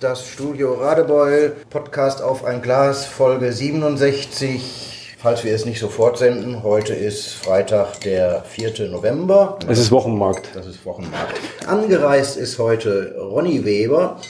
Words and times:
das 0.00 0.26
Studio 0.28 0.74
Radebeul, 0.74 1.56
Podcast 1.70 2.22
auf 2.22 2.44
ein 2.44 2.62
Glas, 2.62 3.04
Folge 3.06 3.52
67. 3.52 5.16
Falls 5.18 5.42
wir 5.42 5.52
es 5.52 5.64
nicht 5.64 5.80
sofort 5.80 6.18
senden, 6.18 6.62
heute 6.62 6.94
ist 6.94 7.32
Freitag, 7.34 8.00
der 8.02 8.44
4. 8.44 8.88
November. 8.90 9.58
Es 9.66 9.78
ist 9.80 9.90
Wochenmarkt. 9.90 10.50
Das 10.54 10.66
ist 10.66 10.84
Wochenmarkt. 10.86 11.40
Angereist 11.66 12.36
ist 12.36 12.58
heute 12.58 13.16
Ronny 13.18 13.64
Weber. 13.64 14.20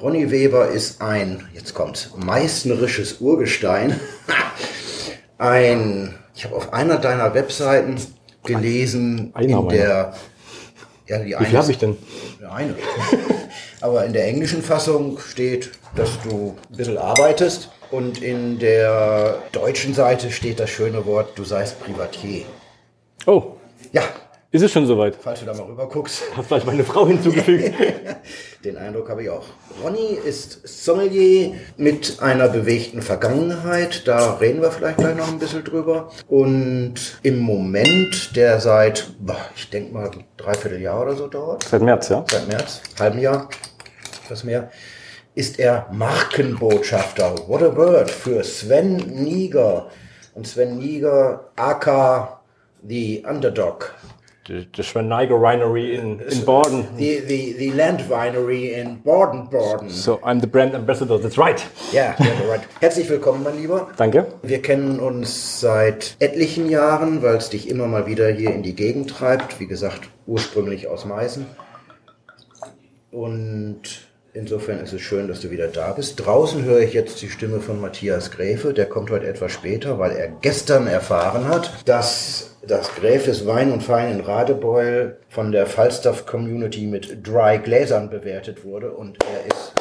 Ronny 0.00 0.30
Weber 0.32 0.68
ist 0.68 1.00
ein, 1.00 1.46
jetzt 1.54 1.74
kommt, 1.74 2.10
meißnerisches 2.16 3.20
Urgestein. 3.20 4.00
ein, 5.38 6.14
ich 6.34 6.44
habe 6.44 6.56
auf 6.56 6.72
einer 6.72 6.98
deiner 6.98 7.34
Webseiten 7.34 7.96
gelesen, 8.44 9.30
Einer 9.34 9.46
in 9.48 9.54
meiner. 9.54 9.68
der, 9.68 10.14
ja, 11.06 11.18
die 11.18 11.26
Wie 11.26 11.34
eine 11.36 11.46
viel 11.46 11.58
habe 11.58 11.70
ich 11.70 11.78
denn? 11.78 11.96
eine. 12.50 12.74
Aber 13.82 14.04
in 14.04 14.12
der 14.12 14.26
englischen 14.26 14.62
Fassung 14.62 15.18
steht, 15.18 15.72
dass 15.96 16.10
du 16.22 16.56
ein 16.70 16.76
bisschen 16.76 16.98
arbeitest. 16.98 17.68
Und 17.90 18.22
in 18.22 18.58
der 18.58 19.38
deutschen 19.52 19.92
Seite 19.92 20.30
steht 20.30 20.60
das 20.60 20.70
schöne 20.70 21.04
Wort, 21.04 21.30
du 21.36 21.44
seist 21.44 21.78
Privatier. 21.80 22.44
Oh, 23.26 23.56
Ja, 23.92 24.02
ist 24.52 24.62
es 24.62 24.70
schon 24.70 24.86
soweit? 24.86 25.16
falls 25.20 25.40
du 25.40 25.46
da 25.46 25.54
mal 25.54 25.64
rüber 25.64 25.88
guckst, 25.88 26.22
Hat 26.36 26.44
vielleicht 26.46 26.64
meine 26.66 26.84
Frau 26.84 27.06
hinzugefügt. 27.06 27.72
den 28.64 28.76
Eindruck 28.76 29.08
habe 29.10 29.24
ich 29.24 29.30
auch. 29.30 29.44
Ronny 29.82 30.16
ist 30.24 30.60
Sommelier 30.66 31.54
mit 31.76 32.18
einer 32.22 32.48
bewegten 32.48 33.02
Vergangenheit. 33.02 34.06
Da 34.06 34.34
reden 34.34 34.62
wir 34.62 34.70
vielleicht 34.70 34.98
gleich 34.98 35.16
noch 35.16 35.28
ein 35.28 35.38
bisschen 35.38 35.64
drüber. 35.64 36.10
Und 36.28 36.94
im 37.22 37.40
Moment, 37.40 38.36
der 38.36 38.60
seit, 38.60 39.08
ich 39.56 39.70
denke 39.70 39.92
mal, 39.92 40.10
dreiviertel 40.36 40.80
Jahr 40.80 41.02
oder 41.02 41.16
so 41.16 41.26
dauert, 41.26 41.64
Seit 41.64 41.82
März, 41.82 42.08
ja? 42.10 42.24
seit 42.30 42.46
März, 42.48 42.80
halben 43.00 43.18
Jahr, 43.20 43.48
etwas 44.32 44.44
mehr, 44.44 44.70
ist 45.34 45.58
er 45.58 45.86
Markenbotschafter, 45.92 47.34
what 47.48 47.62
a 47.62 47.74
word, 47.76 48.10
für 48.10 48.42
Sven 48.42 48.96
Niger. 48.96 49.88
Und 50.34 50.46
Sven 50.46 50.78
Niger, 50.78 51.50
aka 51.56 52.40
The 52.86 53.24
Underdog, 53.28 53.94
Die, 54.48 54.66
die 54.66 54.82
Schweineiger 54.82 55.40
Winery 55.40 55.94
in, 55.94 56.18
in 56.18 56.44
Borden. 56.44 56.88
the, 56.96 57.22
the, 57.28 57.54
the 57.58 57.70
Land 57.70 58.08
Winery 58.10 58.72
in 58.72 59.00
Baden-Baden. 59.02 59.88
So, 59.88 60.18
I'm 60.22 60.40
the 60.40 60.46
brand 60.48 60.74
ambassador, 60.74 61.20
that's 61.20 61.38
right. 61.38 61.64
Ja, 61.92 62.16
ja, 62.18 62.50
right. 62.50 62.62
Herzlich 62.80 63.08
willkommen, 63.08 63.44
mein 63.44 63.58
Lieber. 63.58 63.88
Danke. 63.96 64.26
Wir 64.42 64.60
kennen 64.62 64.98
uns 64.98 65.60
seit 65.60 66.16
etlichen 66.18 66.68
Jahren, 66.68 67.22
weil 67.22 67.36
es 67.36 67.50
dich 67.50 67.68
immer 67.68 67.86
mal 67.86 68.06
wieder 68.06 68.28
hier 68.30 68.50
in 68.50 68.62
die 68.62 68.74
Gegend 68.74 69.10
treibt. 69.10 69.60
Wie 69.60 69.66
gesagt, 69.66 70.08
ursprünglich 70.26 70.88
aus 70.88 71.04
Meißen. 71.04 71.46
Und 73.12 74.11
insofern 74.34 74.80
ist 74.80 74.92
es 74.92 75.00
schön, 75.00 75.28
dass 75.28 75.40
du 75.40 75.50
wieder 75.50 75.68
da 75.68 75.92
bist. 75.92 76.24
Draußen 76.24 76.64
höre 76.64 76.80
ich 76.80 76.92
jetzt 76.92 77.20
die 77.22 77.28
Stimme 77.28 77.60
von 77.60 77.80
Matthias 77.80 78.30
Gräfe. 78.30 78.72
Der 78.72 78.86
kommt 78.86 79.10
heute 79.10 79.26
etwas 79.26 79.52
später, 79.52 79.98
weil 79.98 80.12
er 80.12 80.28
gestern 80.28 80.86
erfahren 80.86 81.48
hat, 81.48 81.70
dass 81.86 82.56
das 82.66 82.94
Gräfes 82.94 83.46
Wein 83.46 83.72
und 83.72 83.82
Fein 83.82 84.12
in 84.12 84.20
Radebeul 84.20 85.18
von 85.28 85.52
der 85.52 85.66
Falstaff 85.66 86.26
Community 86.26 86.86
mit 86.86 87.26
Dry 87.26 87.58
Gläsern 87.58 88.08
bewertet 88.08 88.64
wurde. 88.64 88.92
Und 88.92 89.18
er 89.24 89.46
ist 89.52 89.72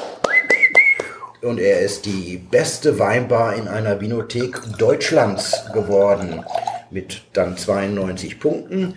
und 1.42 1.60
er 1.60 1.80
ist 1.80 2.06
die 2.06 2.38
beste 2.38 3.00
Weinbar 3.00 3.56
in 3.56 3.68
einer 3.68 4.00
Vinothek 4.00 4.60
Deutschlands 4.78 5.66
geworden. 5.74 6.44
Mit 6.92 7.24
dann 7.34 7.58
92 7.58 8.40
Punkten. 8.40 8.96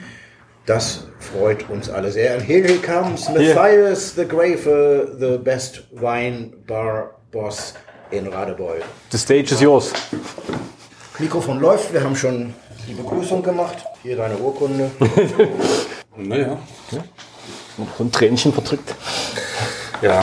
Das 0.66 1.04
freut 1.18 1.68
uns 1.68 1.90
alle 1.90 2.10
sehr. 2.10 2.34
And 2.34 2.42
here 2.42 2.66
he 2.66 2.78
comes, 2.78 3.28
Matthias 3.28 4.14
the 4.14 4.24
Grafe, 4.26 5.14
the 5.18 5.38
best 5.38 5.82
wine 5.92 6.52
bar 6.66 7.16
boss 7.30 7.74
in 8.10 8.26
Radebeul. 8.28 8.80
The 9.10 9.18
stage 9.18 9.52
is 9.52 9.60
yours. 9.60 9.92
Mikrofon 11.18 11.60
läuft, 11.60 11.92
wir 11.92 12.02
haben 12.02 12.16
schon 12.16 12.54
die 12.88 12.94
Begrüßung 12.94 13.42
gemacht. 13.42 13.76
Hier 14.02 14.16
deine 14.16 14.36
Urkunde. 14.36 14.90
Naja, 16.16 16.56
Noch 17.76 17.96
so 17.98 18.04
ein 18.04 18.12
Tränchen 18.12 18.52
verdrückt. 18.52 18.94
ja, 20.00 20.20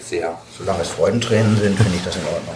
sehr. 0.00 0.38
Solange 0.58 0.80
es 0.80 0.88
Freudentränen 0.88 1.58
sind, 1.58 1.76
finde 1.76 1.96
ich 1.96 2.02
das 2.02 2.16
in 2.16 2.22
Ordnung. 2.24 2.54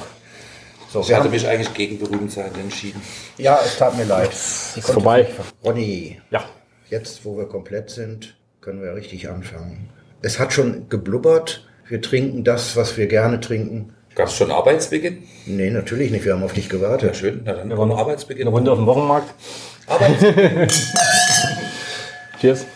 So, 0.90 1.00
Ich 1.02 1.12
hatte 1.12 1.28
mich 1.28 1.46
eigentlich 1.46 1.74
gegen 1.74 1.98
Berühmtheit 1.98 2.56
entschieden. 2.56 3.02
ja, 3.36 3.60
es 3.62 3.76
tat 3.76 3.94
mir 3.98 4.04
leid. 4.04 4.30
Ist 4.32 4.80
vorbei. 4.80 5.28
Ronny, 5.62 6.18
Ja. 6.30 6.42
Jetzt, 6.90 7.24
wo 7.24 7.36
wir 7.36 7.46
komplett 7.46 7.90
sind, 7.90 8.36
können 8.60 8.82
wir 8.82 8.94
richtig 8.94 9.28
anfangen. 9.28 9.90
Es 10.22 10.38
hat 10.38 10.52
schon 10.52 10.88
geblubbert. 10.88 11.66
Wir 11.88 12.00
trinken 12.00 12.44
das, 12.44 12.76
was 12.76 12.96
wir 12.96 13.06
gerne 13.06 13.40
trinken. 13.40 13.92
Gab 14.14 14.28
es 14.28 14.34
schon 14.34 14.50
Arbeitsbeginn? 14.50 15.22
Nee, 15.46 15.70
natürlich 15.70 16.10
nicht. 16.10 16.24
Wir 16.24 16.32
haben 16.32 16.42
auf 16.42 16.52
dich 16.54 16.64
Ja, 16.66 16.72
gewartet. 16.72 17.16
schön. 17.16 17.42
Na 17.44 17.52
dann 17.52 17.68
Wir 17.68 17.78
waren 17.78 17.88
wir 17.90 17.98
Arbeitsbeginn. 17.98 18.46
Eine 18.48 18.56
Runde 18.56 18.72
auf 18.72 18.78
dem 18.78 18.86
Wochenmarkt. 18.86 19.32
Arbeits 19.86 20.24
Cheers. 22.40 22.66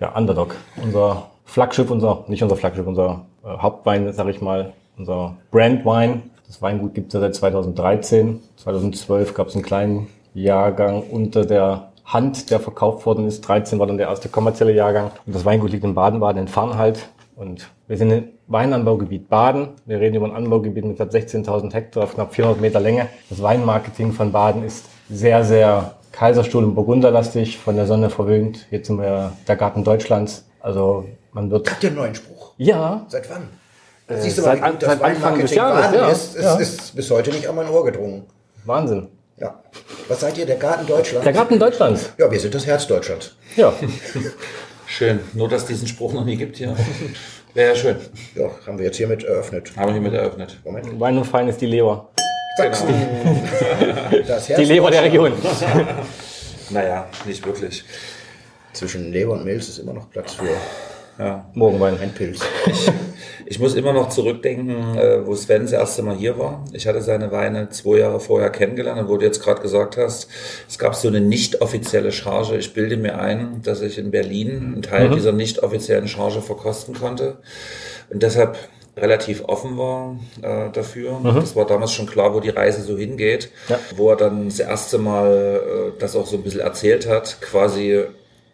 Ja, 0.00 0.14
Underdog. 0.16 0.54
Unser 0.82 1.30
Flaggschiff, 1.44 1.90
unser, 1.90 2.24
nicht 2.28 2.42
unser 2.42 2.56
Flaggschiff, 2.56 2.86
unser 2.86 3.26
äh, 3.44 3.48
Hauptwein, 3.48 4.12
sag 4.12 4.28
ich 4.28 4.40
mal, 4.40 4.72
unser 4.96 5.36
Brandwein. 5.50 6.30
Das 6.46 6.62
Weingut 6.62 6.94
gibt 6.94 7.08
es 7.08 7.14
ja 7.14 7.20
seit 7.20 7.34
2013. 7.34 8.40
2012 8.56 9.34
gab 9.34 9.48
es 9.48 9.54
einen 9.54 9.64
kleinen 9.64 10.06
Jahrgang 10.34 11.02
unter 11.02 11.44
der 11.44 11.92
Hand, 12.08 12.50
der 12.50 12.58
verkauft 12.60 13.04
worden 13.06 13.26
ist. 13.26 13.42
13 13.42 13.78
war 13.78 13.86
dann 13.86 13.98
der 13.98 14.08
erste 14.08 14.28
kommerzielle 14.28 14.72
Jahrgang. 14.72 15.10
Und 15.26 15.34
das 15.34 15.44
Weingut 15.44 15.70
liegt 15.70 15.84
in 15.84 15.94
Baden-Baden 15.94 16.42
in 16.42 16.48
Farnhalt. 16.48 17.08
Und 17.36 17.68
wir 17.86 17.96
sind 17.96 18.10
im 18.10 18.24
Weinanbaugebiet 18.48 19.28
Baden. 19.28 19.68
Wir 19.86 20.00
reden 20.00 20.16
über 20.16 20.26
ein 20.26 20.34
Anbaugebiet 20.34 20.84
mit 20.84 20.96
knapp 20.96 21.10
16.000 21.10 21.72
Hektar 21.72 22.02
auf 22.04 22.14
knapp 22.14 22.34
400 22.34 22.60
Meter 22.60 22.80
Länge. 22.80 23.08
Das 23.30 23.40
Weinmarketing 23.42 24.12
von 24.12 24.32
Baden 24.32 24.64
ist 24.64 24.86
sehr, 25.08 25.44
sehr 25.44 25.94
Kaiserstuhl- 26.12 26.64
und 26.64 26.74
Burgunderlastig, 26.74 27.58
von 27.58 27.76
der 27.76 27.86
Sonne 27.86 28.10
verwöhnt. 28.10 28.66
Jetzt 28.70 28.88
sind 28.88 28.98
wir 29.00 29.32
der 29.46 29.56
Garten 29.56 29.84
Deutschlands. 29.84 30.46
Also 30.60 31.04
man 31.32 31.50
wird... 31.50 31.70
Habt 31.70 31.84
ihr 31.84 31.90
einen 31.90 31.98
neuen 31.98 32.14
Spruch? 32.14 32.52
Ja, 32.56 33.04
Seit 33.08 33.30
wann? 33.30 33.48
Äh, 34.08 34.20
Siehst 34.22 34.38
du 34.38 34.42
seit 34.42 34.60
mal, 34.60 34.70
an- 34.70 34.78
das 34.80 34.88
seit 34.88 35.02
Anfang 35.02 35.38
des 35.38 35.54
Weinmarketing 35.54 35.56
Jahres, 35.58 35.82
Baden 35.86 35.98
ja. 36.00 36.08
ist. 36.08 36.36
Es 36.36 36.42
Ja. 36.44 36.56
ist 36.56 36.96
bis 36.96 37.10
heute 37.10 37.30
nicht 37.30 37.46
an 37.46 37.54
mein 37.54 37.68
Ohr 37.68 37.84
gedrungen. 37.84 38.24
Wahnsinn. 38.64 39.08
Ja. 39.36 39.54
Was 40.08 40.20
seid 40.20 40.38
ihr, 40.38 40.46
der 40.46 40.56
Garten 40.56 40.86
Deutschlands? 40.86 41.24
Der 41.24 41.32
Garten 41.32 41.58
Deutschlands. 41.58 42.10
ja, 42.18 42.30
wir 42.30 42.40
sind 42.40 42.54
das 42.54 42.66
Herz 42.66 42.86
Deutschlands. 42.86 43.34
Ja, 43.56 43.72
Schön. 44.86 45.20
Nur, 45.34 45.50
dass 45.50 45.62
es 45.62 45.68
diesen 45.68 45.86
Spruch 45.86 46.14
noch 46.14 46.24
nie 46.24 46.36
gibt 46.36 46.56
hier. 46.56 46.74
Wäre 47.52 47.74
ja 47.74 47.76
schön. 47.76 47.96
Ja, 48.34 48.50
haben 48.66 48.78
wir 48.78 48.86
jetzt 48.86 48.96
hiermit 48.96 49.22
eröffnet. 49.22 49.70
Haben 49.76 49.88
wir 49.88 49.92
hiermit 49.92 50.14
eröffnet. 50.14 50.56
Moment. 50.64 50.98
Wein 50.98 51.18
und 51.18 51.24
Fein 51.26 51.46
ist 51.46 51.60
die 51.60 51.66
Leber. 51.66 52.08
Sachsen. 52.56 52.88
Das 54.26 54.48
Herz 54.48 54.58
Die 54.58 54.64
Leber 54.64 54.90
der 54.90 55.04
Region. 55.04 55.32
Naja, 56.70 57.06
nicht 57.24 57.46
wirklich. 57.46 57.82
Zwischen 58.74 59.10
Leber 59.10 59.32
und 59.32 59.44
Milz 59.44 59.68
ist 59.68 59.78
immer 59.78 59.94
noch 59.94 60.10
Platz 60.10 60.34
für 60.34 60.44
Ja. 61.18 61.46
Morgenwein. 61.54 61.98
ein 62.00 62.12
Pilz. 62.12 62.40
Ich 63.50 63.58
muss 63.58 63.74
immer 63.74 63.94
noch 63.94 64.10
zurückdenken, 64.10 64.98
äh, 64.98 65.26
wo 65.26 65.34
Sven 65.34 65.62
das 65.62 65.72
erste 65.72 66.02
Mal 66.02 66.14
hier 66.16 66.38
war. 66.38 66.66
Ich 66.74 66.86
hatte 66.86 67.00
seine 67.00 67.32
Weine 67.32 67.70
zwei 67.70 67.96
Jahre 68.00 68.20
vorher 68.20 68.50
kennengelernt 68.50 69.00
und 69.00 69.08
wo 69.08 69.16
du 69.16 69.24
jetzt 69.24 69.42
gerade 69.42 69.62
gesagt 69.62 69.96
hast, 69.96 70.28
es 70.68 70.78
gab 70.78 70.94
so 70.94 71.08
eine 71.08 71.22
nicht 71.22 71.62
offizielle 71.62 72.12
Charge. 72.12 72.58
Ich 72.58 72.74
bilde 72.74 72.98
mir 72.98 73.18
ein, 73.18 73.62
dass 73.62 73.80
ich 73.80 73.96
in 73.96 74.10
Berlin 74.10 74.72
einen 74.74 74.82
Teil 74.82 75.08
dieser 75.08 75.32
nicht 75.32 75.62
offiziellen 75.62 76.08
Charge 76.08 76.42
verkosten 76.42 76.94
konnte 76.94 77.38
und 78.10 78.22
deshalb 78.22 78.58
relativ 78.98 79.42
offen 79.46 79.78
war 79.78 80.18
äh, 80.42 80.70
dafür. 80.70 81.18
Das 81.22 81.56
war 81.56 81.64
damals 81.64 81.92
schon 81.92 82.06
klar, 82.06 82.34
wo 82.34 82.40
die 82.40 82.50
Reise 82.50 82.82
so 82.82 82.98
hingeht, 82.98 83.50
Ja. 83.70 83.78
wo 83.96 84.10
er 84.10 84.16
dann 84.16 84.50
das 84.50 84.58
erste 84.60 84.98
Mal 84.98 85.92
äh, 85.96 85.98
das 85.98 86.16
auch 86.16 86.26
so 86.26 86.36
ein 86.36 86.42
bisschen 86.42 86.60
erzählt 86.60 87.08
hat, 87.08 87.40
quasi 87.40 88.02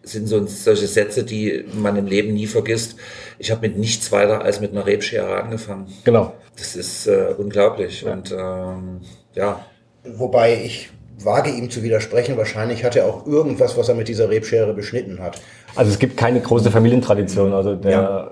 sind 0.04 0.26
so 0.28 0.46
solche 0.46 0.86
Sätze, 0.86 1.24
die 1.24 1.64
man 1.74 1.96
im 1.96 2.06
Leben 2.06 2.34
nie 2.34 2.46
vergisst. 2.46 2.96
Ich 3.38 3.50
habe 3.50 3.62
mit 3.68 3.76
nichts 3.78 4.12
weiter 4.12 4.42
als 4.42 4.60
mit 4.60 4.72
einer 4.72 4.86
Rebschere 4.86 5.42
angefangen. 5.42 5.86
Genau. 6.04 6.32
Das 6.56 6.76
ist 6.76 7.06
äh, 7.06 7.34
unglaublich. 7.36 8.04
Und 8.04 8.30
ähm, 8.32 9.00
ja, 9.34 9.64
Wobei 10.06 10.62
ich 10.62 10.90
wage 11.22 11.50
ihm 11.50 11.70
zu 11.70 11.82
widersprechen, 11.82 12.36
wahrscheinlich 12.36 12.84
hat 12.84 12.94
er 12.94 13.06
auch 13.06 13.26
irgendwas, 13.26 13.76
was 13.78 13.88
er 13.88 13.94
mit 13.94 14.08
dieser 14.08 14.28
Rebschere 14.28 14.74
beschnitten 14.74 15.20
hat. 15.20 15.40
Also 15.74 15.90
es 15.90 15.98
gibt 15.98 16.16
keine 16.18 16.40
große 16.40 16.70
Familientradition. 16.70 17.52
Also 17.54 17.74
der, 17.74 17.90
Ja. 17.90 18.30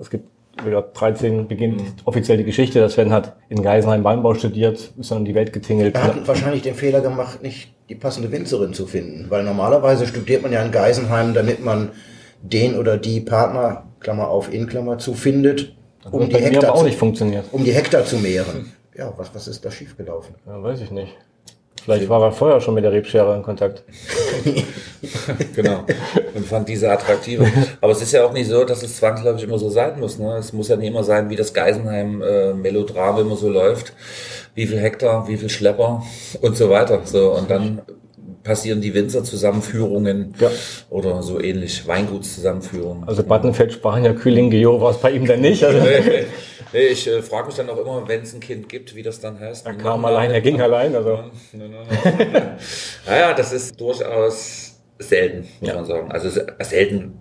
es 0.00 0.08
gibt 0.10 0.28
wieder 0.64 0.82
13 0.82 1.48
beginnt 1.48 1.82
offiziell 2.04 2.38
die 2.38 2.44
Geschichte. 2.44 2.80
dass 2.80 2.94
Sven 2.94 3.12
hat 3.12 3.36
in 3.48 3.62
Geisenheim 3.62 4.04
Weinbau 4.04 4.34
studiert, 4.34 4.92
ist 4.98 5.10
dann 5.10 5.18
um 5.18 5.24
die 5.24 5.34
Welt 5.34 5.52
getingelt. 5.52 5.94
Er 5.94 6.04
hat 6.04 6.28
wahrscheinlich 6.28 6.62
den 6.62 6.74
Fehler 6.74 7.00
gemacht, 7.00 7.42
nicht 7.42 7.74
die 7.88 7.94
passende 7.94 8.30
Winzerin 8.30 8.74
zu 8.74 8.86
finden. 8.86 9.26
Weil 9.28 9.44
normalerweise 9.44 10.06
studiert 10.06 10.42
man 10.42 10.52
ja 10.52 10.62
in 10.62 10.72
Geisenheim, 10.72 11.34
damit 11.34 11.64
man 11.64 11.90
den 12.42 12.76
oder 12.76 12.96
die 12.96 13.20
Partner, 13.20 13.84
Klammer 14.00 14.28
auf, 14.28 14.52
in 14.52 14.66
Klammer 14.66 14.98
zu, 14.98 15.14
findet, 15.14 15.74
um 16.10 16.28
die, 16.28 16.36
Hektar 16.36 16.74
zu, 16.74 16.84
nicht 16.84 16.98
funktioniert. 16.98 17.46
um 17.52 17.64
die 17.64 17.72
Hektar 17.72 18.04
zu 18.04 18.16
mehren. 18.16 18.72
ja, 18.96 19.12
was, 19.16 19.34
was 19.34 19.48
ist 19.48 19.64
da 19.64 19.70
schiefgelaufen? 19.70 20.34
Ja, 20.46 20.62
weiß 20.62 20.80
ich 20.80 20.90
nicht. 20.90 21.16
Vielleicht 21.80 22.08
war 22.08 22.22
er 22.22 22.32
vorher 22.32 22.60
schon 22.60 22.74
mit 22.74 22.84
der 22.84 22.92
Rebschere 22.92 23.36
in 23.36 23.42
Kontakt. 23.42 23.82
genau. 25.54 25.84
Und 26.34 26.46
fand 26.46 26.68
diese 26.68 26.90
attraktive. 26.90 27.46
Aber 27.80 27.92
es 27.92 28.02
ist 28.02 28.12
ja 28.12 28.24
auch 28.24 28.32
nicht 28.32 28.48
so, 28.48 28.64
dass 28.64 28.82
es 28.82 28.96
zwangsläufig 28.96 29.44
immer 29.44 29.58
so 29.58 29.70
sein 29.70 29.98
muss. 29.98 30.18
Ne? 30.18 30.36
Es 30.36 30.52
muss 30.52 30.68
ja 30.68 30.76
nicht 30.76 30.88
immer 30.88 31.04
sein, 31.04 31.30
wie 31.30 31.36
das 31.36 31.54
Geisenheim-Melodram 31.54 33.16
äh, 33.16 33.20
immer 33.20 33.36
so 33.36 33.48
läuft. 33.48 33.92
Wie 34.54 34.66
viel 34.66 34.78
Hektar, 34.78 35.28
wie 35.28 35.36
viel 35.36 35.50
Schlepper 35.50 36.02
und 36.40 36.56
so 36.56 36.70
weiter. 36.70 37.00
So, 37.04 37.32
und 37.32 37.50
dann 37.50 37.82
passieren 38.42 38.80
die 38.80 38.94
Winzerzusammenführungen 38.94 40.34
ja. 40.40 40.50
oder 40.90 41.22
so 41.22 41.40
ähnlich, 41.40 41.86
Weingutszusammenführungen. 41.86 43.06
Also 43.06 43.22
Battenfeld, 43.22 43.74
Spanier, 43.74 44.14
Kühling, 44.14 44.50
Geo 44.50 44.80
war 44.80 44.92
es 44.92 44.96
bei 44.96 45.10
ihm 45.10 45.26
dann 45.26 45.40
nicht. 45.40 45.62
Also 45.62 45.78
nee, 46.72 46.86
ich 46.86 47.06
äh, 47.06 47.22
frage 47.22 47.46
mich 47.46 47.56
dann 47.56 47.68
auch 47.70 47.78
immer, 47.78 48.06
wenn 48.08 48.22
es 48.22 48.34
ein 48.34 48.40
Kind 48.40 48.68
gibt, 48.68 48.94
wie 48.94 49.02
das 49.02 49.20
dann 49.20 49.38
heißt. 49.38 49.66
Er 49.66 49.74
kam 49.74 50.04
allein, 50.04 50.30
er 50.30 50.40
ging 50.40 50.60
allein. 50.60 50.94
Also. 50.94 51.24
naja, 53.06 53.34
das 53.34 53.52
ist 53.52 53.80
durchaus 53.80 54.76
selten, 54.98 55.48
muss 55.60 55.68
ja. 55.68 55.74
man 55.74 55.84
sagen. 55.84 56.12
Also 56.12 56.30
selten 56.60 57.18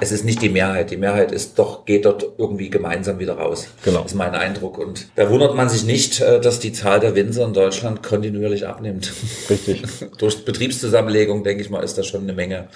es 0.00 0.12
ist 0.12 0.24
nicht 0.24 0.40
die 0.42 0.48
Mehrheit. 0.48 0.90
Die 0.90 0.96
Mehrheit 0.96 1.32
ist 1.32 1.58
doch, 1.58 1.84
geht 1.84 2.04
dort 2.04 2.24
irgendwie 2.38 2.70
gemeinsam 2.70 3.18
wieder 3.18 3.34
raus. 3.34 3.68
Genau. 3.84 4.02
Das 4.02 4.12
ist 4.12 4.16
mein 4.16 4.34
Eindruck. 4.34 4.78
Und 4.78 5.08
da 5.16 5.28
wundert 5.30 5.54
man 5.54 5.68
sich 5.68 5.84
nicht, 5.84 6.20
äh, 6.20 6.40
dass 6.40 6.60
die 6.60 6.72
Zahl 6.72 7.00
der 7.00 7.14
Winzer 7.14 7.44
in 7.44 7.52
Deutschland 7.52 8.02
kontinuierlich 8.02 8.66
abnimmt. 8.66 9.12
Richtig. 9.50 9.82
Durch 10.18 10.44
Betriebszusammenlegung, 10.44 11.42
denke 11.42 11.62
ich 11.62 11.70
mal, 11.70 11.82
ist 11.82 11.98
das 11.98 12.06
schon 12.06 12.22
eine 12.22 12.32
Menge. 12.32 12.68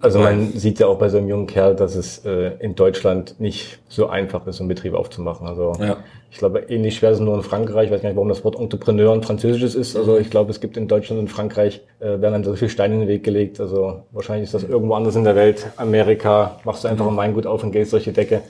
Also 0.00 0.18
man 0.18 0.52
sieht 0.52 0.78
ja 0.78 0.86
auch 0.86 0.98
bei 0.98 1.08
so 1.08 1.18
einem 1.18 1.28
jungen 1.28 1.46
Kerl, 1.46 1.74
dass 1.74 1.94
es 1.94 2.24
äh, 2.24 2.52
in 2.58 2.74
Deutschland 2.74 3.38
nicht 3.38 3.78
so 3.88 4.08
einfach 4.08 4.46
ist, 4.46 4.56
so 4.56 4.62
einen 4.62 4.68
Betrieb 4.68 4.94
aufzumachen. 4.94 5.46
Also 5.46 5.72
ja. 5.80 5.96
ich 6.30 6.38
glaube, 6.38 6.60
ähnlich 6.68 6.96
schwer 6.96 7.10
ist 7.10 7.18
es 7.18 7.24
nur 7.24 7.34
in 7.34 7.42
Frankreich. 7.42 7.86
Ich 7.86 7.90
weiß 7.92 8.02
gar 8.02 8.08
nicht, 8.08 8.16
warum 8.16 8.28
das 8.28 8.44
Wort 8.44 8.58
Entrepreneur 8.58 9.12
ein 9.12 9.22
französisches 9.22 9.74
ist. 9.74 9.96
Also 9.96 10.18
ich 10.18 10.30
glaube, 10.30 10.50
es 10.50 10.60
gibt 10.60 10.76
in 10.76 10.88
Deutschland 10.88 11.20
und 11.20 11.28
Frankreich, 11.28 11.82
äh, 12.00 12.04
werden 12.04 12.32
dann 12.32 12.44
so 12.44 12.54
viele 12.54 12.70
Steine 12.70 12.94
in 12.94 13.00
den 13.00 13.08
Weg 13.08 13.24
gelegt. 13.24 13.60
Also 13.60 14.02
wahrscheinlich 14.12 14.44
ist 14.44 14.54
das 14.54 14.64
irgendwo 14.64 14.94
anders 14.94 15.16
in 15.16 15.24
der 15.24 15.36
Welt. 15.36 15.66
Amerika, 15.76 16.58
machst 16.64 16.84
du 16.84 16.88
einfach 16.88 17.06
ein 17.06 17.16
Weingut 17.16 17.46
auf 17.46 17.62
und 17.62 17.72
gehst 17.72 17.92
durch 17.92 18.04
die 18.04 18.12
Decke. 18.12 18.42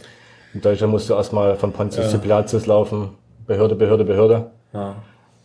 In 0.55 0.61
Deutschland 0.61 0.93
musst 0.93 1.11
du 1.11 1.15
erstmal 1.15 1.57
von 1.57 1.73
Pontius 1.73 2.07
ja. 2.07 2.11
zu 2.11 2.19
Pilatus 2.19 2.67
laufen. 2.67 3.11
Behörde, 3.47 3.75
Behörde, 3.75 4.05
Behörde. 4.05 4.51
Ja. 4.73 4.97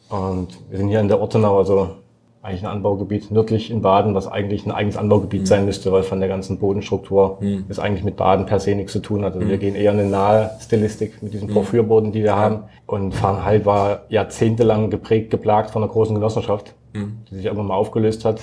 Und 0.10 0.50
wir 0.70 0.78
sind 0.78 0.90
hier 0.90 1.00
in 1.00 1.08
der 1.08 1.20
Ortenau, 1.20 1.58
also 1.58 1.96
eigentlich 2.42 2.64
ein 2.64 2.72
Anbaugebiet 2.72 3.32
nördlich 3.32 3.70
in 3.70 3.82
Baden, 3.82 4.16
was 4.16 4.28
eigentlich 4.28 4.66
ein 4.66 4.72
eigenes 4.72 4.96
Anbaugebiet 4.96 5.42
mhm. 5.42 5.46
sein 5.46 5.66
müsste, 5.66 5.92
weil 5.92 6.04
von 6.04 6.20
der 6.20 6.30
ganzen 6.30 6.58
Bodenstruktur 6.58 7.38
mhm. 7.42 7.66
ist 7.68 7.80
eigentlich 7.80 8.04
mit 8.04 8.16
Baden 8.16 8.46
per 8.46 8.60
se 8.60 8.76
nichts 8.76 8.94
zu 8.94 9.00
tun 9.00 9.26
hat. 9.26 9.34
Also 9.34 9.46
mhm. 9.46 9.50
wir 9.50 9.58
gehen 9.58 9.76
eher 9.76 9.92
eine 9.92 10.06
nahe 10.06 10.52
Stilistik 10.62 11.22
mit 11.22 11.34
diesen 11.34 11.50
mhm. 11.50 11.54
Porphyrboden, 11.54 12.12
die 12.14 12.24
wir 12.24 12.36
haben. 12.36 12.64
Und 12.86 13.14
Fahrenheit 13.14 13.66
war 13.66 14.04
jahrzehntelang 14.10 14.90
geprägt, 14.90 15.32
geplagt 15.32 15.72
von 15.72 15.84
einer 15.84 15.92
großen 15.92 16.16
Genossenschaft, 16.16 16.76
mhm. 16.94 17.18
die 17.30 17.36
sich 17.36 17.46
irgendwann 17.46 17.68
mal 17.68 17.76
aufgelöst 17.76 18.24
hat. 18.24 18.40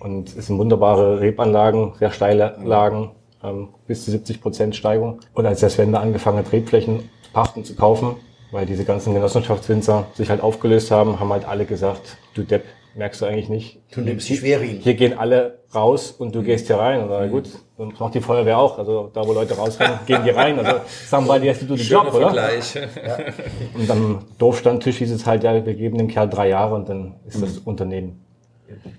Und 0.00 0.28
es 0.36 0.46
sind 0.46 0.58
wunderbare 0.58 1.20
Rebanlagen, 1.20 1.92
sehr 1.98 2.10
steile 2.10 2.56
Lagen, 2.62 3.10
ähm, 3.42 3.68
bis 3.86 4.04
zu 4.04 4.10
70 4.10 4.42
Prozent 4.42 4.76
Steigung. 4.76 5.20
Und 5.32 5.46
als 5.46 5.60
der 5.60 5.70
Sven 5.70 5.92
da 5.92 6.00
angefangen 6.00 6.38
hat, 6.38 6.52
Rebflächen 6.52 7.00
zu 7.22 7.32
pachten, 7.32 7.64
zu 7.64 7.74
kaufen, 7.74 8.16
weil 8.52 8.66
diese 8.66 8.84
ganzen 8.84 9.14
Genossenschaftswinzer 9.14 10.06
sich 10.14 10.28
halt 10.30 10.42
aufgelöst 10.42 10.90
haben, 10.90 11.18
haben 11.18 11.32
halt 11.32 11.48
alle 11.48 11.64
gesagt, 11.64 12.18
du 12.34 12.42
Depp, 12.42 12.64
merkst 12.94 13.20
du 13.20 13.26
eigentlich 13.26 13.48
nicht. 13.48 13.80
Du 13.92 14.00
nimmst 14.00 14.28
die 14.28 14.36
Schwerin. 14.36 14.78
Hier 14.80 14.94
gehen 14.94 15.18
alle 15.18 15.58
raus 15.74 16.10
und 16.10 16.34
du 16.34 16.42
gehst 16.42 16.66
hier 16.66 16.76
rein. 16.76 17.02
Und 17.02 17.10
dann, 17.10 17.30
gut, 17.30 17.48
und 17.76 17.98
macht 18.00 18.14
die 18.14 18.20
Feuerwehr 18.20 18.58
auch. 18.58 18.78
Also 18.78 19.10
da, 19.12 19.26
wo 19.26 19.32
Leute 19.32 19.54
rausrennen, 19.56 20.00
gehen 20.06 20.24
die 20.24 20.30
rein. 20.30 20.58
Also 20.58 20.80
somebody 21.06 21.48
has 21.48 21.60
to 21.60 21.66
do 21.66 21.76
the 21.76 21.82
job, 21.82 22.12
oder? 22.12 22.30
Vergleich. 22.30 22.74
Ja. 22.74 23.18
Und 23.74 23.90
am 23.90 24.24
Dorfstandtisch 24.38 24.98
hieß 24.98 25.12
es 25.12 25.26
halt, 25.26 25.44
ja, 25.44 25.64
wir 25.64 25.74
geben 25.74 25.98
dem 25.98 26.08
Kerl 26.08 26.28
drei 26.28 26.48
Jahre 26.48 26.74
und 26.74 26.88
dann 26.88 27.14
ist 27.26 27.42
das 27.42 27.58
Unternehmen 27.58 28.24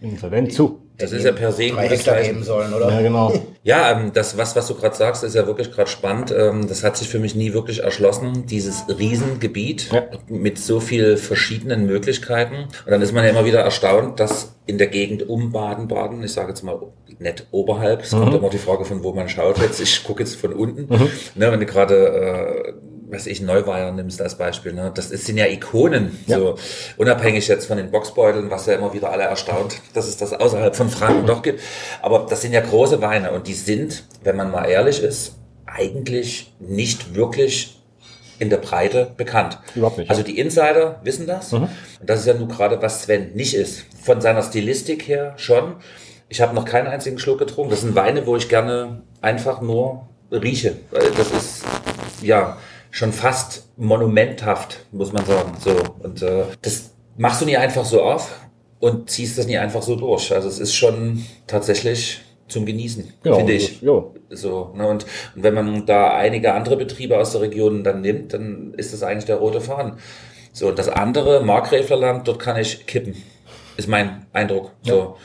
insolvent 0.02 0.54
zu. 0.54 0.80
Das 1.00 1.14
ist 1.14 1.24
ja 1.24 1.32
per 1.32 1.52
se 1.52 1.64
ein 1.64 1.76
gutes 1.78 2.04
Zeichen. 2.04 2.44
sollen, 2.44 2.74
oder? 2.74 2.92
Ja, 2.92 3.02
genau. 3.02 3.34
Ja, 3.64 3.92
ähm, 3.92 4.12
das, 4.14 4.38
was, 4.38 4.56
was 4.56 4.68
du 4.68 4.76
gerade 4.76 4.96
sagst, 4.96 5.24
ist 5.24 5.34
ja 5.34 5.48
wirklich 5.48 5.72
gerade 5.72 5.90
spannend. 5.90 6.34
Ähm, 6.38 6.68
das 6.68 6.84
hat 6.84 6.98
sich 6.98 7.08
für 7.08 7.20
mich 7.20 7.36
nie 7.36 7.54
wirklich 7.54 7.84
erschlossen, 7.84 8.46
dieses 8.46 8.84
Riesengebiet 8.88 9.92
ja. 9.92 10.04
mit 10.28 10.60
so 10.60 10.80
viel 10.80 11.18
verschiedenen 11.18 11.86
Möglichkeiten. 11.86 12.66
Und 12.86 12.92
dann 12.92 13.02
ist 13.02 13.14
man 13.14 13.24
ja 13.24 13.30
immer 13.30 13.46
wieder 13.46 13.62
erstaunt, 13.62 14.20
dass 14.20 14.56
in 14.66 14.78
der 14.78 14.88
Gegend 14.88 15.28
um 15.28 15.52
Baden-Baden, 15.52 16.24
ich 16.24 16.34
sage 16.34 16.50
jetzt 16.50 16.64
mal 16.64 16.80
nicht 17.18 17.48
oberhalb, 17.52 18.02
es 18.02 18.12
mhm. 18.12 18.20
kommt 18.20 18.36
immer 18.36 18.50
die 18.50 18.58
Frage 18.58 18.86
von 18.86 19.04
wo 19.04 19.14
man 19.14 19.28
schaut 19.30 19.58
jetzt, 19.60 19.82
ich 19.82 20.04
gucke 20.04 20.24
jetzt 20.24 20.36
von 20.36 20.54
unten, 20.54 20.94
mhm. 20.94 21.10
ne, 21.36 21.52
wenn 21.52 21.60
du 21.60 21.66
gerade 21.66 21.96
äh, 21.96 22.74
was 23.12 23.28
ich, 23.28 23.42
Neuweier 23.42 23.92
nimmst 23.92 24.22
als 24.22 24.38
Beispiel, 24.38 24.74
ne? 24.74 24.92
das 24.94 25.10
sind 25.10 25.38
ja 25.38 25.48
Ikonen, 25.48 26.18
ja. 26.28 26.38
so 26.38 26.56
unabhängig 26.98 27.48
jetzt 27.48 27.66
von 27.66 27.78
den 27.78 27.92
Boxbeuteln, 27.92 28.50
was 28.52 28.66
ja 28.68 28.76
immer 28.76 28.94
wieder 28.94 29.12
alle 29.12 29.24
erstaunt, 29.24 29.82
dass 29.94 30.08
es 30.08 30.18
das 30.18 30.34
außerhalb 30.34 30.76
von 30.76 30.90
Franken 30.90 31.26
doch 31.26 31.42
gibt. 31.42 31.62
Aber 32.02 32.28
das 32.30 32.42
sind 32.42 32.54
ja 32.54 32.62
große 32.62 33.02
Weine 33.02 33.32
und 33.32 33.48
die 33.48 33.54
sind, 33.54 34.04
wenn 34.24 34.36
man 34.36 34.52
mal 34.52 34.66
ehrlich 34.66 35.02
ist, 35.02 35.36
eigentlich 35.66 36.54
nicht 36.60 37.16
wirklich 37.16 37.80
in 38.40 38.50
der 38.50 38.58
Breite 38.58 39.12
bekannt. 39.18 39.60
Überhaupt 39.76 39.98
nicht. 39.98 40.10
Also 40.10 40.24
die 40.24 40.40
Insider 40.40 41.00
wissen 41.04 41.28
das. 41.28 41.52
Mhm. 41.52 41.64
Und 41.64 42.10
das 42.10 42.22
ist 42.22 42.26
ja 42.26 42.34
nun 42.34 42.48
gerade, 42.48 42.82
was 42.82 43.04
Sven 43.04 43.34
nicht 43.34 43.54
ist. 43.54 43.86
Von 44.02 44.22
seiner 44.22 44.42
Stilistik 44.42 45.08
her 45.08 45.34
schon. 45.36 45.76
Ich 46.30 46.42
habe 46.42 46.56
noch 46.56 46.66
keinen 46.66 46.88
einzigen 46.88 47.20
Schluck 47.20 47.40
getrunken. 47.40 47.72
Das 47.72 47.82
sind 47.82 47.96
Weine, 47.96 48.26
wo 48.26 48.36
ich 48.36 48.48
gerne 48.48 49.02
einfach 49.20 49.62
nur 49.62 50.08
rieche. 50.32 50.76
Das 50.92 51.32
ist, 51.32 51.64
ja, 52.22 52.58
schon 52.92 53.14
fast 53.14 53.70
monumenthaft, 53.78 54.86
muss 54.92 55.12
man 55.12 55.26
sagen. 55.26 55.54
So 55.60 55.76
und 56.00 56.22
äh, 56.22 56.44
das 56.62 56.92
machst 57.18 57.42
du 57.42 57.46
nie 57.46 57.58
einfach 57.58 57.86
so 57.86 58.02
auf 58.02 58.40
und 58.80 59.10
ziehst 59.10 59.38
das 59.38 59.48
nie 59.48 59.58
einfach 59.58 59.82
so 59.82 59.96
durch. 59.96 60.34
Also 60.34 60.48
es 60.48 60.60
ist 60.60 60.74
schon 60.74 61.24
tatsächlich 61.48 62.22
zum 62.48 62.66
Genießen, 62.66 63.14
genau, 63.22 63.38
finde 63.38 63.54
ich. 63.54 63.82
Ja. 63.82 64.04
So, 64.30 64.74
ne, 64.76 64.88
und, 64.88 65.06
und 65.36 65.44
wenn 65.44 65.54
man 65.54 65.86
da 65.86 66.16
einige 66.16 66.54
andere 66.54 66.78
Betriebe 66.78 67.18
aus 67.20 67.32
der 67.32 67.42
Region 67.42 67.84
dann 67.84 68.02
nimmt, 68.02 68.34
dann 68.34 68.74
ist 68.76 68.92
das 68.94 69.04
eigentlich 69.04 69.26
der 69.26 69.38
rote 69.38 69.62
Faden. 69.62 69.94
So, 70.52 70.70
und 70.70 70.80
das 70.80 70.90
andere, 70.90 71.44
Markgräflerland, 71.44 72.28
dort 72.28 72.40
kann 72.40 72.58
ich 72.58 72.88
kippen. 72.88 73.16
Ist 73.78 73.88
mein 73.88 74.26
Eindruck. 74.34 74.72
Ja. 74.84 74.94
So 74.94 75.18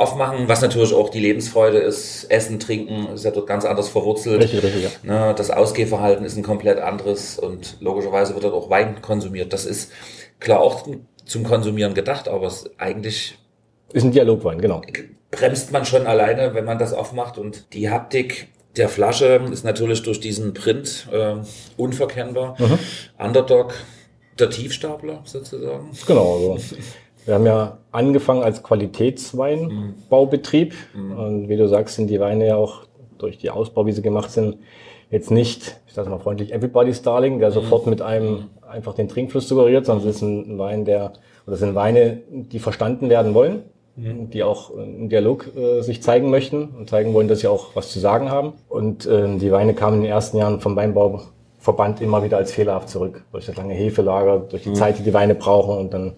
aufmachen, 0.00 0.48
was 0.48 0.62
natürlich 0.62 0.94
auch 0.94 1.10
die 1.10 1.20
Lebensfreude 1.20 1.78
ist. 1.78 2.24
Essen, 2.30 2.58
Trinken 2.58 3.08
ist 3.14 3.24
ja 3.24 3.30
dort 3.30 3.46
ganz 3.46 3.64
anders 3.64 3.88
verwurzelt. 3.88 4.42
Richtig, 4.42 4.62
richtig, 4.62 4.82
ja. 4.82 4.90
Ne, 5.02 5.34
das 5.34 5.50
Ausgehverhalten 5.50 6.24
ist 6.24 6.36
ein 6.36 6.42
komplett 6.42 6.78
anderes 6.78 7.38
und 7.38 7.76
logischerweise 7.80 8.34
wird 8.34 8.44
dort 8.44 8.54
auch 8.54 8.70
Wein 8.70 9.02
konsumiert. 9.02 9.52
Das 9.52 9.66
ist 9.66 9.92
klar 10.38 10.60
auch 10.60 10.88
zum 11.24 11.44
Konsumieren 11.44 11.94
gedacht, 11.94 12.28
aber 12.28 12.46
es 12.46 12.62
ist 12.62 12.70
eigentlich 12.78 13.38
ist 13.92 14.04
ein 14.04 14.12
Dialogwein, 14.12 14.60
genau. 14.60 14.82
Bremst 15.30 15.72
man 15.72 15.84
schon 15.84 16.06
alleine, 16.06 16.54
wenn 16.54 16.64
man 16.64 16.78
das 16.78 16.92
aufmacht 16.92 17.38
und 17.38 17.72
die 17.72 17.90
Haptik 17.90 18.48
der 18.76 18.88
Flasche 18.88 19.40
ist 19.52 19.64
natürlich 19.64 20.02
durch 20.02 20.20
diesen 20.20 20.54
Print 20.54 21.08
äh, 21.12 21.34
unverkennbar. 21.76 22.56
Mhm. 22.58 22.78
Underdog, 23.18 23.74
der 24.38 24.50
Tiefstapler 24.50 25.22
sozusagen. 25.24 25.90
Genau, 26.06 26.52
also 26.54 26.76
wir 27.30 27.36
haben 27.36 27.46
ja 27.46 27.78
angefangen 27.92 28.42
als 28.42 28.62
Qualitätsweinbaubetrieb. 28.62 30.74
Mhm. 30.94 31.18
Und 31.18 31.48
wie 31.48 31.56
du 31.56 31.66
sagst, 31.68 31.96
sind 31.96 32.08
die 32.08 32.20
Weine 32.20 32.48
ja 32.48 32.56
auch 32.56 32.82
durch 33.18 33.38
die 33.38 33.48
Ausbau, 33.50 33.86
wie 33.86 33.92
sie 33.92 34.02
gemacht 34.02 34.30
sind, 34.30 34.58
jetzt 35.10 35.30
nicht, 35.30 35.80
ich 35.86 35.94
sage 35.94 36.10
mal 36.10 36.18
freundlich, 36.18 36.52
Everybody's 36.52 37.00
Darling, 37.02 37.38
der 37.38 37.48
mhm. 37.50 37.54
sofort 37.54 37.86
mit 37.86 38.02
einem 38.02 38.48
einfach 38.68 38.94
den 38.94 39.08
Trinkfluss 39.08 39.48
suggeriert, 39.48 39.86
sondern 39.86 40.08
es 40.08 40.16
ist 40.16 40.22
ein 40.22 40.58
Wein, 40.58 40.84
der, 40.84 41.12
oder 41.46 41.54
es 41.54 41.60
sind 41.60 41.74
Weine, 41.74 42.18
die 42.28 42.58
verstanden 42.58 43.08
werden 43.10 43.34
wollen, 43.34 43.62
mhm. 43.96 44.30
die 44.30 44.42
auch 44.42 44.70
im 44.70 45.08
Dialog 45.08 45.50
äh, 45.56 45.82
sich 45.82 46.02
zeigen 46.02 46.30
möchten 46.30 46.70
und 46.76 46.90
zeigen 46.90 47.14
wollen, 47.14 47.28
dass 47.28 47.40
sie 47.40 47.48
auch 47.48 47.74
was 47.74 47.92
zu 47.92 48.00
sagen 48.00 48.30
haben. 48.30 48.54
Und 48.68 49.06
äh, 49.06 49.38
die 49.38 49.52
Weine 49.52 49.74
kamen 49.74 49.98
in 49.98 50.02
den 50.02 50.10
ersten 50.10 50.36
Jahren 50.36 50.60
vom 50.60 50.74
Weinbauverband 50.76 52.00
immer 52.00 52.24
wieder 52.24 52.38
als 52.38 52.52
fehlerhaft 52.52 52.88
zurück. 52.88 53.24
Durch 53.32 53.46
das 53.46 53.56
lange 53.56 53.74
Hefelager, 53.74 54.38
durch 54.38 54.62
die 54.62 54.70
mhm. 54.70 54.74
Zeit, 54.74 54.98
die 54.98 55.02
die 55.02 55.14
Weine 55.14 55.34
brauchen 55.34 55.78
und 55.78 55.94
dann 55.94 56.14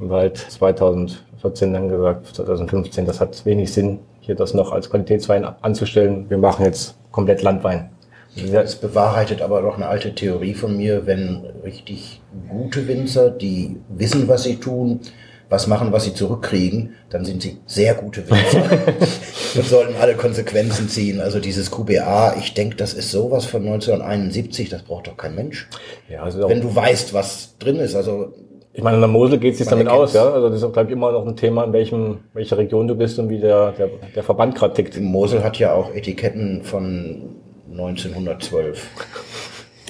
halt 0.00 0.36
2014 0.36 1.72
dann 1.72 1.88
gesagt, 1.88 2.26
2015, 2.34 3.06
das 3.06 3.20
hat 3.20 3.44
wenig 3.46 3.72
Sinn, 3.72 4.00
hier 4.20 4.34
das 4.34 4.54
noch 4.54 4.72
als 4.72 4.90
Qualitätswein 4.90 5.44
anzustellen. 5.44 6.28
Wir 6.28 6.38
machen 6.38 6.64
jetzt 6.64 6.96
komplett 7.10 7.42
Landwein. 7.42 7.90
Es 8.36 8.76
bewahrheitet 8.76 9.40
aber 9.40 9.62
doch 9.62 9.76
eine 9.76 9.86
alte 9.86 10.14
Theorie 10.14 10.52
von 10.52 10.76
mir, 10.76 11.06
wenn 11.06 11.46
richtig 11.64 12.20
gute 12.50 12.86
Winzer, 12.86 13.30
die 13.30 13.80
wissen, 13.88 14.28
was 14.28 14.42
sie 14.42 14.56
tun, 14.56 15.00
was 15.48 15.68
machen, 15.68 15.92
was 15.92 16.04
sie 16.04 16.12
zurückkriegen, 16.12 16.94
dann 17.08 17.24
sind 17.24 17.40
sie 17.40 17.58
sehr 17.66 17.94
gute 17.94 18.28
Winzer 18.28 18.64
und 19.54 19.64
sollten 19.64 19.94
alle 19.98 20.16
Konsequenzen 20.16 20.88
ziehen. 20.88 21.20
Also 21.20 21.40
dieses 21.40 21.70
QBA, 21.70 22.36
ich 22.38 22.52
denke, 22.52 22.76
das 22.76 22.92
ist 22.92 23.10
sowas 23.10 23.46
von 23.46 23.62
1971, 23.62 24.68
das 24.68 24.82
braucht 24.82 25.06
doch 25.06 25.16
kein 25.16 25.34
Mensch. 25.34 25.68
Ja, 26.08 26.22
also 26.22 26.48
wenn 26.48 26.60
du 26.60 26.74
weißt, 26.74 27.14
was 27.14 27.56
drin 27.58 27.76
ist. 27.76 27.94
Also 27.94 28.34
ich 28.76 28.82
meine, 28.82 28.96
in 28.96 29.00
der 29.00 29.08
Mosel 29.08 29.38
geht 29.38 29.52
es 29.52 29.58
sich 29.58 29.68
damit 29.68 29.88
aus, 29.88 30.12
ja. 30.12 30.30
Also 30.30 30.50
das 30.50 30.62
ist, 30.62 30.72
glaube 30.74 30.88
ich, 30.88 30.92
immer 30.92 31.10
noch 31.10 31.26
ein 31.26 31.34
Thema, 31.34 31.64
in 31.64 31.72
welchem, 31.72 32.18
welcher 32.34 32.58
Region 32.58 32.86
du 32.86 32.94
bist 32.94 33.18
und 33.18 33.30
wie 33.30 33.38
der, 33.38 33.72
der, 33.72 33.88
der 34.14 34.22
Verband 34.22 34.54
gerade 34.54 34.74
tickt. 34.74 34.96
Die 34.96 35.00
Mosel 35.00 35.42
hat 35.42 35.58
ja 35.58 35.72
auch 35.72 35.94
Etiketten 35.94 36.62
von 36.62 37.36
1912 37.70 38.86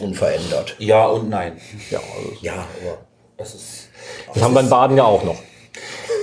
unverändert. 0.01 0.77
Ja 0.79 1.07
und 1.07 1.29
nein. 1.29 1.55
Ja, 1.91 1.99
also 1.99 2.29
ja, 2.41 2.53
aber 2.53 2.99
Das, 3.37 3.57
ist, 3.57 3.89
das 4.33 4.41
haben 4.41 4.55
wir 4.55 4.61
in 4.61 4.71
Baden 4.71 4.97
ja 4.97 5.05
auch 5.05 5.25
noch. 5.25 5.39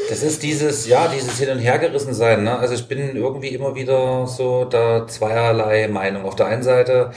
Das 0.07 0.23
ist 0.23 0.41
dieses, 0.41 0.87
ja, 0.87 1.09
dieses 1.09 1.37
Hin- 1.39 1.49
und 1.49 1.59
Hergerissen 1.59 2.13
sein. 2.13 2.45
Ne? 2.45 2.57
Also 2.57 2.75
ich 2.75 2.87
bin 2.87 3.17
irgendwie 3.17 3.49
immer 3.49 3.75
wieder 3.75 4.25
so 4.25 4.63
da 4.63 5.05
zweierlei 5.05 5.89
Meinung. 5.89 6.23
Auf 6.23 6.35
der 6.35 6.45
einen 6.45 6.63
Seite, 6.63 7.11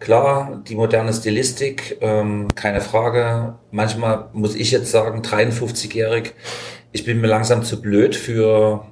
klar, 0.00 0.62
die 0.66 0.74
moderne 0.74 1.12
Stilistik, 1.12 1.98
ähm, 2.00 2.48
keine 2.54 2.80
Frage. 2.80 3.54
Manchmal 3.70 4.28
muss 4.32 4.54
ich 4.54 4.70
jetzt 4.70 4.90
sagen, 4.90 5.22
53-jährig, 5.22 6.34
ich 6.92 7.04
bin 7.04 7.20
mir 7.20 7.28
langsam 7.28 7.62
zu 7.62 7.80
blöd 7.80 8.16
für 8.16 8.86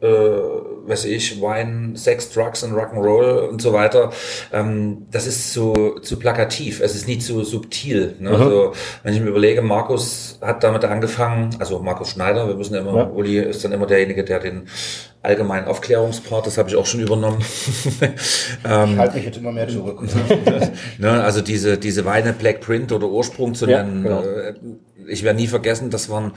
äh, 0.00 0.06
weiß 0.06 1.06
ich, 1.06 1.40
Wine, 1.40 1.96
Sex, 1.96 2.30
Drugs 2.30 2.62
und 2.62 2.72
Rock'n'Roll 2.72 3.48
und 3.48 3.62
so 3.62 3.72
weiter, 3.72 4.12
ähm, 4.52 5.06
das 5.10 5.26
ist 5.26 5.52
zu, 5.52 5.98
zu 6.02 6.18
plakativ, 6.18 6.80
es 6.80 6.94
ist 6.94 7.08
nicht 7.08 7.22
so 7.22 7.42
subtil. 7.42 8.14
Ne? 8.18 8.30
Mhm. 8.30 8.36
Also, 8.36 8.72
wenn 9.02 9.14
ich 9.14 9.20
mir 9.20 9.28
überlege, 9.28 9.62
Markus 9.62 10.38
hat 10.42 10.62
damit 10.62 10.84
angefangen, 10.84 11.56
also 11.58 11.78
Markus 11.80 12.10
Schneider, 12.10 12.46
wir 12.46 12.54
müssen 12.54 12.74
ja 12.74 12.80
immer, 12.80 12.96
ja. 12.96 13.10
Uli 13.10 13.38
ist 13.38 13.64
dann 13.64 13.72
immer 13.72 13.86
derjenige, 13.86 14.22
der 14.22 14.38
den 14.40 14.68
allgemeinen 15.26 15.66
Aufklärungspart, 15.66 16.46
das 16.46 16.56
habe 16.56 16.68
ich 16.68 16.76
auch 16.76 16.86
schon 16.86 17.00
übernommen. 17.00 17.44
ähm, 18.64 18.92
ich 18.92 18.98
halte 18.98 19.16
mich 19.16 19.24
jetzt 19.24 19.36
immer 19.36 19.52
mehr 19.52 19.68
zurück. 19.68 20.00
ne, 20.98 21.22
also 21.22 21.40
diese, 21.40 21.78
diese 21.78 22.04
Weine 22.04 22.32
Black 22.32 22.60
Print 22.60 22.92
oder 22.92 23.08
Ursprung 23.08 23.54
zu 23.54 23.66
ja, 23.66 23.82
nennen, 23.82 24.02
genau. 24.02 24.22
äh, 24.22 24.54
ich 25.08 25.22
werde 25.22 25.38
nie 25.38 25.46
vergessen, 25.46 25.90
das 25.90 26.08
waren 26.08 26.32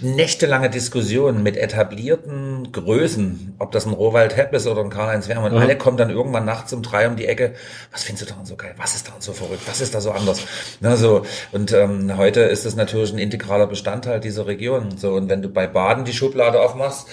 nächtelange 0.00 0.70
Diskussionen 0.70 1.42
mit 1.42 1.56
etablierten 1.56 2.72
Größen, 2.72 3.54
ob 3.58 3.72
das 3.72 3.86
ein 3.86 3.92
Rohwald 3.92 4.36
Hepp 4.36 4.52
ist 4.54 4.66
oder 4.66 4.82
ein 4.82 4.90
Karl-Heinz 4.90 5.28
Wermann. 5.28 5.52
Mhm. 5.52 5.58
Alle 5.58 5.76
kommen 5.76 5.96
dann 5.96 6.10
irgendwann 6.10 6.44
nachts 6.44 6.72
um 6.72 6.82
drei 6.82 7.08
um 7.08 7.16
die 7.16 7.26
Ecke. 7.26 7.54
Was 7.92 8.04
findest 8.04 8.28
du 8.28 8.32
daran 8.32 8.46
so 8.46 8.56
geil? 8.56 8.74
Was 8.76 8.94
ist 8.94 9.08
daran 9.08 9.20
so 9.20 9.32
verrückt? 9.32 9.62
Was 9.66 9.80
ist 9.80 9.94
da 9.94 10.00
so 10.00 10.10
anders? 10.10 10.42
Na, 10.80 10.96
so. 10.96 11.22
Und 11.52 11.72
ähm, 11.72 12.16
heute 12.16 12.40
ist 12.40 12.66
das 12.66 12.76
natürlich 12.76 13.12
ein 13.12 13.18
integraler 13.18 13.66
Bestandteil 13.66 14.20
dieser 14.20 14.46
Region. 14.46 14.96
So, 14.98 15.12
und 15.12 15.28
wenn 15.28 15.42
du 15.42 15.48
bei 15.48 15.66
Baden 15.66 16.04
die 16.04 16.12
Schublade 16.12 16.60
aufmachst, 16.60 17.06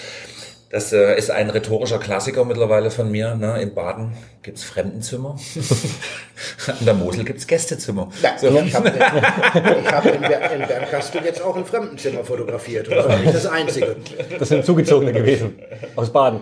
das 0.70 0.92
äh, 0.92 1.16
ist 1.16 1.30
ein 1.30 1.48
rhetorischer 1.48 1.98
Klassiker 1.98 2.44
mittlerweile 2.44 2.90
von 2.90 3.10
mir. 3.10 3.36
Ne? 3.36 3.62
In 3.62 3.72
Baden 3.72 4.12
gibt's 4.42 4.64
Fremdenzimmer. 4.64 5.38
In 6.80 6.86
der 6.86 6.94
Mosel 6.94 7.24
gibt's 7.24 7.46
Gästezimmer. 7.46 8.10
Ja, 8.20 8.36
so. 8.36 8.48
Ich 8.48 8.74
habe 8.74 8.90
hab 8.90 10.04
in, 10.06 10.20
Ber 10.20 10.50
in 10.52 10.66
Bergkastel 10.66 11.24
jetzt 11.24 11.40
auch 11.40 11.56
ein 11.56 11.64
Fremdenzimmer 11.64 12.24
fotografiert. 12.24 12.90
Das 12.90 13.08
war 13.08 13.16
nicht 13.16 13.34
das 13.34 13.46
Einzige. 13.46 13.96
Das 14.38 14.48
sind 14.48 14.64
Zugezogene 14.64 15.12
gewesen. 15.12 15.58
Aus 15.94 16.12
Baden. 16.12 16.40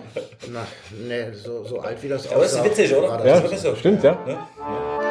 Na, 0.50 0.66
ne, 1.06 1.32
so, 1.34 1.64
so 1.64 1.80
alt 1.80 2.02
wie 2.02 2.08
das 2.08 2.26
aussah. 2.26 2.34
Aber 2.34 2.44
das 2.44 2.54
ist 2.54 2.64
witzig, 2.64 2.94
oder? 2.94 3.26
Ja, 3.26 3.40
das 3.40 3.62
so. 3.62 3.76
stimmt, 3.76 4.02
ja. 4.02 4.18
ja. 4.26 5.03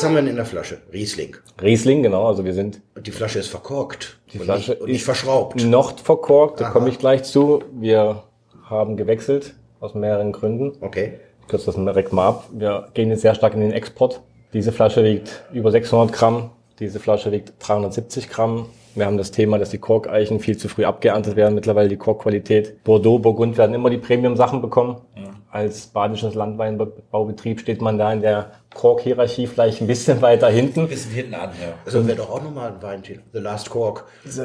Was 0.00 0.06
haben 0.06 0.14
wir 0.14 0.22
denn 0.22 0.30
in 0.30 0.36
der 0.36 0.46
Flasche? 0.46 0.78
Riesling. 0.94 1.36
Riesling, 1.60 2.02
genau. 2.02 2.26
Also 2.26 2.42
wir 2.42 2.54
sind. 2.54 2.80
Die 3.02 3.10
Flasche 3.10 3.38
ist 3.38 3.48
verkorkt. 3.48 4.18
Die 4.32 4.38
Flasche 4.38 4.70
nicht, 4.70 4.80
und 4.80 4.88
nicht 4.88 5.04
verschraubt. 5.04 5.62
Noch 5.62 5.98
verkorkt, 5.98 6.58
da 6.58 6.70
komme 6.70 6.88
ich 6.88 6.98
gleich 6.98 7.24
zu. 7.24 7.62
Wir 7.78 8.22
haben 8.64 8.96
gewechselt 8.96 9.52
aus 9.78 9.94
mehreren 9.94 10.32
Gründen. 10.32 10.72
Okay. 10.80 11.20
Ich 11.42 11.48
kürze 11.48 11.66
das 11.66 11.74
direkt 11.74 12.14
mal 12.14 12.28
ab. 12.28 12.48
Wir 12.50 12.88
gehen 12.94 13.10
jetzt 13.10 13.20
sehr 13.20 13.34
stark 13.34 13.52
in 13.52 13.60
den 13.60 13.72
Export. 13.72 14.22
Diese 14.54 14.72
Flasche 14.72 15.04
wiegt 15.04 15.44
über 15.52 15.70
600 15.70 16.16
Gramm. 16.16 16.48
Diese 16.78 16.98
Flasche 16.98 17.30
wiegt 17.30 17.52
370 17.58 18.30
Gramm. 18.30 18.70
Wir 18.94 19.04
haben 19.04 19.18
das 19.18 19.32
Thema, 19.32 19.58
dass 19.58 19.68
die 19.68 19.76
Korkeichen 19.76 20.40
viel 20.40 20.56
zu 20.56 20.70
früh 20.70 20.86
abgeerntet 20.86 21.36
werden. 21.36 21.54
Mittlerweile 21.54 21.90
die 21.90 21.98
Korkqualität. 21.98 22.82
Bordeaux, 22.84 23.18
Burgund 23.18 23.58
werden 23.58 23.74
immer 23.74 23.90
die 23.90 23.98
Premium-Sachen 23.98 24.62
bekommen. 24.62 24.96
Ja 25.14 25.29
als 25.50 25.88
badisches 25.88 26.34
Landweinbaubetrieb 26.34 27.60
steht 27.60 27.82
man 27.82 27.98
da 27.98 28.12
in 28.12 28.20
der 28.20 28.52
Kork-Hierarchie 28.74 29.48
vielleicht 29.48 29.80
ein 29.80 29.88
bisschen 29.88 30.22
weiter 30.22 30.48
hinten. 30.48 30.80
Ein 30.80 30.88
bisschen 30.88 31.10
hinten 31.10 31.34
an, 31.34 31.50
ja. 31.60 31.72
Also 31.84 32.06
wäre 32.06 32.18
doch 32.18 32.30
auch 32.30 32.42
nochmal 32.42 32.72
ein 32.72 32.82
Weintitel. 32.82 33.22
The 33.32 33.40
Last 33.40 33.68
Cork. 33.68 34.04
The, 34.24 34.42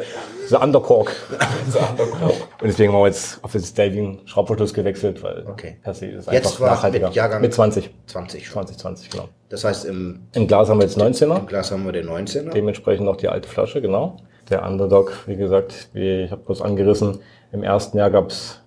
the 0.50 0.56
Undercork. 0.56 1.16
the 1.70 1.78
Undercork. 1.78 2.34
Und 2.62 2.68
deswegen 2.68 2.92
haben 2.92 3.02
wir 3.02 3.08
jetzt 3.08 3.44
auf 3.44 3.52
den 3.52 3.62
Staving 3.62 4.22
Schraubverschluss 4.26 4.74
gewechselt, 4.74 5.22
weil 5.22 5.46
okay. 5.48 5.78
per 5.84 5.94
se 5.94 6.08
ist 6.08 6.32
jetzt 6.32 6.48
einfach 6.48 6.60
nachhaltiger. 6.68 7.08
Mit, 7.08 7.16
Jahrgang 7.16 7.42
mit 7.42 7.54
20. 7.54 7.92
20. 8.08 8.50
20, 8.50 8.78
20, 8.78 9.10
genau. 9.12 9.30
Das 9.50 9.64
heißt 9.64 9.86
im... 9.86 10.22
Im 10.34 10.48
Glas 10.48 10.70
haben 10.70 10.80
wir 10.80 10.86
jetzt 10.86 10.98
19er. 10.98 11.40
Im 11.40 11.46
Glas 11.46 11.72
haben 11.72 11.86
wir 11.86 11.92
den 11.92 12.10
19er. 12.10 12.52
Dementsprechend 12.52 13.06
noch 13.06 13.18
die 13.18 13.30
alte 13.30 13.48
Flasche, 13.48 13.80
genau. 13.80 14.18
Der 14.50 14.66
Underdog, 14.66 15.28
wie 15.28 15.36
gesagt, 15.36 15.90
wie 15.94 16.24
ich 16.24 16.32
habe 16.32 16.42
bloß 16.42 16.62
angerissen, 16.62 17.20
im 17.52 17.64
ersten 17.64 17.98
Jahr 17.98 18.10
gab 18.10 18.30
es 18.30 18.62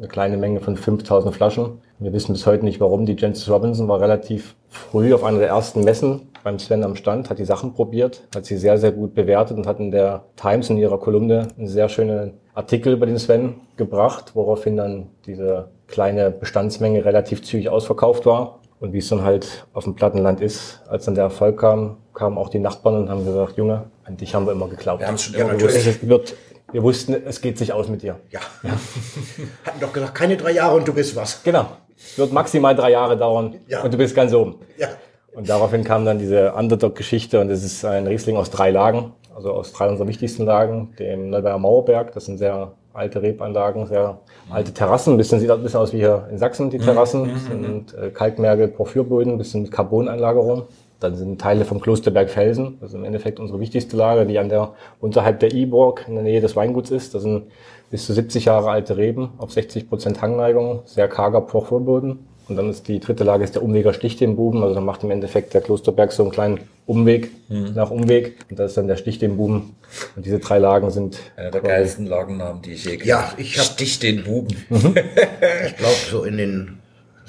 eine 0.00 0.08
kleine 0.08 0.38
Menge 0.38 0.60
von 0.60 0.76
5000 0.76 1.34
Flaschen. 1.34 1.82
Wir 1.98 2.12
wissen 2.14 2.32
bis 2.32 2.46
heute 2.46 2.64
nicht 2.64 2.80
warum. 2.80 3.04
Die 3.04 3.16
Jensis 3.16 3.50
Robinson 3.50 3.86
war 3.86 4.00
relativ 4.00 4.56
früh 4.68 5.12
auf 5.12 5.22
einer 5.24 5.38
der 5.38 5.48
ersten 5.48 5.84
Messen 5.84 6.22
beim 6.42 6.58
Sven 6.58 6.82
am 6.84 6.96
Stand, 6.96 7.28
hat 7.28 7.38
die 7.38 7.44
Sachen 7.44 7.74
probiert, 7.74 8.22
hat 8.34 8.46
sie 8.46 8.56
sehr, 8.56 8.78
sehr 8.78 8.92
gut 8.92 9.14
bewertet 9.14 9.58
und 9.58 9.66
hat 9.66 9.78
in 9.78 9.90
der 9.90 10.24
Times 10.36 10.70
in 10.70 10.78
ihrer 10.78 10.98
Kolumne 10.98 11.48
einen 11.58 11.68
sehr 11.68 11.90
schönen 11.90 12.32
Artikel 12.54 12.94
über 12.94 13.04
den 13.04 13.18
Sven 13.18 13.56
gebracht, 13.76 14.34
woraufhin 14.34 14.78
dann 14.78 15.08
diese 15.26 15.68
kleine 15.86 16.30
Bestandsmenge 16.30 17.04
relativ 17.04 17.42
zügig 17.42 17.68
ausverkauft 17.68 18.24
war. 18.24 18.60
Und 18.80 18.94
wie 18.94 18.98
es 18.98 19.10
dann 19.10 19.22
halt 19.22 19.66
auf 19.74 19.84
dem 19.84 19.94
Plattenland 19.94 20.40
ist, 20.40 20.80
als 20.88 21.04
dann 21.04 21.14
der 21.14 21.24
Erfolg 21.24 21.60
kam, 21.60 21.98
kamen 22.14 22.38
auch 22.38 22.48
die 22.48 22.58
Nachbarn 22.58 23.02
und 23.02 23.10
haben 23.10 23.26
gesagt, 23.26 23.58
Junge, 23.58 23.90
an 24.04 24.16
dich 24.16 24.34
haben 24.34 24.46
wir 24.46 24.52
immer 24.52 24.68
geglaubt. 24.68 25.00
Wir 25.00 25.08
haben 25.08 25.16
es 25.16 25.24
schon 25.24 25.34
immer 25.34 25.54
gewusst. 25.54 25.86
Es 25.86 26.08
wird 26.08 26.34
wir 26.72 26.82
wussten, 26.82 27.14
es 27.26 27.40
geht 27.40 27.58
sich 27.58 27.72
aus 27.72 27.88
mit 27.88 28.02
dir. 28.02 28.16
Ja. 28.30 28.40
ja. 28.62 28.70
Hatten 29.64 29.80
doch 29.80 29.92
gesagt, 29.92 30.14
keine 30.14 30.36
drei 30.36 30.52
Jahre 30.52 30.76
und 30.76 30.86
du 30.86 30.92
bist 30.92 31.16
was. 31.16 31.42
Genau. 31.42 31.66
Es 31.96 32.18
wird 32.18 32.32
maximal 32.32 32.74
drei 32.74 32.92
Jahre 32.92 33.16
dauern 33.16 33.56
ja. 33.68 33.82
und 33.82 33.92
du 33.92 33.98
bist 33.98 34.14
ganz 34.14 34.32
oben. 34.32 34.56
Ja. 34.78 34.88
Und 35.34 35.48
daraufhin 35.48 35.84
kam 35.84 36.04
dann 36.04 36.18
diese 36.18 36.52
Underdog-Geschichte 36.54 37.40
und 37.40 37.50
es 37.50 37.62
ist 37.62 37.84
ein 37.84 38.06
Riesling 38.06 38.36
aus 38.36 38.50
drei 38.50 38.70
Lagen, 38.70 39.12
also 39.34 39.52
aus 39.52 39.72
drei 39.72 39.88
unserer 39.88 40.08
wichtigsten 40.08 40.44
Lagen, 40.44 40.94
dem 40.98 41.30
Neubayer 41.30 41.58
Mauerberg, 41.58 42.12
das 42.12 42.24
sind 42.24 42.38
sehr 42.38 42.72
alte 42.92 43.22
Rebanlagen, 43.22 43.86
sehr 43.86 44.18
alte 44.50 44.74
Terrassen, 44.74 45.14
ein 45.14 45.16
bisschen 45.16 45.38
sieht 45.38 45.50
ein 45.50 45.62
bisschen 45.62 45.80
aus 45.80 45.92
wie 45.92 45.98
hier 45.98 46.26
in 46.30 46.38
Sachsen 46.38 46.70
die 46.70 46.78
Terrassen, 46.78 47.22
mhm, 47.22 47.38
sind 47.48 47.94
äh, 47.94 48.10
Kalkmergel, 48.10 48.68
Porphyrböden, 48.68 49.38
bisschen 49.38 49.62
mit 49.62 49.70
Carboneinlagerung. 49.70 50.64
Dann 51.00 51.16
sind 51.16 51.40
Teile 51.40 51.64
vom 51.64 51.80
Klosterberg 51.80 52.30
Felsen, 52.30 52.78
das 52.80 52.90
ist 52.90 52.94
im 52.94 53.04
Endeffekt 53.04 53.40
unsere 53.40 53.58
wichtigste 53.58 53.96
Lage, 53.96 54.26
die 54.26 54.38
an 54.38 54.48
der, 54.48 54.74
unterhalb 55.00 55.40
der 55.40 55.52
Iborg 55.52 56.04
in 56.06 56.14
der 56.14 56.22
Nähe 56.22 56.40
des 56.40 56.56
Weinguts 56.56 56.90
ist. 56.90 57.14
Das 57.14 57.22
sind 57.22 57.44
bis 57.90 58.06
zu 58.06 58.12
70 58.12 58.44
Jahre 58.44 58.70
alte 58.70 58.96
Reben 58.96 59.30
auf 59.38 59.52
60 59.52 59.88
Prozent 59.88 60.22
Hangneigung, 60.22 60.82
sehr 60.84 61.08
karger 61.08 61.40
Porphyrboden. 61.40 62.18
Und 62.50 62.56
dann 62.56 62.68
ist 62.68 62.88
die 62.88 62.98
dritte 62.98 63.22
Lage 63.22 63.44
ist 63.44 63.54
der 63.54 63.62
Umweger 63.62 63.92
Stichdenbuben. 63.92 64.62
Also 64.62 64.74
dann 64.74 64.84
macht 64.84 65.04
im 65.04 65.12
Endeffekt 65.12 65.54
der 65.54 65.60
Klosterberg 65.60 66.10
so 66.10 66.24
einen 66.24 66.32
kleinen 66.32 66.60
Umweg 66.84 67.30
mhm. 67.48 67.74
nach 67.74 67.92
Umweg. 67.92 68.38
Und 68.50 68.58
das 68.58 68.72
ist 68.72 68.76
dann 68.76 68.88
der 68.88 68.96
Stichdenbuben. 68.96 69.76
Und 70.16 70.26
diese 70.26 70.40
drei 70.40 70.58
Lagen 70.58 70.90
sind. 70.90 71.20
Einer 71.36 71.52
der 71.52 71.60
geilsten 71.60 72.06
Lagennamen, 72.06 72.60
die 72.60 72.72
ich 72.72 72.84
je 72.84 72.96
kenne. 72.96 73.08
Ja, 73.08 73.32
ich 73.36 73.56
hab 73.56 73.66
Stichdenbuben. 73.66 74.56
Mhm. 74.68 74.94
ich 75.66 75.76
glaube, 75.76 75.94
so 76.10 76.24
in 76.24 76.36
den 76.38 76.78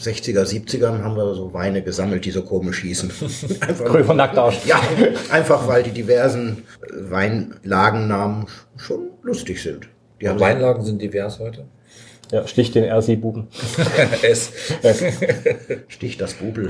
60er, 0.02 0.44
70ern 0.44 1.04
haben 1.04 1.16
wir 1.16 1.34
so 1.36 1.54
Weine 1.54 1.84
gesammelt, 1.84 2.26
die 2.26 2.32
so 2.32 2.42
komisch 2.42 2.82
hießen. 2.82 3.12
Einfach, 3.60 4.14
nackt 4.14 4.38
aus. 4.38 4.66
Ja, 4.66 4.82
einfach 5.32 5.68
weil 5.68 5.84
die 5.84 5.92
diversen 5.92 6.64
Weinlagennamen 6.92 8.48
schon 8.78 9.10
lustig 9.22 9.62
sind. 9.62 9.88
Die 10.20 10.28
haben 10.28 10.40
Weinlagen 10.40 10.84
sind 10.84 11.02
divers 11.02 11.40
heute? 11.40 11.66
Ja, 12.32 12.48
stich 12.48 12.72
den 12.72 12.86
RC-Buben. 12.86 13.48
S. 14.22 14.52
Stich 15.88 16.18
das 16.18 16.34
Bubel 16.36 16.70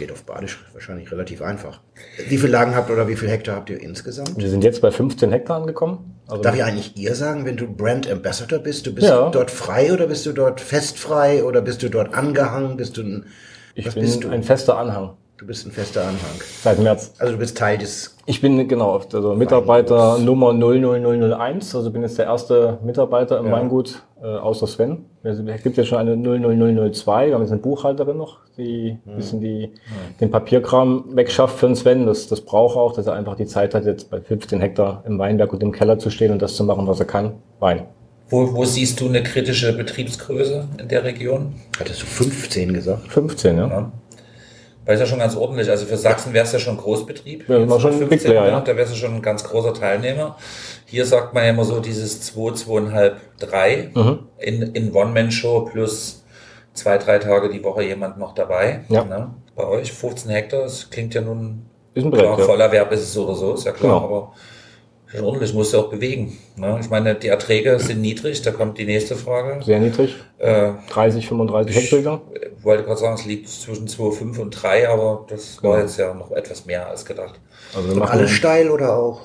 geht 0.00 0.10
auf 0.10 0.24
Badisch 0.24 0.58
wahrscheinlich 0.72 1.12
relativ 1.12 1.42
einfach. 1.42 1.80
Wie 2.28 2.38
viele 2.38 2.52
Lagen 2.52 2.74
habt 2.74 2.88
ihr 2.88 2.94
oder 2.94 3.06
wie 3.06 3.16
viele 3.16 3.30
Hektar 3.30 3.54
habt 3.54 3.70
ihr 3.70 3.80
insgesamt? 3.80 4.36
Wir 4.36 4.48
sind 4.48 4.64
jetzt 4.64 4.80
bei 4.80 4.90
15 4.90 5.30
Hektar 5.30 5.60
angekommen. 5.60 6.19
Also 6.30 6.42
Darf 6.42 6.54
ich 6.54 6.64
eigentlich 6.64 6.96
ihr 6.96 7.14
sagen, 7.14 7.44
wenn 7.44 7.56
du 7.56 7.66
Brand 7.66 8.10
Ambassador 8.10 8.60
bist? 8.60 8.86
Du 8.86 8.94
bist 8.94 9.08
ja. 9.08 9.28
dort 9.30 9.50
frei 9.50 9.92
oder 9.92 10.06
bist 10.06 10.26
du 10.26 10.32
dort 10.32 10.60
festfrei 10.60 11.42
oder 11.42 11.60
bist 11.60 11.82
du 11.82 11.90
dort 11.90 12.14
angehangen? 12.14 12.76
Bist 12.76 12.96
du 12.96 13.02
ein, 13.02 13.26
ich 13.74 13.92
bin 13.92 14.32
ein 14.32 14.42
fester 14.42 14.78
Anhang. 14.78 15.14
Du 15.38 15.46
bist 15.46 15.66
ein 15.66 15.72
fester 15.72 16.02
Anhang. 16.02 16.18
Seit 16.62 16.78
März. 16.78 17.14
Also 17.18 17.32
du 17.32 17.38
bist 17.38 17.56
Teil 17.56 17.78
des. 17.78 18.14
Ich 18.26 18.40
bin 18.40 18.68
genau, 18.68 19.00
also 19.12 19.34
Mitarbeiter 19.34 19.96
Weinguts. 19.96 20.24
Nummer 20.24 20.52
00001. 20.52 21.74
Also 21.74 21.90
bin 21.90 22.02
jetzt 22.02 22.18
der 22.18 22.26
erste 22.26 22.78
Mitarbeiter 22.84 23.38
im 23.38 23.46
ja. 23.46 23.52
Weingut, 23.52 24.02
äh, 24.22 24.26
außer 24.26 24.66
Sven. 24.66 25.06
Es 25.22 25.62
gibt 25.62 25.76
ja 25.76 25.84
schon 25.84 25.98
eine 25.98 26.16
00002. 26.16 27.26
Wir 27.28 27.34
haben 27.34 27.42
jetzt 27.42 27.52
eine 27.52 27.60
Buchhalterin 27.60 28.16
noch, 28.16 28.38
die 28.56 28.98
ein 29.06 29.16
bisschen 29.16 29.40
die, 29.40 29.62
ja. 29.62 29.70
den 30.20 30.30
Papierkram 30.30 31.04
wegschafft 31.16 31.58
für 31.58 31.66
den 31.66 31.76
Sven. 31.76 32.06
Das, 32.06 32.28
das 32.28 32.40
braucht 32.40 32.76
auch, 32.76 32.92
dass 32.92 33.06
er 33.06 33.14
einfach 33.14 33.36
die 33.36 33.46
Zeit 33.46 33.74
hat, 33.74 33.84
jetzt 33.84 34.10
bei 34.10 34.20
15 34.20 34.60
Hektar 34.60 35.02
im 35.06 35.18
Weinberg 35.18 35.52
und 35.52 35.62
im 35.62 35.72
Keller 35.72 35.98
zu 35.98 36.10
stehen 36.10 36.32
und 36.32 36.42
das 36.42 36.54
zu 36.56 36.64
machen, 36.64 36.86
was 36.86 37.00
er 37.00 37.06
kann. 37.06 37.34
Wein. 37.60 37.86
Wo, 38.28 38.54
wo 38.54 38.64
siehst 38.64 39.00
du 39.00 39.08
eine 39.08 39.22
kritische 39.22 39.72
Betriebsgröße 39.72 40.68
in 40.78 40.88
der 40.88 41.02
Region? 41.02 41.54
Hattest 41.78 42.02
du 42.02 42.06
15 42.06 42.72
gesagt? 42.72 43.08
15, 43.08 43.56
ja. 43.56 43.68
ja. 43.68 43.92
Weil 44.86 44.94
ist 44.94 45.00
ja 45.00 45.06
schon 45.06 45.18
ganz 45.18 45.36
ordentlich. 45.36 45.68
Also 45.70 45.84
für 45.86 45.96
Sachsen 45.96 46.32
wäre 46.32 46.44
es 46.44 46.52
ja 46.52 46.58
schon 46.58 46.76
Großbetrieb. 46.76 47.48
Ja, 47.48 47.68
war 47.68 47.78
schon 47.80 47.92
ein 47.92 48.08
Big 48.08 48.20
Player, 48.24 48.46
ja. 48.48 48.60
Da 48.60 48.76
wärst 48.76 48.92
du 48.92 48.96
schon 48.96 49.14
ein 49.14 49.22
ganz 49.22 49.44
großer 49.44 49.74
Teilnehmer. 49.74 50.36
Hier 50.86 51.04
sagt 51.06 51.34
man 51.34 51.44
ja 51.44 51.50
immer 51.50 51.64
so 51.64 51.80
dieses 51.80 52.22
2, 52.22 52.40
2,5, 52.54 53.12
3 53.38 53.90
Mhm. 53.94 54.18
in, 54.38 54.62
in 54.74 54.92
One-Man-Show 54.92 55.66
plus 55.72 56.24
zwei, 56.72 56.98
drei 56.98 57.18
Tage 57.18 57.50
die 57.50 57.62
Woche 57.62 57.82
jemand 57.82 58.18
noch 58.18 58.34
dabei. 58.34 58.80
Ja. 58.88 59.04
Ne? 59.04 59.34
Bei 59.54 59.66
euch 59.66 59.92
15 59.92 60.30
Hektar, 60.30 60.62
das 60.62 60.88
klingt 60.88 61.12
ja 61.14 61.20
nun 61.20 61.66
Ist 61.94 62.04
ein 62.04 62.10
klar, 62.12 62.28
Brett, 62.36 62.38
ja. 62.38 62.44
Vollerwerb 62.46 62.92
ist 62.92 63.00
es 63.00 63.12
so 63.12 63.24
oder 63.26 63.34
so, 63.34 63.54
ist 63.54 63.64
ja 63.64 63.72
klar, 63.72 64.00
Genau. 64.00 64.04
aber 64.04 64.32
schon 65.10 65.24
ordentlich, 65.24 65.52
musst 65.54 65.72
du 65.74 65.78
auch 65.78 65.88
bewegen. 65.90 66.38
Ne? 66.56 66.78
Ich 66.80 66.88
meine, 66.90 67.14
die 67.14 67.28
Erträge 67.28 67.78
sind 67.80 68.00
niedrig, 68.00 68.42
da 68.42 68.50
kommt 68.52 68.78
die 68.78 68.84
nächste 68.84 69.16
Frage. 69.16 69.62
Sehr 69.64 69.80
niedrig. 69.80 70.14
Äh, 70.38 70.72
30, 70.90 71.26
35 71.28 71.74
Hektoliter. 71.76 72.20
ich 72.58 72.64
wollte 72.64 72.84
gerade 72.84 73.00
sagen, 73.00 73.14
es 73.14 73.24
liegt 73.26 73.48
zwischen 73.48 73.88
2,5 73.88 74.38
und 74.40 74.50
3, 74.50 74.88
aber 74.88 75.26
das 75.28 75.62
war 75.62 75.72
Genau. 75.72 75.82
jetzt 75.82 75.96
ja 75.98 76.14
noch 76.14 76.30
etwas 76.30 76.66
mehr 76.66 76.88
als 76.88 77.04
gedacht. 77.04 77.40
Also 77.74 77.88
wir 77.88 77.94
Und 77.94 77.98
machen 78.00 78.18
alles 78.18 78.30
steil 78.30 78.70
oder 78.70 78.96
auch? 78.96 79.20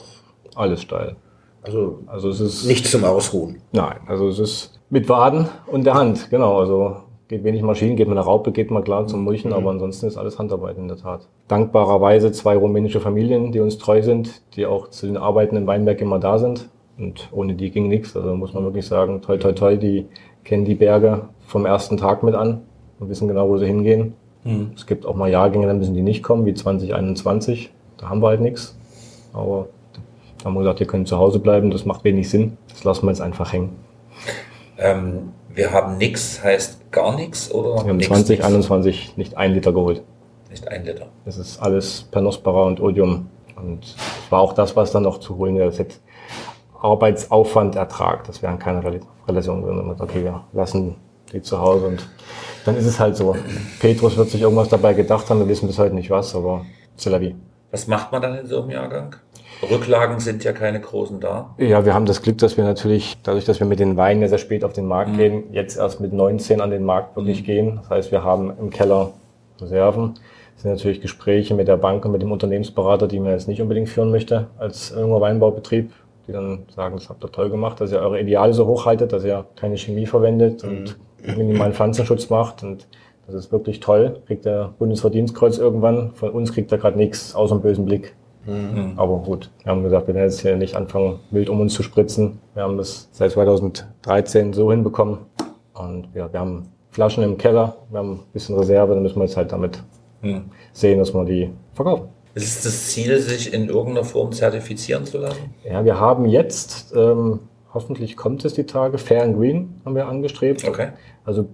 alles 0.56 0.82
steil. 0.82 1.16
Also 1.62 2.00
Also 2.08 2.30
es 2.30 2.40
ist 2.40 2.66
nichts 2.66 2.92
zum 2.92 3.04
Ausruhen. 3.04 3.62
Nein, 3.72 3.98
also 4.08 4.28
es 4.30 4.40
ist 4.40 4.80
mit 4.90 5.10
Waden 5.10 5.50
und 5.68 5.84
der 5.86 5.96
Hand, 5.96 6.30
genau. 6.30 6.60
Also 6.60 6.98
geht 7.28 7.44
wenig 7.44 7.62
Maschinen, 7.64 7.96
geht 7.96 8.08
mit 8.08 8.18
einer 8.18 8.26
Raupe, 8.26 8.52
geht 8.52 8.72
mal 8.72 8.84
klar 8.84 9.08
zum 9.08 9.24
Mulchen, 9.24 9.54
aber 9.54 9.72
ansonsten 9.72 10.06
ist 10.06 10.18
alles 10.18 10.38
Handarbeit 10.38 10.78
in 10.78 10.88
der 10.88 10.98
Tat. 10.98 11.28
Dankbarerweise 11.48 12.32
zwei 12.32 12.56
rumänische 12.56 13.00
Familien, 13.00 13.52
die 13.52 13.60
uns 13.60 13.78
treu 13.78 14.02
sind, 14.02 14.42
die 14.56 14.66
auch 14.66 14.90
zu 14.90 15.08
den 15.08 15.18
Arbeiten 15.18 15.56
im 15.56 15.68
Weinberg 15.68 16.02
immer 16.02 16.20
da 16.20 16.38
sind. 16.38 16.70
Und 16.98 17.30
ohne 17.32 17.56
die 17.56 17.72
ging 17.72 17.88
nichts. 17.88 18.16
Also 18.16 18.36
muss 18.36 18.54
man 18.54 18.64
wirklich 18.64 18.86
sagen, 18.86 19.22
toi 19.22 19.38
toi 19.38 19.52
toi, 19.52 19.78
die 19.78 20.06
kennen 20.44 20.66
die 20.66 20.76
Berge 20.76 21.28
vom 21.46 21.66
ersten 21.66 21.98
Tag 21.98 22.24
mit 22.24 22.36
an 22.36 22.62
und 23.00 23.10
wissen 23.10 23.28
genau, 23.28 23.50
wo 23.50 23.58
sie 23.58 23.66
hingehen. 23.66 24.14
Es 24.76 24.86
gibt 24.86 25.06
auch 25.06 25.16
mal 25.16 25.30
Jahrgänge, 25.30 25.68
dann 25.68 25.80
müssen 25.80 25.96
die 25.96 26.04
nicht 26.04 26.24
kommen, 26.24 26.46
wie 26.46 26.54
2021. 26.54 27.72
Da 27.98 28.10
haben 28.10 28.22
wir 28.22 28.28
halt 28.28 28.42
nichts. 28.42 28.78
Aber 29.34 29.68
da 30.38 30.46
haben 30.46 30.54
wir 30.54 30.60
gesagt, 30.60 30.80
ihr 30.80 30.88
könnt 30.88 31.08
zu 31.08 31.18
Hause 31.18 31.40
bleiben, 31.40 31.72
das 31.72 31.86
macht 31.86 32.04
wenig 32.04 32.30
Sinn. 32.30 32.58
Das 32.70 32.84
lassen 32.84 33.08
wir 33.08 33.10
jetzt 33.10 33.22
einfach 33.22 33.52
hängen. 33.52 33.72
Ähm, 34.78 35.32
wir 35.56 35.72
haben 35.72 35.98
nix, 35.98 36.44
heißt 36.44 36.92
gar 36.92 37.16
nichts 37.16 37.52
oder 37.52 37.76
Wir 37.84 37.90
haben 37.90 37.98
nix, 37.98 38.08
2021 38.08 39.18
nicht 39.18 39.38
ein 39.38 39.54
Liter 39.54 39.72
geholt. 39.74 40.04
Nicht 40.50 40.68
ein 40.68 40.86
Liter. 40.86 41.08
Das 41.26 41.38
ist 41.38 41.60
alles 41.62 42.04
Pernospora 42.12 42.64
und 42.66 42.80
Odium. 42.80 43.28
Und 43.56 43.96
war 44.30 44.42
auch 44.42 44.54
das, 44.54 44.76
was 44.76 44.92
dann 44.92 45.04
noch 45.04 45.20
zu 45.20 45.38
holen 45.38 45.58
wäre. 45.58 45.70
Das 45.70 45.80
hätte 45.80 45.96
Arbeitsaufwand, 46.82 47.76
Ertrag. 47.76 48.26
Das 48.26 48.42
wären 48.42 48.60
keine 48.60 48.84
Rel- 48.84 49.02
Relation 49.28 49.62
drin. 49.64 49.96
Okay, 49.98 50.24
wir 50.24 50.44
lassen 50.54 50.96
die 51.32 51.42
zu 51.42 51.60
Hause 51.60 51.88
und 51.88 52.08
dann 52.66 52.76
ist 52.78 52.86
es 52.86 53.00
halt 53.00 53.16
so. 53.16 53.36
Petrus 53.80 54.18
wird 54.18 54.30
sich 54.30 54.42
irgendwas 54.42 54.70
dabei 54.70 54.94
gedacht 54.94 55.30
haben. 55.30 55.40
Wir 55.40 55.48
wissen 55.48 55.68
bis 55.68 55.80
heute 55.80 55.96
nicht 55.96 56.10
was, 56.10 56.36
aber 56.36 56.66
c'est 56.98 57.10
la 57.10 57.20
vie. 57.20 57.36
Was 57.72 57.88
macht 57.88 58.12
man 58.12 58.22
dann 58.22 58.36
in 58.38 58.46
so 58.48 58.62
einem 58.62 58.72
Jahrgang? 58.72 59.16
Rücklagen 59.70 60.20
sind 60.20 60.44
ja 60.44 60.52
keine 60.54 60.80
großen 60.80 61.20
da. 61.20 61.54
Ja, 61.58 61.86
wir 61.86 61.94
haben 61.94 62.06
das 62.06 62.22
Glück, 62.22 62.38
dass 62.38 62.58
wir 62.58 62.64
natürlich, 62.64 63.18
dadurch, 63.24 63.46
dass 63.46 63.60
wir 63.60 63.68
mit 63.68 63.80
den 63.80 63.98
Weinen 63.98 64.22
ja 64.22 64.28
sehr 64.28 64.38
spät 64.38 64.64
auf 64.64 64.74
den 64.74 64.86
Markt 64.86 65.12
Mhm. 65.14 65.18
gehen, 65.18 65.44
jetzt 65.52 65.78
erst 65.78 66.00
mit 66.02 66.14
19 66.14 66.62
an 66.62 66.70
den 66.70 66.84
Markt 66.84 67.16
wirklich 67.16 67.44
gehen. 67.44 67.78
Das 67.82 67.90
heißt, 67.90 68.12
wir 68.12 68.24
haben 68.24 68.52
im 68.60 68.70
Keller 68.70 69.12
Reserven. 69.62 70.16
Das 70.54 70.64
sind 70.64 70.72
natürlich 70.72 71.02
Gespräche 71.02 71.54
mit 71.54 71.68
der 71.68 71.78
Bank 71.78 72.06
und 72.06 72.12
mit 72.12 72.22
dem 72.22 72.32
Unternehmensberater, 72.32 73.08
die 73.08 73.20
man 73.20 73.32
jetzt 73.32 73.48
nicht 73.48 73.62
unbedingt 73.62 73.90
führen 73.90 74.10
möchte 74.12 74.48
als 74.58 74.94
junger 74.98 75.20
Weinbaubetrieb, 75.22 75.92
die 76.28 76.32
dann 76.32 76.64
sagen, 76.76 76.96
das 76.96 77.10
habt 77.10 77.24
ihr 77.24 77.32
toll 77.32 77.50
gemacht, 77.50 77.80
dass 77.82 77.92
ihr 77.92 78.00
eure 78.00 78.20
Ideale 78.20 78.54
so 78.54 78.66
hochhaltet, 78.66 79.12
dass 79.14 79.24
ihr 79.26 79.46
keine 79.56 79.78
Chemie 79.78 80.06
verwendet 80.06 80.64
und 80.64 80.98
minimalen 81.38 81.74
Pflanzenschutz 81.74 82.30
macht. 82.30 82.64
Und 82.64 82.88
das 83.28 83.36
ist 83.36 83.52
wirklich 83.52 83.80
toll. 83.80 84.22
Kriegt 84.28 84.46
der 84.46 84.74
Bundesverdienstkreuz 84.80 85.58
irgendwann. 85.58 86.12
Von 86.14 86.30
uns 86.32 86.54
kriegt 86.54 86.72
er 86.72 86.78
gerade 86.78 86.98
nichts, 86.98 87.36
außer 87.36 87.54
einen 87.56 87.62
bösen 87.62 87.86
Blick. 87.86 88.16
Aber 88.96 89.18
gut, 89.20 89.50
wir 89.64 89.72
haben 89.72 89.84
gesagt, 89.84 90.08
wir 90.08 90.16
werden 90.16 90.30
jetzt 90.30 90.42
hier 90.42 90.56
nicht 90.56 90.76
anfangen, 90.76 91.20
wild 91.32 91.50
um 91.50 91.62
uns 91.62 91.74
zu 91.74 91.84
spritzen. 91.84 92.40
Wir 92.54 92.64
haben 92.64 92.78
das 92.78 93.10
seit 93.12 93.32
2013 93.32 94.54
so 94.54 94.72
hinbekommen. 94.72 95.20
Und 95.74 96.08
ja, 96.14 96.32
wir 96.32 96.40
haben 96.40 96.70
Flaschen 96.92 97.24
im 97.24 97.38
Keller, 97.38 97.76
wir 97.90 98.00
haben 98.00 98.14
ein 98.14 98.20
bisschen 98.34 98.58
Reserve, 98.58 98.94
dann 98.94 99.04
müssen 99.04 99.18
wir 99.18 99.26
jetzt 99.26 99.36
halt 99.36 99.52
damit 99.52 99.84
sehen, 100.74 101.00
dass 101.00 101.14
wir 101.14 101.26
die 101.26 101.52
verkaufen. 101.74 102.10
Ist 102.34 102.48
es 102.48 102.64
das 102.64 102.88
Ziel, 102.90 103.20
sich 103.20 103.54
in 103.54 103.70
irgendeiner 103.70 104.04
Form 104.04 104.32
zertifizieren 104.32 105.06
zu 105.06 105.20
lassen? 105.20 105.54
Ja, 105.64 105.86
wir 105.86 106.00
haben 106.00 106.26
jetzt, 106.26 106.94
ähm, 106.96 107.40
hoffentlich 107.74 108.18
kommt 108.18 108.44
es 108.44 108.54
die 108.54 108.66
Tage, 108.66 108.98
Fair 108.98 109.24
and 109.24 109.38
Green 109.38 109.82
haben 109.86 109.96
wir 109.96 110.08
angestrebt. 110.08 110.68
Okay. 110.68 110.90
Also 111.24 111.46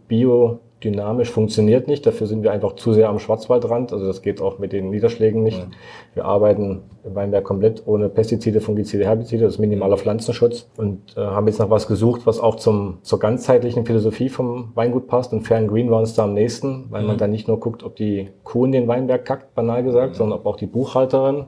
biodynamisch 0.82 1.30
funktioniert 1.30 1.88
nicht, 1.88 2.06
dafür 2.06 2.28
sind 2.28 2.44
wir 2.44 2.52
einfach 2.52 2.74
zu 2.76 2.94
sehr 2.94 3.10
am 3.10 3.20
Schwarzwaldrand. 3.20 3.94
Also 3.94 4.08
das 4.08 4.22
geht 4.22 4.42
auch 4.42 4.60
mit 4.60 4.74
den 4.74 4.90
Niederschlägen 4.90 5.44
nicht. 5.44 5.68
Wir 6.14 6.26
arbeiten 6.26 6.82
im 7.04 7.16
Weinberg 7.16 7.44
komplett 7.44 7.84
ohne 7.86 8.10
Pestizide, 8.10 8.62
Fungizide, 8.62 9.06
Herbizide, 9.06 9.46
das 9.46 9.54
ist 9.54 9.60
minimaler 9.60 9.98
Pflanzenschutz 9.98 10.70
und 10.78 11.16
äh, 11.16 11.22
haben 11.22 11.48
jetzt 11.48 11.60
nach 11.60 11.70
was 11.70 11.88
gesucht, 11.88 12.22
was 12.26 12.40
auch 12.40 12.56
zum, 12.56 12.98
zur 13.04 13.20
ganzheitlichen 13.20 13.86
Philosophie 13.86 14.30
vom 14.30 14.72
Weingut 14.76 15.08
passt. 15.08 15.34
Und 15.34 15.50
and 15.52 15.70
Green 15.70 15.90
war 15.92 16.00
uns 16.00 16.16
da 16.16 16.24
am 16.24 16.34
nächsten, 16.34 16.86
weil 16.90 17.04
man 17.04 17.18
dann 17.18 17.32
nicht 17.32 17.48
nur 17.48 17.60
guckt, 17.60 17.84
ob 17.84 17.96
die 17.96 18.30
Kuh 18.44 18.66
in 18.66 18.72
den 18.72 18.88
Weinberg 18.88 19.26
kackt, 19.26 19.54
banal 19.56 19.84
gesagt, 19.84 20.16
sondern 20.16 20.40
ob 20.40 20.46
auch 20.46 20.56
die 20.56 20.68
Buchhalterin 20.68 21.46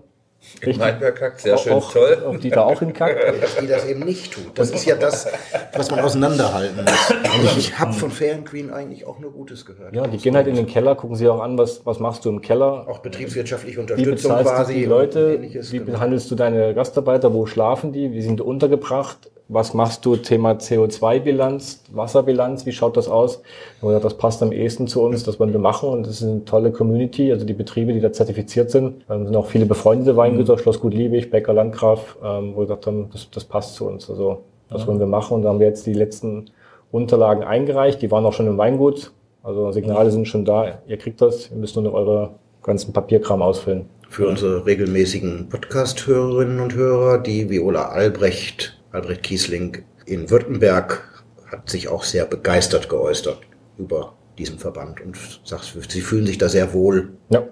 richtig 0.61 0.79
Weinberg 0.79 1.15
kackt, 1.15 1.41
sehr 1.41 1.57
schön, 1.57 1.73
auch, 1.73 1.91
toll. 1.91 2.23
ob 2.25 2.39
die 2.39 2.49
da 2.49 2.63
auch 2.63 2.79
hinkackt. 2.79 3.41
dass 3.41 3.55
die 3.61 3.67
das 3.67 3.85
eben 3.85 4.01
nicht 4.01 4.33
tut. 4.33 4.57
Das 4.57 4.71
ist 4.71 4.85
ja 4.85 4.95
das, 4.95 5.27
was 5.73 5.91
man 5.91 5.99
auseinanderhalten 6.01 6.83
muss. 6.83 7.11
Und 7.11 7.57
ich 7.57 7.77
habe 7.79 7.93
von 7.93 8.11
Fair 8.11 8.35
and 8.35 8.45
Green 8.45 8.71
eigentlich 8.71 9.05
auch 9.05 9.19
nur 9.19 9.31
Gutes 9.31 9.65
gehört. 9.65 9.95
Ja, 9.95 10.07
die 10.07 10.17
gehen 10.17 10.35
halt 10.35 10.47
in 10.47 10.55
den 10.55 10.67
Keller, 10.67 10.95
gucken 10.95 11.15
sich 11.15 11.27
auch 11.27 11.41
an, 11.41 11.57
was, 11.57 11.85
was 11.85 11.99
machst 11.99 12.25
du 12.25 12.29
im 12.29 12.41
Keller, 12.41 12.87
Auch 12.87 12.99
betriebswirtschaftliche 12.99 13.77
Wie 13.77 13.81
Unterstützung 13.81 14.31
bezahlst 14.31 14.53
quasi. 14.53 14.73
du 14.73 14.79
die 14.79 14.85
Leute? 14.85 15.41
Wie 15.41 15.77
genau. 15.79 15.91
behandelst 15.91 16.29
du 16.31 16.35
deine 16.35 16.73
Gastarbeiter? 16.73 17.33
Wo 17.33 17.45
schlafen 17.45 17.91
die? 17.91 18.11
Wie 18.11 18.21
sind 18.21 18.39
die 18.39 18.43
untergebracht? 18.43 19.31
Was 19.49 19.73
machst 19.73 20.05
du? 20.05 20.15
Thema 20.15 20.53
CO2-Bilanz, 20.53 21.83
Wasserbilanz, 21.91 22.65
wie 22.65 22.71
schaut 22.71 22.95
das 22.95 23.09
aus? 23.09 23.41
Oder 23.81 23.99
das 23.99 24.17
passt 24.17 24.41
am 24.41 24.51
ehesten 24.51 24.87
zu 24.87 25.01
uns, 25.01 25.23
das 25.23 25.39
wollen 25.39 25.51
wir 25.51 25.59
machen 25.59 25.89
und 25.89 26.07
das 26.07 26.21
ist 26.21 26.23
eine 26.23 26.45
tolle 26.45 26.71
Community, 26.71 27.31
also 27.31 27.45
die 27.45 27.53
Betriebe, 27.53 27.93
die 27.93 27.99
da 27.99 28.11
zertifiziert 28.11 28.71
sind. 28.71 29.03
Ähm, 29.09 29.25
sind 29.25 29.35
auch 29.35 29.47
viele 29.47 29.65
befreundete 29.65 30.15
Weingüter, 30.15 30.57
Schloss 30.57 30.79
Gut 30.79 30.93
Liebig, 30.93 31.29
Bäcker 31.29 31.53
Landgraf, 31.53 32.17
ähm, 32.23 32.53
wo 32.53 32.59
wir 32.59 32.67
gesagt 32.67 32.87
haben, 32.87 33.09
das, 33.11 33.29
das 33.29 33.43
passt 33.43 33.75
zu 33.75 33.85
uns. 33.85 34.09
Also 34.09 34.43
das 34.69 34.87
wollen 34.87 34.99
wir 34.99 35.07
machen 35.07 35.35
und 35.35 35.43
da 35.43 35.49
haben 35.49 35.59
wir 35.59 35.67
jetzt 35.67 35.85
die 35.85 35.93
letzten 35.93 36.49
Unterlagen 36.91 37.43
eingereicht, 37.43 38.01
die 38.01 38.11
waren 38.11 38.25
auch 38.25 38.33
schon 38.33 38.47
im 38.47 38.57
Weingut. 38.57 39.11
Also 39.43 39.71
Signale 39.71 40.09
sind 40.09 40.27
schon 40.27 40.45
da, 40.45 40.79
ihr 40.87 40.97
kriegt 40.97 41.21
das, 41.21 41.51
ihr 41.51 41.57
müsst 41.57 41.75
nur 41.75 41.83
noch 41.83 41.93
eure 41.93 42.31
ganzen 42.63 42.93
Papierkram 42.93 43.41
ausfüllen. 43.41 43.85
Für 44.09 44.27
unsere 44.27 44.65
regelmäßigen 44.65 45.49
Podcast-Hörerinnen 45.49 46.59
und 46.59 46.75
Hörer, 46.75 47.17
die 47.17 47.49
Viola 47.49 47.89
Albrecht, 47.89 48.79
Albrecht 48.93 49.23
Kiesling 49.23 49.83
in 50.05 50.29
Württemberg, 50.29 51.09
hat 51.51 51.69
sich 51.69 51.87
auch 51.87 52.03
sehr 52.03 52.25
begeistert 52.25 52.89
geäußert 52.89 53.39
über 53.77 54.15
diesen 54.37 54.57
Verband 54.59 55.01
und 55.01 55.17
sagt, 55.43 55.75
sie 55.89 56.01
fühlen 56.01 56.25
sich 56.25 56.37
da 56.37 56.49
sehr 56.49 56.73
wohl 56.73 57.13
Ja. 57.29 57.47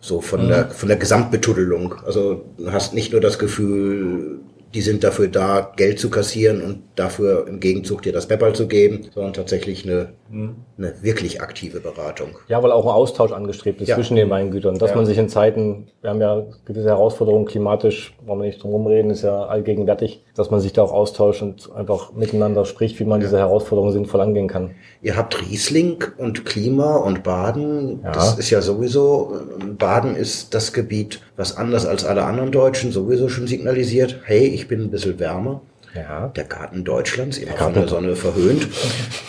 so 0.00 0.20
von 0.20 0.48
der 0.48 0.70
von 0.70 0.88
der 0.88 0.98
Gesamtbetuddelung. 0.98 1.94
Also 2.04 2.44
du 2.58 2.72
hast 2.72 2.94
nicht 2.94 3.12
nur 3.12 3.20
das 3.20 3.38
Gefühl, 3.38 4.40
die 4.74 4.80
sind 4.80 5.04
dafür 5.04 5.28
da, 5.28 5.72
Geld 5.76 6.00
zu 6.00 6.10
kassieren 6.10 6.60
und 6.60 6.82
dafür 6.96 7.46
im 7.46 7.60
Gegenzug 7.60 8.02
dir 8.02 8.12
das 8.12 8.26
Pepperl 8.26 8.54
zu 8.54 8.66
geben, 8.66 9.06
sondern 9.14 9.32
tatsächlich 9.32 9.84
eine, 9.84 10.14
eine 10.30 10.94
wirklich 11.02 11.42
aktive 11.42 11.80
Beratung. 11.80 12.28
Ja, 12.48 12.62
weil 12.62 12.72
auch 12.72 12.84
ein 12.84 12.90
Austausch 12.90 13.30
angestrebt 13.32 13.80
ist 13.80 13.88
Ja. 13.88 13.94
zwischen 13.94 14.16
den 14.16 14.30
Weingütern. 14.30 14.78
Dass 14.78 14.90
Ja. 14.90 14.96
man 14.96 15.06
sich 15.06 15.18
in 15.18 15.28
Zeiten, 15.28 15.88
wir 16.00 16.10
haben 16.10 16.20
ja 16.20 16.42
gewisse 16.64 16.88
Herausforderungen 16.88 17.44
klimatisch, 17.44 18.14
wollen 18.24 18.40
wir 18.40 18.46
nicht 18.46 18.62
drum 18.62 18.72
rumreden, 18.72 19.10
ist 19.10 19.22
ja 19.22 19.44
allgegenwärtig, 19.44 20.24
dass 20.34 20.50
man 20.50 20.60
sich 20.60 20.72
da 20.72 20.82
auch 20.82 20.92
austauscht 20.92 21.42
und 21.42 21.70
einfach 21.74 22.12
miteinander 22.12 22.64
spricht, 22.64 22.98
wie 23.00 23.04
man 23.04 23.20
diese 23.20 23.38
Herausforderungen 23.38 23.92
sinnvoll 23.92 24.20
angehen 24.22 24.48
kann. 24.48 24.70
Ihr 25.02 25.16
habt 25.16 25.40
Riesling 25.42 26.02
und 26.16 26.44
Klima 26.44 26.96
und 26.96 27.22
Baden. 27.22 28.00
Ja. 28.02 28.12
Das 28.12 28.38
ist 28.38 28.50
ja 28.50 28.62
sowieso, 28.62 29.34
Baden 29.78 30.16
ist 30.16 30.54
das 30.54 30.72
Gebiet, 30.72 31.20
was 31.36 31.56
anders 31.56 31.86
als 31.86 32.04
alle 32.04 32.24
anderen 32.24 32.50
Deutschen 32.50 32.92
sowieso 32.92 33.28
schon 33.28 33.46
signalisiert, 33.46 34.20
hey, 34.24 34.46
ich 34.46 34.68
bin 34.68 34.80
ein 34.80 34.90
bisschen 34.90 35.18
wärmer. 35.20 35.60
Ja. 35.94 36.28
Der 36.28 36.44
Garten 36.44 36.84
Deutschlands, 36.84 37.38
immer 37.38 37.52
von 37.52 37.72
der 37.74 37.88
Sonne 37.88 38.16
verhöhnt. 38.16 38.68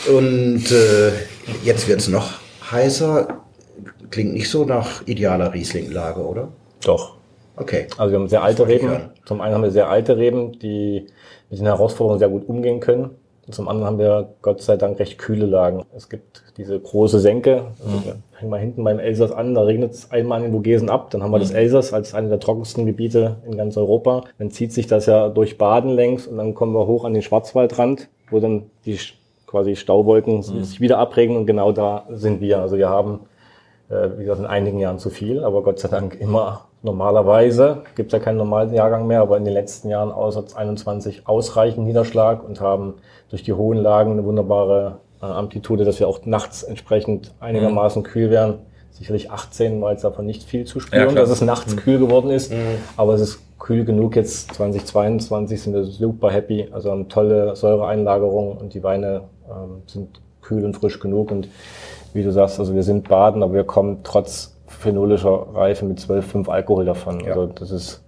Und 0.08 0.72
äh, 0.72 1.12
jetzt 1.64 1.88
wird's 1.88 2.08
noch 2.08 2.34
heißer. 2.72 3.42
Klingt 4.10 4.34
nicht 4.34 4.50
so 4.50 4.66
nach 4.66 5.06
idealer 5.06 5.54
Rieslinglage, 5.54 6.22
oder? 6.22 6.48
Doch. 6.84 7.16
Okay. 7.56 7.88
Also 7.98 8.12
wir 8.12 8.20
haben 8.20 8.28
sehr 8.28 8.44
alte 8.44 8.68
Reben. 8.68 9.10
Zum 9.26 9.42
einen 9.42 9.54
haben 9.54 9.64
wir 9.64 9.72
sehr 9.72 9.90
alte 9.90 10.18
Reben, 10.18 10.58
die 10.60 11.08
mit 11.50 11.60
den 11.60 11.68
Herausforderungen 11.68 12.20
sehr 12.20 12.30
gut 12.30 12.48
umgehen 12.48 12.80
können. 12.80 13.12
Und 13.46 13.54
zum 13.54 13.68
anderen 13.68 13.88
haben 13.88 14.00
wir 14.00 14.34
Gott 14.42 14.62
sei 14.62 14.76
Dank 14.76 15.00
recht 15.00 15.18
kühle 15.18 15.46
Lagen. 15.46 15.86
Es 15.96 16.10
gibt 16.10 16.44
diese 16.58 16.80
große 16.80 17.20
Senke. 17.20 17.66
Also 17.84 18.06
wir 18.06 18.16
hängen 18.36 18.50
mal 18.50 18.60
hinten 18.60 18.84
beim 18.84 19.00
Elsass 19.00 19.32
an, 19.32 19.56
da 19.56 19.62
regnet 19.64 19.94
es 19.94 20.12
einmal 20.12 20.40
in 20.40 20.46
den 20.46 20.54
Vogesen 20.54 20.90
ab. 20.90 21.10
Dann 21.12 21.24
haben 21.24 21.32
wir 21.32 21.40
das 21.40 21.52
Elsass 21.52 21.94
als 21.94 22.14
eine 22.14 22.30
der 22.30 22.40
trockensten 22.40 22.86
Gebiete 22.86 23.38
in 23.46 23.58
ganz 23.58 23.78
Europa. 23.78 24.24
Dann 24.38 24.52
zieht 24.52 24.74
sich 24.74 24.88
das 24.88 25.06
ja 25.06 25.30
durch 25.30 25.58
Baden 25.58 25.92
längs 25.92 26.28
und 26.28 26.38
dann 26.38 26.54
kommen 26.54 26.74
wir 26.74 26.88
hoch 26.88 27.06
an 27.06 27.14
den 27.14 27.22
Schwarzwaldrand, 27.22 28.10
wo 28.30 28.40
dann 28.40 28.64
die 28.86 28.98
quasi 29.48 29.76
Stauwolken 29.76 30.42
sich 30.42 30.82
wieder 30.82 30.98
abregen 30.98 31.38
und 31.38 31.46
genau 31.46 31.72
da 31.72 32.06
sind 32.10 32.42
wir. 32.42 32.60
Also 32.60 32.78
wir 32.78 32.90
haben 32.90 33.22
Äh, 33.88 34.18
wie 34.18 34.24
gesagt, 34.24 34.40
in 34.40 34.48
einigen 34.48 34.80
Jahren 34.80 34.98
zu 34.98 35.12
viel, 35.12 35.44
aber 35.44 35.62
Gott 35.62 35.78
sei 35.80 35.88
Dank 35.90 36.20
immer 36.20 36.66
normalerweise. 36.82 37.84
Gibt 37.96 38.14
ja 38.14 38.20
keinen 38.20 38.38
normalen 38.38 38.74
Jahrgang 38.74 39.06
mehr, 39.06 39.22
aber 39.22 39.38
in 39.38 39.46
den 39.46 39.54
letzten 39.54 39.90
Jahren 39.90 40.12
außer 40.12 40.44
21 40.56 41.28
ausreichend 41.28 41.86
Niederschlag 41.86 42.44
und 42.44 42.62
haben 42.62 42.96
durch 43.30 43.44
die 43.44 43.54
hohen 43.54 43.78
Lagen 43.78 44.14
eine 44.14 44.24
wunderbare 44.26 44.98
Amplitude, 45.26 45.86
dass 45.86 46.00
wir 46.00 46.08
auch 46.08 46.26
nachts 46.26 46.64
entsprechend 46.64 47.34
einigermaßen 47.40 48.02
mhm. 48.02 48.06
kühl 48.06 48.30
werden. 48.30 48.56
Sicherlich 48.92 49.30
18 49.30 49.82
war 49.82 49.92
jetzt 49.92 50.04
davon 50.04 50.26
nicht 50.26 50.44
viel 50.44 50.66
zu 50.66 50.80
spüren, 50.80 51.10
ja, 51.10 51.16
dass 51.16 51.30
es 51.30 51.42
nachts 51.42 51.76
mhm. 51.76 51.80
kühl 51.80 52.00
geworden 52.00 52.30
ist, 52.30 52.52
mhm. 52.52 52.78
aber 52.96 53.14
es 53.14 53.22
ist 53.22 53.40
kühl 53.60 53.84
genug 53.84 54.16
jetzt 54.16 54.54
2022 54.54 55.62
sind 55.62 55.74
wir 55.74 55.84
super 55.84 56.32
happy, 56.32 56.70
also 56.72 56.92
haben 56.92 57.10
tolle 57.10 57.56
Säureeinlagerung 57.56 58.58
und 58.58 58.74
die 58.74 58.84
Weine 58.84 59.24
ähm, 59.50 59.82
sind 59.88 60.22
kühl 60.42 60.64
und 60.64 60.78
frisch 60.78 61.00
genug 61.00 61.32
und 61.32 61.50
wie 62.14 62.24
du 62.24 62.32
sagst, 62.32 62.60
also 62.60 62.74
wir 62.74 62.84
sind 62.84 63.10
baden, 63.10 63.44
aber 63.44 63.54
wir 63.54 63.64
kommen 63.66 64.00
trotz 64.04 64.56
phenolischer 64.68 65.48
Reife 65.54 65.86
mit 65.86 66.00
12,5 66.00 66.50
Alkohol 66.50 66.86
davon. 66.86 67.20
Ja. 67.20 67.34
Also 67.34 67.48
das 67.48 67.72
ist, 67.72 68.04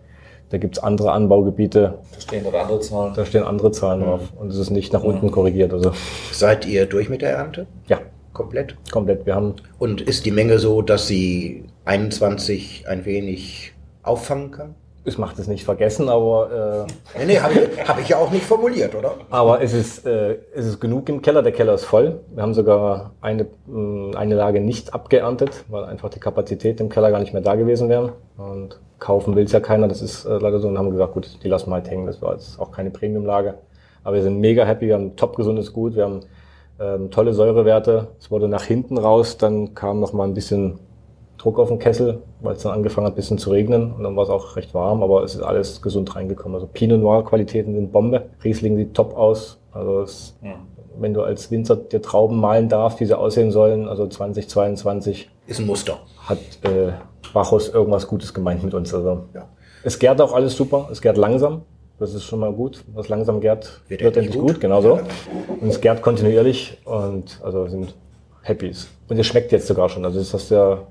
da 0.49 0.57
gibt's 0.57 0.79
andere 0.79 1.12
Anbaugebiete. 1.12 1.99
Da 2.13 2.21
stehen 2.21 2.43
dort 2.43 2.55
andere 2.55 2.79
Zahlen. 2.79 3.13
Da 3.15 3.25
stehen 3.25 3.43
andere 3.43 3.71
Zahlen 3.71 4.01
mhm. 4.01 4.05
drauf 4.05 4.21
und 4.39 4.49
es 4.49 4.57
ist 4.57 4.69
nicht 4.69 4.93
nach 4.93 5.03
mhm. 5.03 5.10
unten 5.10 5.31
korrigiert. 5.31 5.73
Also. 5.73 5.91
Seid 6.31 6.65
ihr 6.65 6.86
durch 6.86 7.10
mit 7.10 7.21
der 7.21 7.31
Ernte? 7.31 7.67
Ja. 7.88 7.99
Komplett? 8.33 8.75
Komplett. 8.91 9.25
Wir 9.25 9.33
haben. 9.33 9.55
Und 9.79 9.99
ist 9.99 10.25
die 10.25 10.31
Menge 10.31 10.60
so, 10.60 10.83
dass 10.83 11.07
sie 11.07 11.65
21 11.86 12.86
ein 12.88 13.03
wenig 13.03 13.73
auffangen 14.03 14.51
kann? 14.51 14.75
Ich 15.05 15.17
mache 15.17 15.38
das 15.38 15.47
nicht 15.47 15.63
vergessen, 15.63 16.10
aber... 16.10 16.86
Äh, 17.15 17.19
nee, 17.19 17.25
nee, 17.25 17.39
habe 17.39 17.53
ich, 17.53 17.88
hab 17.88 17.99
ich 17.99 18.10
ja 18.10 18.17
auch 18.17 18.29
nicht 18.29 18.45
formuliert, 18.45 18.93
oder? 18.93 19.15
Aber 19.29 19.62
es 19.62 19.73
ist, 19.73 20.05
äh, 20.05 20.38
es 20.53 20.65
ist 20.65 20.81
genug 20.81 21.07
im 21.07 21.21
Keller. 21.21 21.41
Der 21.41 21.53
Keller 21.53 21.73
ist 21.73 21.86
voll. 21.86 22.19
Wir 22.36 22.43
haben 22.43 22.53
sogar 22.53 23.12
eine, 23.21 23.47
mh, 23.67 24.17
eine 24.17 24.36
Lage 24.36 24.60
nicht 24.60 24.93
abgeerntet, 24.93 25.63
weil 25.69 25.86
einfach 25.86 26.10
die 26.10 26.19
Kapazität 26.19 26.81
im 26.81 26.89
Keller 26.89 27.10
gar 27.10 27.21
nicht 27.21 27.31
mehr 27.31 27.41
da 27.41 27.55
gewesen 27.55 27.88
wäre. 27.88 28.13
Und 28.38 28.79
kaufen 28.99 29.36
will 29.36 29.45
es 29.45 29.51
ja 29.51 29.60
keiner, 29.60 29.88
das 29.88 30.01
ist 30.01 30.25
äh, 30.25 30.38
leider 30.38 30.60
so. 30.60 30.67
Und 30.67 30.77
haben 30.77 30.89
gesagt, 30.91 31.13
gut, 31.13 31.39
die 31.43 31.47
lassen 31.47 31.69
wir 31.69 31.75
halt 31.75 31.89
hängen. 31.89 32.05
Das 32.07 32.21
war 32.21 32.33
jetzt 32.33 32.60
auch 32.60 32.71
keine 32.71 32.89
Premium-Lage. 32.89 33.55
Aber 34.03 34.15
wir 34.15 34.23
sind 34.23 34.39
mega 34.39 34.65
happy, 34.65 34.88
wir 34.88 34.95
haben 34.95 35.15
top 35.15 35.36
gesundes 35.36 35.73
Gut, 35.73 35.95
wir 35.95 36.05
haben 36.05 36.21
ähm, 36.79 37.12
tolle 37.12 37.33
Säurewerte. 37.33 38.07
Es 38.19 38.31
wurde 38.31 38.47
nach 38.47 38.63
hinten 38.63 38.97
raus, 38.97 39.38
dann 39.38 39.73
kam 39.73 39.99
noch 39.99 40.13
mal 40.13 40.23
ein 40.23 40.33
bisschen 40.33 40.79
Druck 41.38 41.60
auf 41.60 41.69
den 41.69 41.79
Kessel, 41.79 42.21
weil 42.41 42.55
es 42.55 42.63
dann 42.63 42.73
angefangen 42.73 43.05
hat, 43.05 43.13
ein 43.13 43.15
bisschen 43.15 43.38
zu 43.38 43.51
regnen 43.51 43.93
und 43.93 44.03
dann 44.03 44.15
war 44.15 44.23
es 44.23 44.29
auch 44.29 44.55
recht 44.55 44.73
warm, 44.73 45.03
aber 45.03 45.23
es 45.23 45.36
ist 45.36 45.41
alles 45.41 45.81
gesund 45.81 46.15
reingekommen. 46.15 46.55
Also 46.55 46.67
Pinot 46.67 46.99
Noir 46.99 47.23
Qualitäten 47.25 47.75
sind 47.75 47.91
Bombe. 47.91 48.25
Riesling 48.43 48.75
sieht 48.77 48.93
top 48.95 49.15
aus. 49.15 49.60
Also 49.71 50.01
es, 50.01 50.36
ja. 50.41 50.55
wenn 50.97 51.13
du 51.13 51.21
als 51.21 51.51
Winzer 51.51 51.75
dir 51.75 52.01
Trauben 52.01 52.39
malen 52.39 52.69
darfst, 52.69 52.99
wie 52.99 53.05
sie 53.05 53.17
aussehen 53.17 53.51
sollen, 53.51 53.88
also 53.88 54.07
2022 54.07 55.29
ist 55.45 55.60
ein 55.60 55.67
Muster. 55.67 55.99
Hat 56.27 56.39
äh, 56.63 56.93
Bacchus 57.34 57.70
irgendwas 57.70 58.08
Gutes 58.08 58.34
gemeint 58.34 58.63
mit 58.63 58.74
uns. 58.74 58.94
Also 58.94 59.26
ja. 59.34 59.48
es 59.84 60.00
gärt 60.00 60.22
auch 60.22 60.34
alles 60.34 60.56
super. 60.56 60.90
Es 60.92 61.02
gärt 61.02 61.18
langsam. 61.18 61.62
Das 62.00 62.13
ist 62.13 62.26
schon 62.26 62.40
mal 62.40 62.54
gut. 62.54 62.84
Was 62.94 63.10
langsam 63.10 63.42
gärt, 63.42 63.82
wird, 63.88 64.02
wird 64.02 64.18
endlich 64.18 64.38
gut. 64.38 64.54
gut. 64.54 64.62
Genau 64.62 64.82
so. 64.82 65.00
Und 65.60 65.68
es 65.68 65.82
gärt 65.82 66.02
kontinuierlich 66.02 66.78
und 66.86 67.40
also 67.44 67.68
sind 67.68 67.96
happy. 68.44 68.72
Und 69.10 69.18
es 69.18 69.26
schmeckt 69.26 69.52
jetzt 69.52 69.68
sogar 69.68 69.90
schon. 69.90 70.06
Also 70.06 70.20
das 70.20 70.34
hast 70.34 70.52
du 70.52 70.56
ja 70.56 70.88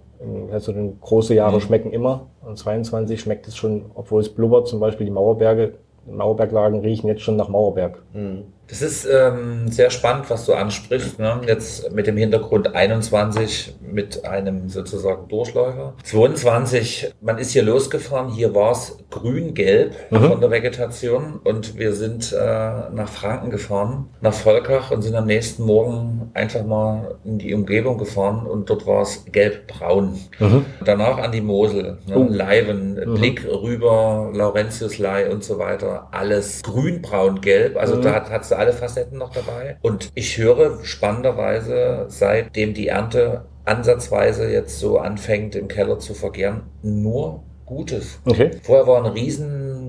also 0.53 0.73
große 1.01 1.35
Jahre 1.35 1.57
mhm. 1.57 1.61
schmecken 1.61 1.93
immer. 1.93 2.29
Und 2.45 2.59
22 2.59 3.21
schmeckt 3.21 3.47
es 3.47 3.57
schon, 3.57 3.87
obwohl 3.95 4.21
es 4.21 4.29
blubbert, 4.29 4.69
zum 4.69 4.81
Beispiel 4.81 5.07
die 5.07 5.13
Mauerberge, 5.13 5.75
Mauerberglagen 6.07 6.81
riechen 6.81 7.09
jetzt 7.09 7.23
schon 7.23 7.37
nach 7.37 7.49
Mauerberg. 7.49 8.03
Mhm. 8.13 8.45
Das 8.69 8.83
ist 8.83 9.07
ähm, 9.07 9.69
sehr 9.69 9.91
spannend, 9.91 10.29
was 10.29 10.47
du 10.47 10.55
ansprichst. 10.55 11.19
Ne? 11.19 11.41
Jetzt 11.47 11.93
mit 11.93 12.07
dem 12.07 12.17
Hintergrund 12.17 12.75
21 12.75 13.77
mit 13.81 14.25
einem 14.25 14.69
sozusagen 14.69 15.29
Durchläufer. 15.29 15.95
22, 16.03 17.15
man 17.21 17.39
ist 17.39 17.53
hier 17.53 17.63
losgefahren. 17.63 18.31
Hier 18.31 18.55
war 18.55 18.73
es 18.73 18.99
grün-gelb 19.11 19.95
mhm. 20.11 20.17
von 20.17 20.41
der 20.41 20.51
Vegetation 20.51 21.41
und 21.45 21.79
wir 21.79 21.93
sind 21.93 22.33
äh, 22.33 22.37
nach 22.37 23.09
Franken 23.09 23.51
gefahren, 23.51 24.09
nach 24.21 24.35
Volkach 24.35 24.91
und 24.91 25.03
sind 25.03 25.15
am 25.15 25.27
nächsten 25.27 25.65
Morgen 25.65 26.31
einfach 26.35 26.65
mal 26.65 27.19
in 27.25 27.39
die 27.39 27.55
Umgebung 27.55 27.99
gefahren 27.99 28.47
und 28.47 28.69
dort 28.69 28.87
war 28.87 29.03
es 29.03 29.25
gelb-braun. 29.31 30.19
Mhm. 30.39 30.65
Danach 30.85 31.19
an 31.19 31.33
die 31.33 31.41
Mosel, 31.41 31.99
ne? 32.07 32.19
Uh. 32.19 32.27
Leiven, 32.29 32.95
mhm. 32.95 33.15
Blick 33.15 33.45
rüber, 33.47 34.31
Laurentiuslei 34.35 35.31
und 35.31 35.45
so 35.45 35.59
weiter. 35.59 36.09
Alles 36.11 36.63
grün-braun-gelb. 36.63 37.77
Also 37.77 37.97
mhm. 37.97 38.03
da 38.03 38.15
hat 38.15 38.43
es 38.43 38.53
alle 38.57 38.73
Facetten 38.73 39.19
noch 39.19 39.33
dabei. 39.33 39.79
Und 39.83 40.11
ich 40.15 40.39
höre 40.39 40.85
spannenderweise, 40.85 42.07
seitdem 42.09 42.75
die 42.75 42.89
Ernte 42.89 43.47
ansatzweise 43.65 44.51
jetzt 44.51 44.79
so 44.79 44.99
anfängt 44.99 45.57
im 45.57 45.69
Keller 45.69 45.99
zu 45.99 46.15
vergären, 46.15 46.63
nur 46.83 47.43
Gutes. 47.67 48.21
Okay. 48.25 48.53
Vorher 48.63 48.87
war 48.87 49.05
ein 49.05 49.13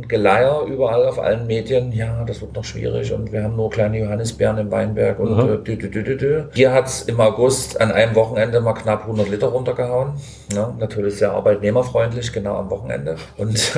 Riesengeleier 0.08 0.64
überall 0.66 1.06
auf 1.06 1.20
allen 1.20 1.48
Medien. 1.48 1.92
Ja, 1.92 2.24
das 2.26 2.42
wird 2.42 2.56
noch 2.56 2.64
schwierig 2.64 3.12
und 3.14 3.32
wir 3.32 3.44
haben 3.44 3.56
nur 3.56 3.70
kleine 3.70 4.00
Johannisbeeren 4.00 4.58
im 4.58 4.72
Weinberg 4.72 5.20
und 5.20 5.36
mhm. 5.36 5.64
dü, 5.64 5.78
dü, 5.78 5.90
dü, 5.90 6.18
dü. 6.18 6.44
Hier 6.54 6.74
hat's 6.74 7.04
im 7.04 7.20
August 7.20 7.80
an 7.80 7.92
einem 7.92 8.16
Wochenende 8.16 8.62
mal 8.62 8.74
knapp 8.74 9.02
100 9.02 9.30
Liter 9.30 9.48
runtergehauen. 9.48 10.14
Ja, 10.54 10.74
natürlich 10.80 11.18
sehr 11.18 11.32
arbeitnehmerfreundlich, 11.32 12.32
genau 12.32 12.56
am 12.56 12.70
Wochenende. 12.70 13.18
Und 13.38 13.74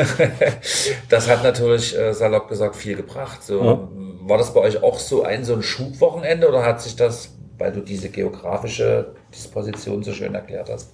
das 1.09 1.29
hat 1.29 1.43
natürlich, 1.43 1.97
äh, 1.97 2.13
salopp 2.13 2.47
gesagt, 2.47 2.75
viel 2.75 2.95
gebracht. 2.95 3.43
So, 3.43 3.61
mhm. 3.61 4.29
War 4.29 4.37
das 4.37 4.53
bei 4.53 4.61
euch 4.61 4.83
auch 4.83 4.99
so 4.99 5.23
ein, 5.23 5.43
so 5.43 5.55
ein 5.55 5.63
Schubwochenende 5.63 6.47
oder 6.47 6.63
hat 6.63 6.81
sich 6.81 6.95
das 6.95 7.31
weil 7.59 7.73
du 7.73 7.81
diese 7.81 8.07
geografische 8.07 9.07
Disposition 9.33 10.01
so 10.01 10.13
schön 10.13 10.33
erklärt 10.33 10.69
hast, 10.69 10.93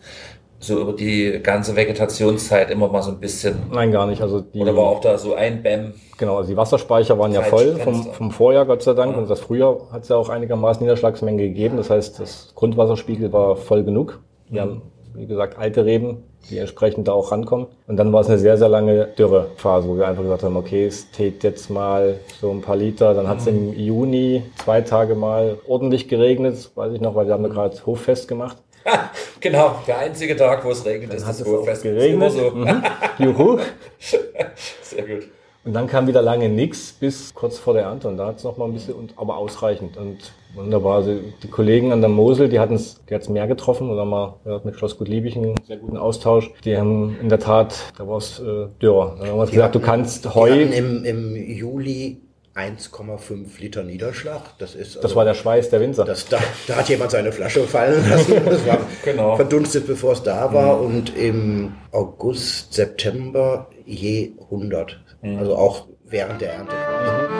so 0.59 0.79
über 0.79 0.93
die 0.93 1.39
ganze 1.43 1.75
Vegetationszeit 1.75 2.71
immer 2.71 2.87
mal 2.87 3.01
so 3.01 3.11
ein 3.11 3.19
bisschen. 3.19 3.55
Nein, 3.71 3.91
gar 3.91 4.07
nicht. 4.07 4.21
Also 4.21 4.41
die, 4.41 4.59
Oder 4.59 4.75
war 4.75 4.85
auch 4.85 5.01
da 5.01 5.17
so 5.17 5.35
ein 5.35 5.61
BäM? 5.61 5.93
Genau, 6.17 6.37
also 6.37 6.49
die 6.49 6.57
Wasserspeicher 6.57 7.19
waren 7.19 7.33
ja 7.33 7.41
voll 7.41 7.75
vom, 7.75 8.03
vom 8.13 8.31
Vorjahr, 8.31 8.65
Gott 8.65 8.83
sei 8.83 8.93
Dank. 8.93 9.13
Ja. 9.13 9.17
Und 9.19 9.29
das 9.29 9.39
Frühjahr 9.39 9.77
hat 9.91 10.03
es 10.03 10.09
ja 10.09 10.15
auch 10.15 10.29
einigermaßen 10.29 10.81
Niederschlagsmenge 10.81 11.43
gegeben. 11.43 11.77
Das 11.77 11.89
heißt, 11.89 12.19
das 12.19 12.53
Grundwasserspiegel 12.55 13.31
war 13.33 13.55
voll 13.55 13.83
genug. 13.83 14.21
Wir 14.49 14.65
mhm. 14.65 14.69
haben, 14.69 14.81
wie 15.13 15.27
gesagt, 15.27 15.57
alte 15.57 15.85
Reben, 15.85 16.23
die 16.49 16.57
entsprechend 16.57 17.07
da 17.07 17.13
auch 17.13 17.31
rankommen. 17.31 17.67
Und 17.87 17.97
dann 17.97 18.13
war 18.13 18.21
es 18.21 18.27
eine 18.27 18.37
sehr, 18.37 18.57
sehr 18.57 18.69
lange 18.69 19.07
Dürrephase, 19.07 19.87
wo 19.87 19.97
wir 19.97 20.07
einfach 20.07 20.23
gesagt 20.23 20.43
haben, 20.43 20.55
okay, 20.55 20.85
es 20.85 21.11
tät 21.11 21.43
jetzt 21.43 21.69
mal 21.69 22.19
so 22.39 22.51
ein 22.51 22.61
paar 22.61 22.75
Liter. 22.75 23.13
Dann 23.13 23.27
hat 23.27 23.39
es 23.39 23.47
im 23.47 23.73
Juni 23.73 24.43
zwei 24.57 24.81
Tage 24.81 25.15
mal 25.15 25.57
ordentlich 25.67 26.07
geregnet, 26.07 26.71
weiß 26.75 26.93
ich 26.93 27.01
noch, 27.01 27.15
weil 27.15 27.27
wir 27.27 27.33
haben 27.33 27.43
da 27.43 27.49
gerade 27.49 27.75
Hoffest 27.85 28.27
gemacht. 28.27 28.57
genau, 29.39 29.81
der 29.87 29.99
einzige 29.99 30.35
Tag, 30.35 30.63
wo 30.63 30.71
es 30.71 30.85
regnet, 30.85 31.11
dann 31.11 31.17
ist 31.17 31.27
das 31.27 31.41
Urfest. 31.43 31.83
Geregnet. 31.83 32.31
So. 32.31 32.51
Mhm. 32.51 32.83
Juhu. 33.19 33.59
Sehr 34.81 35.03
gut. 35.03 35.27
Und 35.65 35.73
dann 35.73 35.87
kam 35.87 36.05
wieder 36.05 36.21
lange 36.21 36.47
nichts 36.47 36.91
bis 36.91 37.33
kurz 37.33 37.57
vor 37.57 37.73
der 37.73 37.83
Ernte 37.83 38.07
und 38.07 38.17
da 38.17 38.27
hat 38.27 38.37
es 38.37 38.43
noch 38.43 38.57
mal 38.57 38.65
ein 38.65 38.73
bisschen, 38.73 38.93
aber 39.15 39.37
ausreichend 39.37 39.97
und 39.97 40.31
wunderbar. 40.53 40.97
Also 40.97 41.15
die 41.41 41.47
Kollegen 41.47 41.91
an 41.91 42.01
der 42.01 42.09
Mosel, 42.09 42.49
die 42.49 42.59
hatten 42.59 42.75
es, 42.75 43.03
die 43.09 43.15
hat's 43.15 43.29
mehr 43.29 43.47
getroffen 43.47 43.89
oder 43.89 44.05
mal 44.05 44.35
ja, 44.45 44.61
mit 44.63 44.75
Schloss 44.75 44.95
Gutliebig 44.95 45.35
einen 45.35 45.55
sehr 45.65 45.77
guten 45.77 45.97
Austausch. 45.97 46.51
Die 46.65 46.77
haben 46.77 47.17
in 47.19 47.29
der 47.29 47.39
Tat, 47.39 47.93
da 47.97 48.07
war 48.07 48.17
es 48.17 48.39
äh, 48.39 48.67
dürrer. 48.79 49.17
Da 49.19 49.25
haben 49.25 49.39
wir 49.39 49.47
gesagt, 49.47 49.73
du 49.73 49.79
kannst 49.79 50.35
Heu. 50.35 50.51
Im, 50.51 51.03
Im 51.03 51.35
Juli 51.35 52.21
1,5 52.55 53.59
Liter 53.59 53.83
Niederschlag. 53.83 54.41
Das 54.59 54.75
ist. 54.75 54.95
Also, 54.95 55.01
das 55.01 55.15
war 55.15 55.25
der 55.25 55.33
Schweiß 55.33 55.69
der 55.69 55.81
Winzer. 55.81 56.05
Das, 56.05 56.27
da, 56.27 56.39
da 56.67 56.77
hat 56.77 56.87
jemand 56.87 57.11
seine 57.11 57.31
Flasche 57.31 57.61
fallen 57.67 58.09
lassen. 58.09 58.33
Das 58.45 58.65
war 58.65 58.79
genau. 59.03 59.35
verdunstet, 59.35 59.87
bevor 59.87 60.13
es 60.13 60.23
da 60.23 60.53
war. 60.53 60.77
Mhm. 60.77 60.85
Und 60.85 61.17
im 61.17 61.73
August, 61.91 62.73
September 62.73 63.67
je 63.85 64.31
100. 64.45 64.99
Mhm. 65.21 65.37
Also 65.37 65.55
auch 65.57 65.87
während 66.05 66.41
der 66.41 66.53
Ernte. 66.53 66.73
Mhm. 66.73 67.34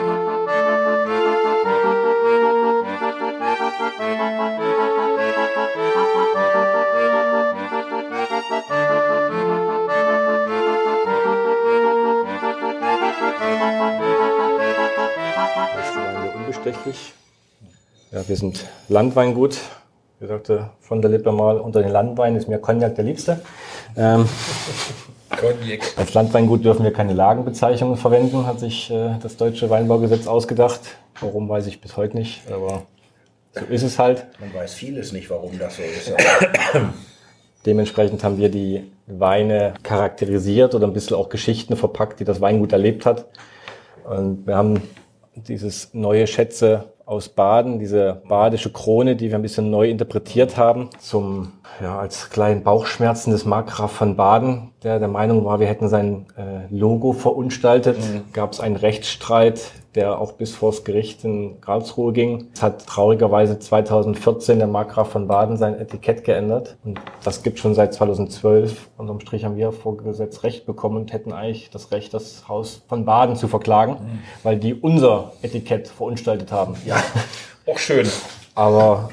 Tatsächlich. 16.66 17.12
Ja, 18.12 18.28
wir 18.28 18.36
sind 18.36 18.66
Landweingut. 18.88 19.58
Wie 20.18 20.26
sagte 20.26 20.70
von 20.80 21.02
der 21.02 21.10
Lippe 21.10 21.30
mal, 21.30 21.58
unter 21.58 21.82
den 21.82 21.90
Landweinen 21.90 22.36
ist 22.36 22.48
mir 22.48 22.58
Cognac 22.58 22.94
der 22.94 23.04
Liebste. 23.04 23.40
Ähm, 23.96 24.26
als 25.96 26.14
Landweingut 26.14 26.64
dürfen 26.64 26.84
wir 26.84 26.92
keine 26.92 27.12
Lagenbezeichnungen 27.12 27.96
verwenden, 27.96 28.46
hat 28.46 28.58
sich 28.58 28.90
äh, 28.90 29.16
das 29.22 29.36
deutsche 29.36 29.68
Weinbaugesetz 29.68 30.26
ausgedacht. 30.26 30.80
Warum 31.20 31.48
weiß 31.48 31.66
ich 31.66 31.80
bis 31.80 31.96
heute 31.96 32.16
nicht, 32.16 32.42
aber 32.50 32.82
so 33.52 33.64
ist 33.66 33.82
es 33.82 33.98
halt. 33.98 34.26
Man 34.40 34.52
weiß 34.54 34.74
vieles 34.74 35.12
nicht, 35.12 35.30
warum 35.30 35.58
das 35.58 35.76
so 35.76 35.82
ist. 35.82 36.12
Dementsprechend 37.66 38.22
haben 38.24 38.38
wir 38.38 38.48
die 38.48 38.90
Weine 39.06 39.74
charakterisiert 39.82 40.74
oder 40.74 40.86
ein 40.86 40.92
bisschen 40.92 41.16
auch 41.16 41.28
Geschichten 41.28 41.76
verpackt, 41.76 42.20
die 42.20 42.24
das 42.24 42.40
Weingut 42.40 42.72
erlebt 42.72 43.06
hat. 43.06 43.26
Und 44.04 44.46
wir 44.46 44.56
haben 44.56 44.82
dieses 45.36 45.92
neue 45.94 46.26
Schätze 46.26 46.92
aus 47.04 47.28
Baden, 47.28 47.78
diese 47.78 48.20
badische 48.28 48.72
Krone, 48.72 49.14
die 49.14 49.28
wir 49.28 49.36
ein 49.36 49.42
bisschen 49.42 49.70
neu 49.70 49.88
interpretiert 49.88 50.56
haben, 50.56 50.90
zum, 50.98 51.52
ja, 51.80 51.98
als 51.98 52.30
kleinen 52.30 52.64
Bauchschmerzen 52.64 53.30
des 53.30 53.44
Markgraf 53.44 53.92
von 53.92 54.16
Baden, 54.16 54.72
der 54.82 54.98
der 54.98 55.08
Meinung 55.08 55.44
war, 55.44 55.60
wir 55.60 55.68
hätten 55.68 55.88
sein 55.88 56.26
äh, 56.36 56.74
Logo 56.74 57.12
verunstaltet. 57.12 57.98
Mhm. 57.98 58.32
Gab 58.32 58.52
es 58.52 58.60
einen 58.60 58.74
Rechtsstreit 58.74 59.70
der 59.96 60.20
auch 60.20 60.32
bis 60.32 60.54
vors 60.54 60.84
Gericht 60.84 61.24
in 61.24 61.60
Karlsruhe 61.60 62.12
ging. 62.12 62.48
Es 62.54 62.62
hat 62.62 62.86
traurigerweise 62.86 63.58
2014 63.58 64.58
der 64.58 64.68
Markgraf 64.68 65.10
von 65.10 65.26
Baden 65.26 65.56
sein 65.56 65.80
Etikett 65.80 66.22
geändert. 66.22 66.76
Und 66.84 67.00
das 67.24 67.42
gibt 67.42 67.58
schon 67.58 67.74
seit 67.74 67.94
2012. 67.94 68.90
Unterm 68.98 69.20
Strich 69.20 69.44
haben 69.44 69.56
wir 69.56 69.72
vor 69.72 69.96
Gesetz 69.96 70.42
Recht 70.42 70.66
bekommen 70.66 70.96
und 70.98 71.12
hätten 71.12 71.32
eigentlich 71.32 71.70
das 71.70 71.90
Recht, 71.90 72.12
das 72.14 72.46
Haus 72.46 72.82
von 72.88 73.04
Baden 73.06 73.36
zu 73.36 73.48
verklagen, 73.48 73.92
mhm. 73.94 74.18
weil 74.42 74.58
die 74.58 74.74
unser 74.74 75.32
Etikett 75.42 75.88
verunstaltet 75.88 76.52
haben. 76.52 76.76
Ja, 76.84 77.02
auch 77.66 77.78
schön. 77.78 78.06
Aber 78.54 79.10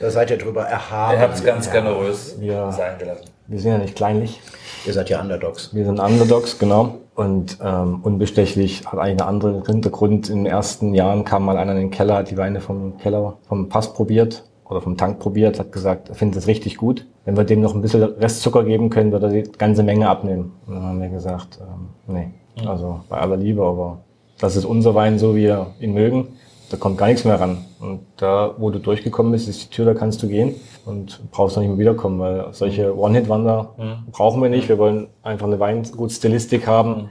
da 0.00 0.10
seid 0.10 0.30
ihr 0.30 0.38
drüber 0.38 0.62
erhaben. 0.62 1.14
Ihr 1.14 1.20
habt 1.20 1.34
es 1.34 1.44
ganz 1.44 1.66
ja. 1.66 1.72
generös 1.72 2.40
wir, 2.40 2.72
sein 2.72 2.98
gelassen. 2.98 3.26
Wir 3.52 3.60
sind 3.60 3.72
ja 3.72 3.78
nicht 3.78 3.96
kleinlich. 3.96 4.40
Ihr 4.86 4.94
seid 4.94 5.10
ja 5.10 5.20
Underdogs. 5.20 5.74
Wir 5.74 5.84
sind 5.84 6.00
Underdogs, 6.00 6.58
genau. 6.58 6.94
Und 7.14 7.58
ähm, 7.62 8.00
unbestechlich 8.02 8.86
hat 8.86 8.98
eigentlich 8.98 9.20
einen 9.20 9.28
anderen 9.28 9.66
Hintergrund. 9.66 10.30
In 10.30 10.44
den 10.44 10.46
ersten 10.46 10.94
Jahren 10.94 11.26
kam 11.26 11.44
mal 11.44 11.58
einer 11.58 11.72
in 11.72 11.78
den 11.78 11.90
Keller, 11.90 12.14
hat 12.14 12.30
die 12.30 12.38
Weine 12.38 12.62
vom 12.62 12.96
Keller, 12.96 13.36
vom 13.46 13.68
Pass 13.68 13.92
probiert 13.92 14.44
oder 14.64 14.80
vom 14.80 14.96
Tank 14.96 15.18
probiert, 15.18 15.58
hat 15.58 15.70
gesagt, 15.70 16.08
er 16.08 16.14
findet 16.14 16.38
es 16.38 16.46
richtig 16.46 16.78
gut. 16.78 17.06
Wenn 17.26 17.36
wir 17.36 17.44
dem 17.44 17.60
noch 17.60 17.74
ein 17.74 17.82
bisschen 17.82 18.02
Restzucker 18.02 18.64
geben 18.64 18.88
können, 18.88 19.12
wird 19.12 19.22
er 19.22 19.28
die 19.28 19.42
ganze 19.42 19.82
Menge 19.82 20.08
abnehmen. 20.08 20.52
Und 20.66 20.76
dann 20.76 20.84
haben 20.84 21.02
wir 21.02 21.10
gesagt, 21.10 21.58
ähm, 21.60 21.88
nee, 22.06 22.30
also 22.66 23.00
bei 23.10 23.18
aller 23.18 23.36
Liebe, 23.36 23.62
aber 23.62 23.98
das 24.40 24.56
ist 24.56 24.64
unser 24.64 24.94
Wein, 24.94 25.18
so 25.18 25.36
wie 25.36 25.42
wir 25.42 25.74
ihn 25.78 25.92
mögen. 25.92 26.28
Da 26.72 26.78
kommt 26.78 26.96
gar 26.96 27.08
nichts 27.08 27.26
mehr 27.26 27.38
ran. 27.38 27.58
Und 27.80 28.00
da, 28.16 28.54
wo 28.56 28.70
du 28.70 28.78
durchgekommen 28.78 29.30
bist, 29.30 29.46
ist 29.46 29.62
die 29.62 29.68
Tür, 29.68 29.84
da 29.84 29.92
kannst 29.92 30.22
du 30.22 30.28
gehen 30.28 30.54
und 30.86 31.20
brauchst 31.30 31.54
noch 31.54 31.62
nicht 31.62 31.68
mehr 31.68 31.78
wiederkommen, 31.78 32.18
weil 32.18 32.46
solche 32.52 32.96
One-Hit-Wander 32.96 33.74
mhm. 33.76 34.10
brauchen 34.10 34.40
wir 34.40 34.48
nicht. 34.48 34.70
Wir 34.70 34.78
wollen 34.78 35.08
einfach 35.22 35.46
eine 35.46 35.60
Weingut-Stilistik 35.60 36.66
haben, 36.66 36.90
mhm. 36.90 37.08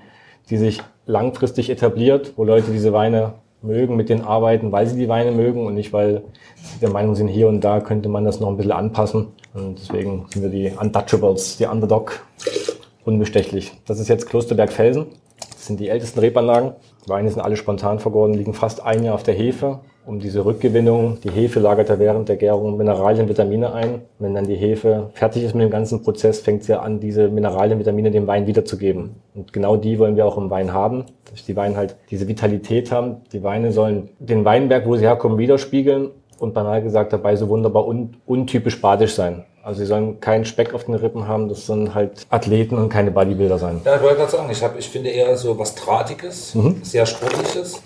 die 0.50 0.58
sich 0.58 0.82
langfristig 1.06 1.69
etabliert, 1.69 2.34
wo 2.38 2.43
Leute 2.43 2.71
diese 2.71 2.91
Weine 2.91 3.36
mögen, 3.62 3.95
mit 3.97 4.10
denen 4.10 4.24
arbeiten, 4.24 4.71
weil 4.71 4.88
sie 4.88 4.97
die 4.97 5.08
Weine 5.08 5.32
mögen 5.32 5.67
und 5.67 5.76
nicht, 5.76 5.93
weil 5.93 6.24
sie 6.56 6.80
der 6.80 6.89
Meinung 6.89 7.13
sind, 7.13 7.28
hier 7.28 7.47
und 7.47 7.62
da 7.62 7.82
könnte 7.82 8.10
man 8.10 8.26
das 8.26 8.39
noch 8.39 8.50
ein 8.50 8.58
bisschen 8.58 8.71
anpassen. 8.71 9.28
Und 9.54 9.78
deswegen 9.78 10.26
sind 10.34 10.41
wir 10.41 10.50
die 10.50 10.71
Untouchables, 10.76 11.58
die 11.58 11.67
Underdog, 11.67 12.19
unbestechlich. 13.06 13.74
Das 13.86 14.00
ist 14.00 14.08
jetzt 14.08 14.28
Klosterberg 14.28 14.71
Felsen. 14.71 15.06
Das 15.62 15.67
sind 15.67 15.80
die 15.80 15.89
ältesten 15.89 16.19
Rebanlagen. 16.21 16.71
Weine 17.06 17.30
sind 17.30 17.39
alle 17.39 17.56
spontan 17.56 18.00
vergoren, 18.00 18.34
liegen 18.34 18.56
fast 18.56 18.84
ein 18.84 19.04
Jahr 19.04 19.13
auf 19.13 19.21
der 19.21 19.36
Hefe, 19.36 19.82
um 20.08 20.19
diese 20.19 20.43
Rückgewinnung. 20.43 21.19
Die 21.24 21.30
Hefe 21.30 21.60
lagert 21.60 21.89
ja 21.89 22.00
während 22.00 22.30
der 22.30 22.38
Gärung 22.38 22.78
Mineralien, 22.78 23.30
Vitamine 23.30 23.71
ein. 23.71 24.02
Wenn 24.17 24.34
dann 24.34 24.47
die 24.47 24.56
Hefe 24.56 25.12
fertig 25.13 25.43
ist 25.43 25.54
mit 25.54 25.63
dem 25.63 25.69
ganzen 25.69 26.02
Prozess, 26.02 26.39
fängt 26.39 26.63
sie 26.63 26.80
an, 26.80 27.00
diese 27.00 27.28
Mineralien, 27.28 27.78
Vitamine 27.78 28.10
dem 28.10 28.26
Wein 28.26 28.47
wiederzugeben. 28.47 29.17
Und 29.36 29.54
genau 29.54 29.78
die 29.78 30.00
wollen 30.00 30.15
wir 30.15 30.26
auch 30.26 30.38
im 30.39 30.50
Wein 30.50 30.74
haben, 30.74 31.06
dass 31.30 31.45
die 31.45 31.56
Weine 31.56 31.78
halt 31.78 31.95
diese 32.10 32.28
Vitalität 32.28 32.91
haben. 32.91 33.17
Die 33.32 33.43
Weine 33.43 33.71
sollen 33.71 34.10
den 34.17 34.43
Weinberg, 34.43 34.88
wo 34.88 34.95
sie 34.95 35.06
herkommen, 35.06 35.38
widerspiegeln 35.38 36.10
und 36.39 36.56
banal 36.56 36.82
gesagt 36.82 37.13
dabei 37.13 37.36
so 37.36 37.50
wunderbar 37.50 37.88
un 37.88 38.17
untypisch 38.26 38.82
badisch 38.82 39.13
sein. 39.13 39.43
Also 39.63 39.82
sie 39.82 39.86
sollen 39.86 40.19
keinen 40.19 40.45
Speck 40.45 40.74
auf 40.74 40.86
den 40.86 40.95
Rippen 40.95 41.28
haben, 41.28 41.47
das 41.47 41.67
sollen 41.67 41.93
halt 41.93 42.26
Athleten 42.30 42.78
und 42.78 42.89
keine 42.89 43.12
Bodybuilder 43.12 43.60
sein. 43.60 43.82
Ja, 43.86 43.95
ich 43.95 44.02
wollte 44.02 44.17
gerade 44.17 44.32
sagen, 44.32 44.50
ich, 44.52 44.63
hab, 44.63 44.78
ich 44.78 44.89
finde 44.89 45.10
eher 45.10 45.38
so 45.38 45.58
was 45.60 45.76
Drahtiges, 45.76 46.56
mhm. 46.56 46.84
sehr 46.84 47.06
sportliches. 47.06 47.82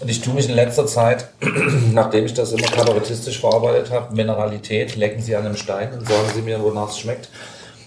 Und 0.00 0.10
ich 0.10 0.20
tue 0.22 0.34
mich 0.34 0.48
in 0.48 0.54
letzter 0.54 0.86
Zeit, 0.86 1.28
nachdem 1.92 2.24
ich 2.24 2.34
das 2.34 2.52
immer 2.52 2.66
kabarettistisch 2.66 3.40
verarbeitet 3.40 3.90
habe, 3.90 4.14
Mineralität, 4.14 4.96
lecken 4.96 5.20
Sie 5.20 5.36
an 5.36 5.44
einem 5.44 5.56
Stein 5.56 5.92
und 5.92 6.08
sagen 6.08 6.28
Sie 6.34 6.42
mir, 6.42 6.62
wonach 6.62 6.90
es 6.90 6.98
schmeckt. 6.98 7.28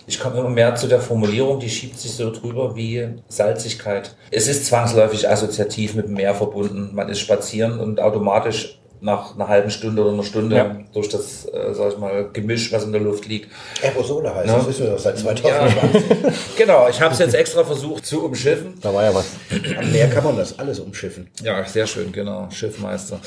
Ich 0.10 0.19
komme 0.19 0.39
immer 0.39 0.49
mehr 0.49 0.75
zu 0.75 0.88
der 0.88 1.01
Formulierung, 1.01 1.60
die 1.60 1.69
schiebt 1.69 1.99
sich 1.99 2.13
so 2.13 2.32
drüber 2.32 2.77
wie 2.77 3.10
Salzigkeit. 3.27 4.15
Es 4.32 4.47
ist 4.47 4.65
zwangsläufig 4.65 5.27
assoziativ 5.27 5.95
mit 5.95 6.06
dem 6.06 6.13
Meer 6.13 6.34
verbunden. 6.34 6.91
Man 6.93 7.10
ist 7.10 7.19
spazieren 7.19 7.80
und 7.80 7.99
automatisch 7.99 8.80
nach 8.99 9.36
einer 9.36 9.47
halben 9.47 9.69
Stunde 9.69 10.01
oder 10.01 10.13
einer 10.13 10.23
Stunde 10.23 10.55
ja. 10.55 10.77
durch 10.93 11.10
das, 11.10 11.45
äh, 11.45 11.73
sag 11.73 11.93
ich 11.93 11.97
mal, 11.97 12.29
Gemisch, 12.33 12.71
was 12.71 12.83
in 12.83 12.91
der 12.91 13.01
Luft 13.01 13.27
liegt. 13.27 13.51
Aerosole 13.83 14.33
heißt 14.33 14.47
ja. 14.47 14.57
das, 14.57 14.67
wissen 14.67 14.83
wir 14.86 14.91
doch 14.91 14.99
seit 14.99 15.17
2020. 15.17 16.10
Ja. 16.10 16.33
genau, 16.57 16.88
ich 16.89 16.99
habe 16.99 17.13
es 17.13 17.19
jetzt 17.19 17.36
extra 17.36 17.63
versucht 17.63 18.05
zu 18.05 18.25
umschiffen. 18.25 18.75
Da 18.81 18.93
war 18.93 19.03
ja 19.03 19.13
was. 19.13 19.27
Am 19.77 19.91
Meer 19.91 20.10
kann 20.10 20.23
man 20.23 20.38
das 20.38 20.57
alles 20.57 20.79
umschiffen. 20.79 21.29
Ja, 21.43 21.63
sehr 21.65 21.86
schön, 21.86 22.12
genau, 22.12 22.49
Schiffmeister. 22.49 23.19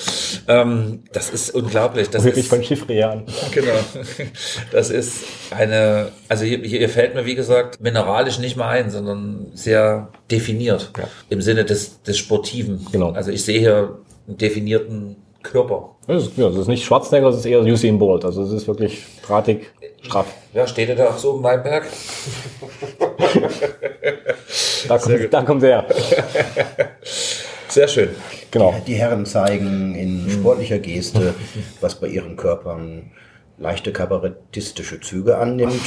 Ähm, 0.49 1.05
das 1.13 1.31
ist 1.31 1.55
unglaublich. 1.55 2.11
Das 2.11 2.25
Wirklich 2.25 2.47
ist, 2.47 2.51
von 2.51 2.63
Chiffrian. 2.63 3.25
Genau. 3.53 3.71
Das 4.73 4.91
ist 4.91 5.25
eine, 5.51 6.09
also 6.29 6.45
hier, 6.45 6.59
hier 6.59 6.89
fällt 6.89 7.15
mir, 7.15 7.27
wie 7.27 7.35
gesagt, 7.35 7.81
mineralisch 7.81 8.39
nicht 8.39 8.57
mal 8.57 8.69
ein, 8.69 8.91
sondern 8.91 9.47
sehr 9.55 10.09
definiert. 10.31 10.93
Ja. 10.97 11.05
Im 11.29 11.41
Sinne 11.41 11.65
des, 11.65 12.03
des 12.03 12.19
Sportiven. 12.19 12.87
Genau. 12.93 13.13
Also 13.13 13.31
ich 13.31 13.45
sehe 13.45 13.59
hier 13.59 13.99
einen 14.27 14.39
definierten 14.39 15.17
Körper. 15.43 15.97
Das 16.07 16.25
ist, 16.25 16.37
ja, 16.37 16.49
das 16.49 16.59
ist 16.59 16.69
nicht 16.69 16.85
Schwarzenegger, 16.85 17.31
das 17.31 17.41
ist 17.41 17.47
eher 17.47 17.63
Usain 17.63 17.99
Bolt. 17.99 18.25
Also 18.25 18.43
es 18.43 18.53
ist 18.53 18.69
wirklich 18.69 19.05
drahtig, 19.27 19.71
straff. 20.03 20.27
Ja, 20.53 20.67
steht 20.67 20.89
er 20.89 20.97
da 20.97 21.11
auch 21.11 21.19
so 21.19 21.37
im 21.37 21.43
Weinberg? 21.43 21.85
da, 24.89 24.99
kommt, 24.99 25.33
da 25.33 25.43
kommt 25.43 25.63
er. 25.63 25.87
Sehr 27.69 27.89
schön. 27.89 28.11
Genau. 28.51 28.75
Die, 28.79 28.93
die 28.93 28.95
Herren 28.97 29.25
zeigen 29.27 29.95
in 29.95 30.29
sportlicher 30.29 30.79
Geste, 30.79 31.35
was 31.81 31.95
bei 31.95 32.09
ihren 32.09 32.37
Körpern 32.37 33.13
leichte 33.59 33.93
kabarettistische 33.93 35.01
Züge 35.01 35.39
annimmt. 35.39 35.81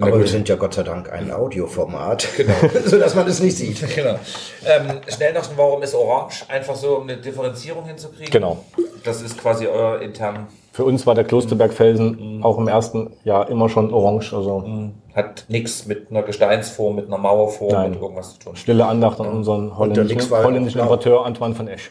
Aber 0.00 0.18
wir 0.18 0.26
sind 0.26 0.48
ja 0.48 0.56
Gott 0.56 0.74
sei 0.74 0.82
Dank 0.82 1.12
ein 1.12 1.30
Audioformat, 1.30 2.28
genau. 2.36 2.54
sodass 2.84 3.14
man 3.14 3.26
es 3.26 3.40
nicht 3.40 3.56
sieht. 3.56 3.82
Genau. 3.94 4.18
Ähm, 4.66 5.00
schnell 5.08 5.32
noch, 5.32 5.44
warum 5.56 5.82
ist 5.82 5.94
Orange? 5.94 6.44
Einfach 6.48 6.76
so, 6.76 6.96
um 6.96 7.02
eine 7.04 7.16
Differenzierung 7.16 7.84
hinzukriegen? 7.86 8.30
Genau. 8.30 8.64
Das 9.04 9.22
ist 9.22 9.38
quasi 9.38 9.66
euer 9.66 10.00
intern. 10.00 10.46
Für 10.72 10.84
uns 10.84 11.06
war 11.06 11.14
der 11.16 11.24
Klosterbergfelsen 11.24 12.36
mhm. 12.36 12.44
auch 12.44 12.56
im 12.58 12.68
ersten 12.68 13.12
Jahr 13.24 13.48
immer 13.50 13.68
schon 13.68 13.92
orange. 13.92 14.32
Also 14.32 14.60
mhm. 14.60 14.94
Hat 15.14 15.44
nichts 15.48 15.86
mit 15.86 16.10
einer 16.10 16.22
Gesteinsform, 16.22 16.94
mit 16.94 17.06
einer 17.06 17.18
Mauerform, 17.18 17.72
Nein. 17.72 17.90
mit 17.90 18.00
irgendwas 18.00 18.34
zu 18.34 18.38
tun. 18.38 18.56
Stille 18.56 18.86
Andacht 18.86 19.18
an 19.20 19.26
unseren 19.26 19.76
holländischen, 19.76 20.30
holländischen 20.30 20.80
Importeur 20.80 21.26
Antoine 21.26 21.58
van 21.58 21.66
Esch. 21.66 21.90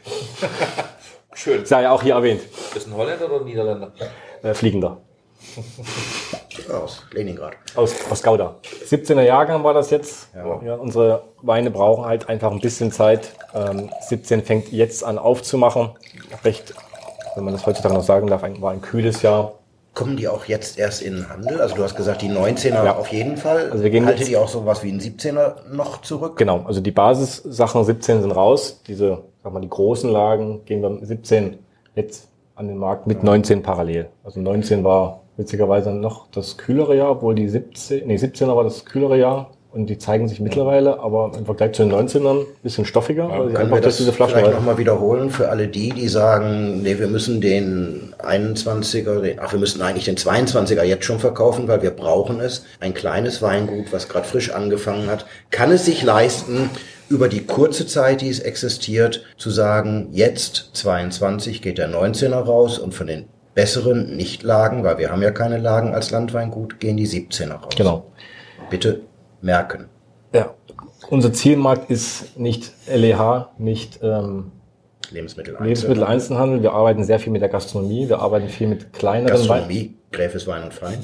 Schön. 1.34 1.65
Sei 1.65 1.82
ja 1.84 1.91
auch 1.91 2.02
hier 2.02 2.13
erwähnt. 2.13 2.41
Ist 2.76 2.88
ein 2.88 2.96
Holländer 2.96 3.26
oder 3.26 3.41
ein 3.41 3.46
Niederländer? 3.46 3.91
Äh, 4.41 4.54
Fliegender. 4.54 5.02
Aus 6.71 7.04
Leningrad. 7.12 7.54
Aus, 7.76 7.95
aus 8.10 8.23
Gouda. 8.23 8.56
17er 8.86 9.21
Jahrgang 9.21 9.63
war 9.63 9.73
das 9.73 9.89
jetzt. 9.89 10.30
Ja. 10.36 10.62
ja. 10.63 10.76
unsere 10.76 11.23
Weine 11.41 11.71
brauchen 11.71 12.06
halt 12.06 12.30
einfach 12.30 12.52
ein 12.52 12.60
bisschen 12.60 12.91
Zeit. 12.91 13.34
Ähm, 13.54 13.89
17 14.02 14.43
fängt 14.43 14.71
jetzt 14.71 15.04
an 15.04 15.17
aufzumachen. 15.17 15.89
Recht, 16.43 16.73
wenn 17.36 17.43
man 17.43 17.54
das 17.54 17.65
heutzutage 17.65 17.93
noch 17.93 18.04
sagen 18.04 18.28
darf, 18.28 18.43
ein, 18.43 18.62
war 18.62 18.71
ein 18.71 18.82
kühles 18.82 19.21
Jahr. 19.21 19.54
Kommen 19.93 20.17
die 20.17 20.28
auch 20.28 20.45
jetzt 20.45 20.78
erst 20.78 21.02
in 21.02 21.15
den 21.15 21.30
Handel? 21.30 21.60
Also 21.60 21.76
du 21.76 21.84
hast 21.84 21.95
gesagt, 21.95 22.21
die 22.21 22.30
19er 22.30 22.86
ja. 22.86 22.95
auf 22.95 23.08
jeden 23.08 23.36
Fall. 23.36 23.71
Also 23.71 23.84
wir 23.84 23.89
gehen 23.89 24.06
Haltet 24.06 24.30
ihr 24.30 24.39
auch 24.39 24.47
sowas 24.47 24.84
wie 24.84 24.91
ein 24.91 25.00
17er 25.00 25.69
noch 25.71 26.02
zurück? 26.02 26.38
Genau, 26.38 26.63
also 26.67 26.82
die 26.82 26.91
Basissachen 26.91 27.84
17 27.84 28.21
sind 28.21 28.32
raus. 28.32 28.82
Diese, 28.86 29.23
sag 29.43 29.54
mal, 29.54 29.60
die 29.60 29.69
großen 29.69 30.12
Lagen 30.12 30.65
gehen 30.65 30.84
wir 30.84 31.00
17 31.04 31.58
jetzt 31.95 32.28
an 32.54 32.67
den 32.67 32.78
Markt 32.78 33.08
mit 33.08 33.23
19 33.23 33.63
parallel. 33.63 34.10
Also 34.23 34.39
19 34.39 34.84
war 34.84 35.21
witzigerweise 35.38 35.91
noch 35.91 36.28
das 36.32 36.58
kühlere 36.58 36.95
Jahr, 36.95 37.12
obwohl 37.12 37.36
die 37.36 37.47
17, 37.47 38.08
nee, 38.08 38.15
17er 38.15 38.56
war 38.56 38.63
das 38.63 38.86
kühlere 38.86 39.17
Jahr 39.17 39.52
und 39.71 39.88
die 39.88 39.97
zeigen 39.97 40.28
sich 40.28 40.39
mittlerweile, 40.39 41.00
aber 41.00 41.32
im 41.38 41.45
Vergleich 41.45 41.73
zu 41.73 41.84
den 41.84 41.93
19ern 41.93 42.41
ein 42.41 42.45
bisschen 42.63 42.86
stoffiger. 42.86 43.30
Ja, 43.30 43.39
weil 43.39 43.54
können 43.54 43.71
wir 43.71 43.82
das 43.82 43.97
diese 43.97 44.12
Flaschen 44.12 44.39
vielleicht 44.39 44.56
nochmal 44.56 44.78
wiederholen 44.78 45.30
für 45.30 45.50
alle 45.50 45.67
die, 45.67 45.89
die 45.89 46.08
sagen, 46.08 46.82
nee, 46.82 46.97
wir 46.97 47.08
müssen 47.08 47.41
den 47.41 48.15
21er, 48.17 49.21
den, 49.21 49.39
ach, 49.39 49.52
wir 49.52 49.60
müssen 49.60 49.82
eigentlich 49.82 50.06
den 50.06 50.17
22er 50.17 50.84
jetzt 50.84 51.06
schon 51.06 51.19
verkaufen, 51.19 51.67
weil 51.67 51.84
wir 51.84 51.91
brauchen 51.91 52.39
es. 52.39 52.65
Ein 52.80 52.93
kleines 52.95 53.41
Weingut, 53.41 53.91
was 53.91 54.10
gerade 54.10 54.28
frisch 54.28 54.52
angefangen 54.52 55.08
hat, 55.08 55.26
kann 55.52 55.71
es 55.71 55.86
sich 55.86 56.02
leisten, 56.02 56.69
über 57.10 57.30
die 57.30 57.45
kurze 57.45 57.86
Zeit, 57.86 58.21
die 58.21 58.30
es 58.30 58.39
existiert, 58.39 59.23
zu 59.38 59.50
sagen, 59.50 60.10
jetzt 60.12 60.71
22 60.73 61.62
geht 61.62 61.78
der 61.78 61.89
19er 61.89 62.39
raus 62.39 62.80
und 62.80 62.93
von 62.93 63.08
den 63.08 63.28
besseren 63.58 64.15
Nicht-Lagen, 64.15 64.84
weil 64.84 65.00
wir 65.00 65.10
haben 65.10 65.24
ja 65.24 65.32
keine 65.32 65.58
Lagen 65.58 65.96
als 65.96 66.12
Landweingut, 66.12 66.80
gehen 66.80 66.96
die 66.96 67.08
17er 67.08 67.54
raus. 67.54 67.74
Genau. 67.76 68.06
Bitte 68.70 69.02
merken. 69.41 69.89
Ja, 70.32 70.54
unser 71.10 71.34
Zielmarkt 71.34 71.89
ist 71.89 72.38
nicht 72.38 72.72
LEH, 72.86 73.48
nicht 73.58 74.00
ähm, 74.04 74.52
Lebensmitteleinzelhandel. 75.10 75.65
Lebensmitteleinzelhandel. 75.65 76.62
Wir 76.62 76.74
arbeiten 76.74 77.04
sehr 77.04 77.17
viel 77.20 77.34
mit 77.34 77.41
der 77.41 77.50
Gastronomie, 77.50 78.08
wir 78.08 78.20
arbeiten 78.20 78.48
viel 78.48 78.67
mit 78.67 78.93
kleineren 78.93 79.36
Gastronomie, 79.36 79.96
Gräfes 80.12 80.46
Wein 80.46 80.63
und 80.63 80.74
Fein. 80.76 81.04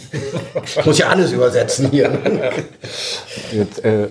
ich 0.64 0.86
muss 0.86 1.00
ja 1.00 1.08
alles 1.08 1.32
übersetzen 1.32 1.90
hier. 1.90 2.10
mit, 3.52 3.84
äh, 3.84 4.10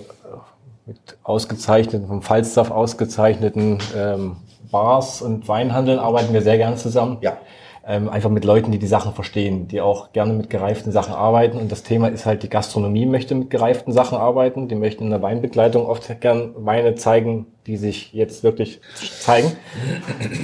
mit 0.85 0.97
ausgezeichneten, 1.23 2.07
vom 2.07 2.21
Falstaff 2.21 2.71
ausgezeichneten 2.71 3.77
ähm, 3.95 4.35
Bars 4.69 5.21
und 5.21 5.47
Weinhandeln 5.47 5.97
arbeiten 5.97 6.33
wir 6.33 6.41
sehr 6.41 6.57
gern 6.57 6.75
zusammen. 6.75 7.19
Ja. 7.21 7.37
Ähm, 7.85 8.07
einfach 8.07 8.29
mit 8.29 8.45
Leuten, 8.45 8.71
die 8.71 8.79
die 8.79 8.87
Sachen 8.87 9.13
verstehen, 9.13 9.67
die 9.67 9.81
auch 9.81 10.13
gerne 10.13 10.31
mit 10.31 10.49
gereiften 10.49 10.93
Sachen 10.93 11.13
arbeiten. 11.13 11.57
Und 11.57 11.69
das 11.69 11.83
Thema 11.83 12.07
ist 12.07 12.25
halt, 12.25 12.41
die 12.41 12.49
Gastronomie 12.49 13.05
möchte 13.05 13.35
mit 13.35 13.49
gereiften 13.49 13.91
Sachen 13.91 14.17
arbeiten. 14.17 14.69
Die 14.69 14.75
möchten 14.75 15.03
in 15.03 15.09
der 15.09 15.21
Weinbegleitung 15.21 15.85
oft 15.85 16.21
gern 16.21 16.53
Weine 16.55 16.95
zeigen, 16.95 17.45
die 17.67 17.75
sich 17.75 18.13
jetzt 18.13 18.43
wirklich 18.43 18.79
zeigen. 19.19 19.51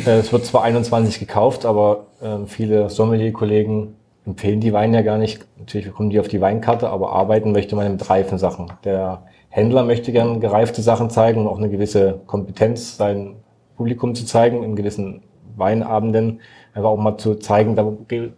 Äh, 0.05 0.19
es 0.19 0.33
wird 0.33 0.45
zwar 0.45 0.63
21 0.63 1.19
gekauft, 1.19 1.65
aber 1.65 2.07
äh, 2.21 2.45
viele 2.45 2.89
Sommelier-Kollegen 2.89 3.95
empfehlen 4.25 4.59
die 4.59 4.73
Weine 4.73 4.97
ja 4.97 5.03
gar 5.03 5.17
nicht. 5.17 5.45
Natürlich 5.57 5.91
kommen 5.93 6.09
die 6.09 6.19
auf 6.19 6.27
die 6.27 6.41
Weinkarte, 6.41 6.89
aber 6.89 7.13
arbeiten 7.13 7.51
möchte 7.51 7.75
man 7.75 7.91
mit 7.91 8.09
reifen 8.09 8.37
Sachen. 8.37 8.73
Der 8.83 9.23
Händler 9.49 9.83
möchte 9.83 10.11
gern 10.11 10.39
gereifte 10.39 10.81
Sachen 10.81 11.09
zeigen 11.09 11.41
und 11.41 11.47
auch 11.47 11.57
eine 11.57 11.69
gewisse 11.69 12.21
Kompetenz 12.27 12.97
sein 12.97 13.37
Publikum 13.75 14.13
zu 14.13 14.25
zeigen 14.25 14.63
in 14.63 14.75
gewissen 14.75 15.23
Weinabenden 15.55 16.41
einfach 16.73 16.89
auch 16.89 16.97
mal 16.97 17.17
zu 17.17 17.35
zeigen, 17.35 17.75
da 17.75 17.91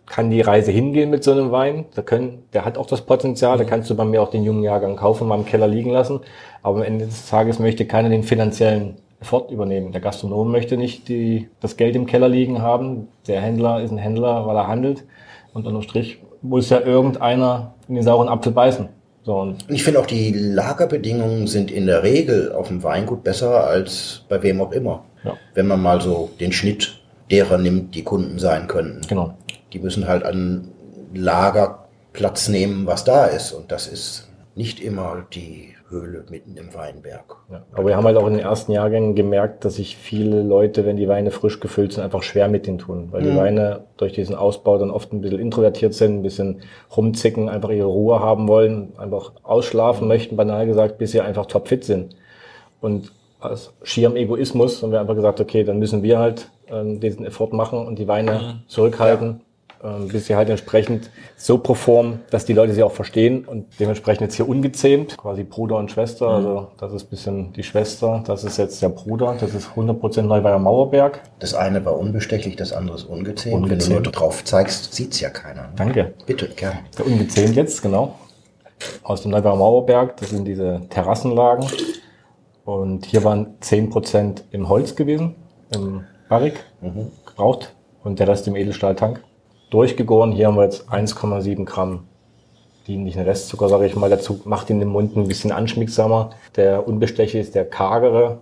kann 0.05 0.29
die 0.29 0.41
Reise 0.41 0.71
hingehen 0.71 1.09
mit 1.09 1.23
so 1.23 1.31
einem 1.31 1.51
Wein. 1.51 1.85
Da 1.95 2.01
können, 2.01 2.43
der 2.53 2.65
hat 2.65 2.77
auch 2.77 2.85
das 2.85 3.01
Potenzial, 3.01 3.57
da 3.57 3.63
kannst 3.63 3.89
du 3.89 3.95
bei 3.95 4.05
mir 4.05 4.21
auch 4.21 4.29
den 4.29 4.43
jungen 4.43 4.63
Jahrgang 4.63 4.95
kaufen, 4.95 5.27
mal 5.27 5.39
im 5.39 5.45
Keller 5.45 5.67
liegen 5.67 5.91
lassen. 5.91 6.21
Aber 6.63 6.77
am 6.77 6.83
Ende 6.83 7.05
des 7.05 7.27
Tages 7.27 7.59
möchte 7.59 7.85
keiner 7.85 8.09
den 8.09 8.23
finanziellen 8.23 8.95
Effort 9.21 9.51
übernehmen. 9.51 9.91
Der 9.91 10.01
Gastronom 10.01 10.51
möchte 10.51 10.77
nicht 10.77 11.07
die, 11.07 11.49
das 11.59 11.77
Geld 11.77 11.95
im 11.95 12.05
Keller 12.05 12.27
liegen 12.27 12.61
haben. 12.61 13.07
Der 13.27 13.41
Händler 13.41 13.81
ist 13.81 13.91
ein 13.91 13.97
Händler, 13.97 14.47
weil 14.47 14.55
er 14.55 14.67
handelt. 14.67 15.03
Und 15.53 15.67
unterm 15.67 15.83
Strich 15.83 16.19
muss 16.41 16.69
ja 16.69 16.79
irgendeiner 16.79 17.75
in 17.87 17.95
den 17.95 18.03
sauren 18.03 18.29
Apfel 18.29 18.51
beißen. 18.51 18.89
So, 19.23 19.35
und 19.35 19.65
ich 19.69 19.83
finde 19.83 19.99
auch 19.99 20.07
die 20.07 20.31
Lagerbedingungen 20.31 21.45
sind 21.45 21.69
in 21.69 21.85
der 21.85 22.01
Regel 22.01 22.51
auf 22.53 22.69
dem 22.69 22.81
Weingut 22.81 23.23
besser 23.23 23.67
als 23.67 24.23
bei 24.27 24.41
wem 24.41 24.59
auch 24.61 24.71
immer. 24.71 25.03
Ja. 25.23 25.37
Wenn 25.53 25.67
man 25.67 25.81
mal 25.81 26.01
so 26.01 26.31
den 26.39 26.51
Schnitt 26.51 27.00
derer 27.31 27.57
nimmt, 27.57 27.95
die 27.95 28.03
Kunden 28.03 28.39
sein 28.39 28.67
könnten. 28.67 29.01
Genau. 29.07 29.33
Die 29.73 29.79
müssen 29.79 30.07
halt 30.07 30.23
an 30.23 30.67
Lager 31.13 31.87
Platz 32.13 32.49
nehmen, 32.49 32.85
was 32.85 33.03
da 33.03 33.25
ist. 33.25 33.51
Und 33.53 33.71
das 33.71 33.87
ist 33.87 34.27
nicht 34.55 34.79
immer 34.81 35.25
die 35.33 35.73
Höhle 35.89 36.23
mitten 36.29 36.55
im 36.57 36.73
Weinberg. 36.73 37.35
Ja, 37.51 37.63
aber 37.73 37.87
wir 37.87 37.97
haben 37.97 38.05
halt 38.05 38.17
auch 38.17 38.27
in 38.27 38.33
den 38.33 38.41
ersten 38.41 38.71
Jahrgängen 38.71 39.13
gemerkt, 39.13 39.65
dass 39.65 39.75
sich 39.75 39.97
viele 39.97 40.41
Leute, 40.41 40.85
wenn 40.85 40.95
die 40.95 41.07
Weine 41.07 41.31
frisch 41.31 41.59
gefüllt 41.59 41.93
sind, 41.93 42.03
einfach 42.03 42.23
schwer 42.23 42.47
mit 42.47 42.65
denen 42.65 42.77
tun, 42.77 43.09
weil 43.11 43.21
mhm. 43.21 43.25
die 43.25 43.35
Weine 43.35 43.83
durch 43.97 44.13
diesen 44.13 44.35
Ausbau 44.35 44.77
dann 44.77 44.89
oft 44.89 45.11
ein 45.11 45.21
bisschen 45.21 45.39
introvertiert 45.39 45.93
sind, 45.93 46.19
ein 46.19 46.23
bisschen 46.23 46.61
rumzicken, 46.95 47.49
einfach 47.49 47.69
ihre 47.69 47.87
Ruhe 47.87 48.19
haben 48.19 48.47
wollen, 48.47 48.93
einfach 48.97 49.33
ausschlafen 49.43 50.07
möchten, 50.07 50.37
banal 50.37 50.65
gesagt, 50.65 50.97
bis 50.97 51.11
sie 51.11 51.21
einfach 51.21 51.45
topfit 51.45 51.83
sind. 51.83 52.15
Und 52.79 53.11
aus 53.41 53.73
schierem 53.83 54.15
Egoismus 54.15 54.81
haben 54.81 54.91
wir 54.91 55.01
einfach 55.01 55.15
gesagt, 55.15 55.39
okay, 55.41 55.63
dann 55.63 55.79
müssen 55.79 56.03
wir 56.03 56.19
halt 56.19 56.49
ähm, 56.69 56.99
diesen 56.99 57.25
Effort 57.25 57.51
machen 57.51 57.85
und 57.85 57.97
die 57.99 58.07
Weine 58.07 58.31
mhm. 58.31 58.67
zurückhalten, 58.67 59.41
ja. 59.83 59.97
ähm, 59.97 60.07
bis 60.07 60.27
sie 60.27 60.35
halt 60.35 60.49
entsprechend 60.49 61.09
so 61.35 61.57
performen, 61.57 62.19
dass 62.29 62.45
die 62.45 62.53
Leute 62.53 62.73
sie 62.73 62.83
auch 62.83 62.91
verstehen 62.91 63.45
und 63.45 63.65
dementsprechend 63.79 64.21
jetzt 64.21 64.35
hier 64.35 64.47
ungezähmt, 64.47 65.17
quasi 65.17 65.43
Bruder 65.43 65.77
und 65.77 65.91
Schwester, 65.91 66.29
mhm. 66.29 66.35
also 66.35 66.67
das 66.77 66.93
ist 66.93 67.05
bisschen 67.05 67.51
die 67.53 67.63
Schwester, 67.63 68.23
das 68.25 68.43
ist 68.43 68.57
jetzt 68.57 68.81
der 68.81 68.89
Bruder, 68.89 69.35
das 69.39 69.55
ist 69.55 69.69
100% 69.75 70.21
Neuweier 70.21 70.59
Mauerberg. 70.59 71.21
Das 71.39 71.55
eine 71.55 71.83
war 71.83 71.97
unbestechlich, 71.97 72.55
das 72.55 72.73
andere 72.73 72.97
ist 72.97 73.05
ungezähmt. 73.05 73.55
ungezähmt. 73.55 73.81
Wenn 73.81 74.03
du 74.03 74.03
nur 74.03 74.11
drauf 74.11 74.43
zeigst, 74.43 74.93
sieht's 74.93 75.19
ja 75.19 75.29
keiner. 75.29 75.63
Ne? 75.63 75.69
Danke. 75.75 76.13
Bitte, 76.27 76.47
gerne. 76.49 76.79
Der 76.97 77.07
ungezähmt 77.07 77.55
jetzt, 77.55 77.81
genau. 77.81 78.15
Aus 79.03 79.21
dem 79.21 79.31
Neuweier 79.31 79.55
Mauerberg, 79.55 80.17
das 80.17 80.29
sind 80.29 80.45
diese 80.45 80.81
Terrassenlagen. 80.89 81.67
Und 82.79 83.05
hier 83.05 83.25
waren 83.25 83.57
10% 83.61 84.43
im 84.51 84.69
Holz 84.69 84.95
gewesen, 84.95 85.35
im 85.75 86.05
Barrik, 86.29 86.63
mhm. 86.79 87.07
gebraucht 87.25 87.75
und 88.01 88.19
der 88.19 88.29
Rest 88.29 88.47
im 88.47 88.55
Edelstahltank. 88.55 89.21
Durchgegoren, 89.71 90.31
hier 90.31 90.47
haben 90.47 90.55
wir 90.55 90.63
jetzt 90.63 90.89
1,7 90.89 91.65
Gramm 91.65 92.07
dienlichen 92.87 93.23
Restzucker, 93.23 93.67
sage 93.67 93.85
ich 93.85 93.97
mal, 93.97 94.09
dazu 94.09 94.39
macht 94.45 94.69
ihn 94.69 94.81
im 94.81 94.87
Mund 94.87 95.17
ein 95.17 95.27
bisschen 95.27 95.51
anschmiegsamer. 95.51 96.29
Der 96.55 96.87
unbestechliche 96.87 97.39
ist 97.39 97.55
der 97.55 97.65
kargere. 97.65 98.41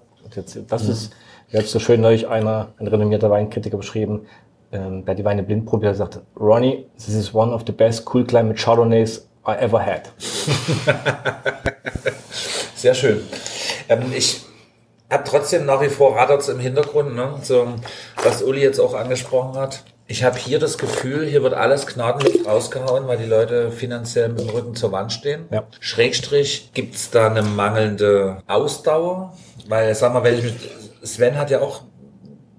Das 0.67 0.83
mhm. 0.83 0.91
ist, 0.91 1.11
wie 1.49 1.57
hat 1.57 1.65
so 1.65 1.79
schön 1.79 1.99
neulich 1.99 2.27
einer, 2.27 2.67
ein 2.77 2.85
renommierter 2.85 3.31
Weinkritiker 3.31 3.77
beschrieben, 3.77 4.27
ähm, 4.71 5.05
der 5.05 5.15
die 5.15 5.25
Weine 5.25 5.41
blind 5.41 5.65
probiert, 5.65 5.95
sagt, 5.95 6.19
Ronnie, 6.39 6.85
this 6.97 7.15
is 7.15 7.33
one 7.33 7.51
of 7.51 7.63
the 7.65 7.73
best 7.73 8.07
cool 8.13 8.23
climate 8.23 8.59
Chardonnays 8.59 9.27
I 9.47 9.53
ever 9.53 9.83
had. 9.83 10.11
Sehr 12.79 12.93
schön. 12.93 13.21
Ähm, 13.89 14.13
ich 14.15 14.39
habe 15.09 15.25
trotzdem 15.25 15.65
nach 15.65 15.81
wie 15.81 15.89
vor 15.89 16.15
Radarts 16.15 16.47
im 16.47 16.59
Hintergrund, 16.59 17.13
ne? 17.13 17.33
so, 17.43 17.67
was 18.23 18.41
Uli 18.41 18.61
jetzt 18.61 18.79
auch 18.79 18.93
angesprochen 18.93 19.59
hat. 19.59 19.83
Ich 20.07 20.23
habe 20.23 20.39
hier 20.39 20.59
das 20.59 20.77
Gefühl, 20.77 21.27
hier 21.27 21.43
wird 21.43 21.53
alles 21.53 21.85
gnadenlos 21.87 22.45
rausgehauen, 22.45 23.05
weil 23.07 23.17
die 23.17 23.25
Leute 23.25 23.69
finanziell 23.71 24.29
mit 24.29 24.39
dem 24.39 24.49
Rücken 24.49 24.75
zur 24.75 24.93
Wand 24.93 25.11
stehen. 25.11 25.45
Ja. 25.51 25.67
Schrägstrich, 25.81 26.71
gibt's 26.73 27.11
da 27.11 27.27
eine 27.27 27.41
mangelnde 27.41 28.41
Ausdauer? 28.47 29.37
Weil, 29.67 29.93
sag 29.93 30.13
mal, 30.13 30.23
wenn 30.23 30.39
ich 30.39 30.45
mit, 30.45 30.55
Sven 31.03 31.37
hat 31.37 31.51
ja 31.51 31.59
auch 31.59 31.81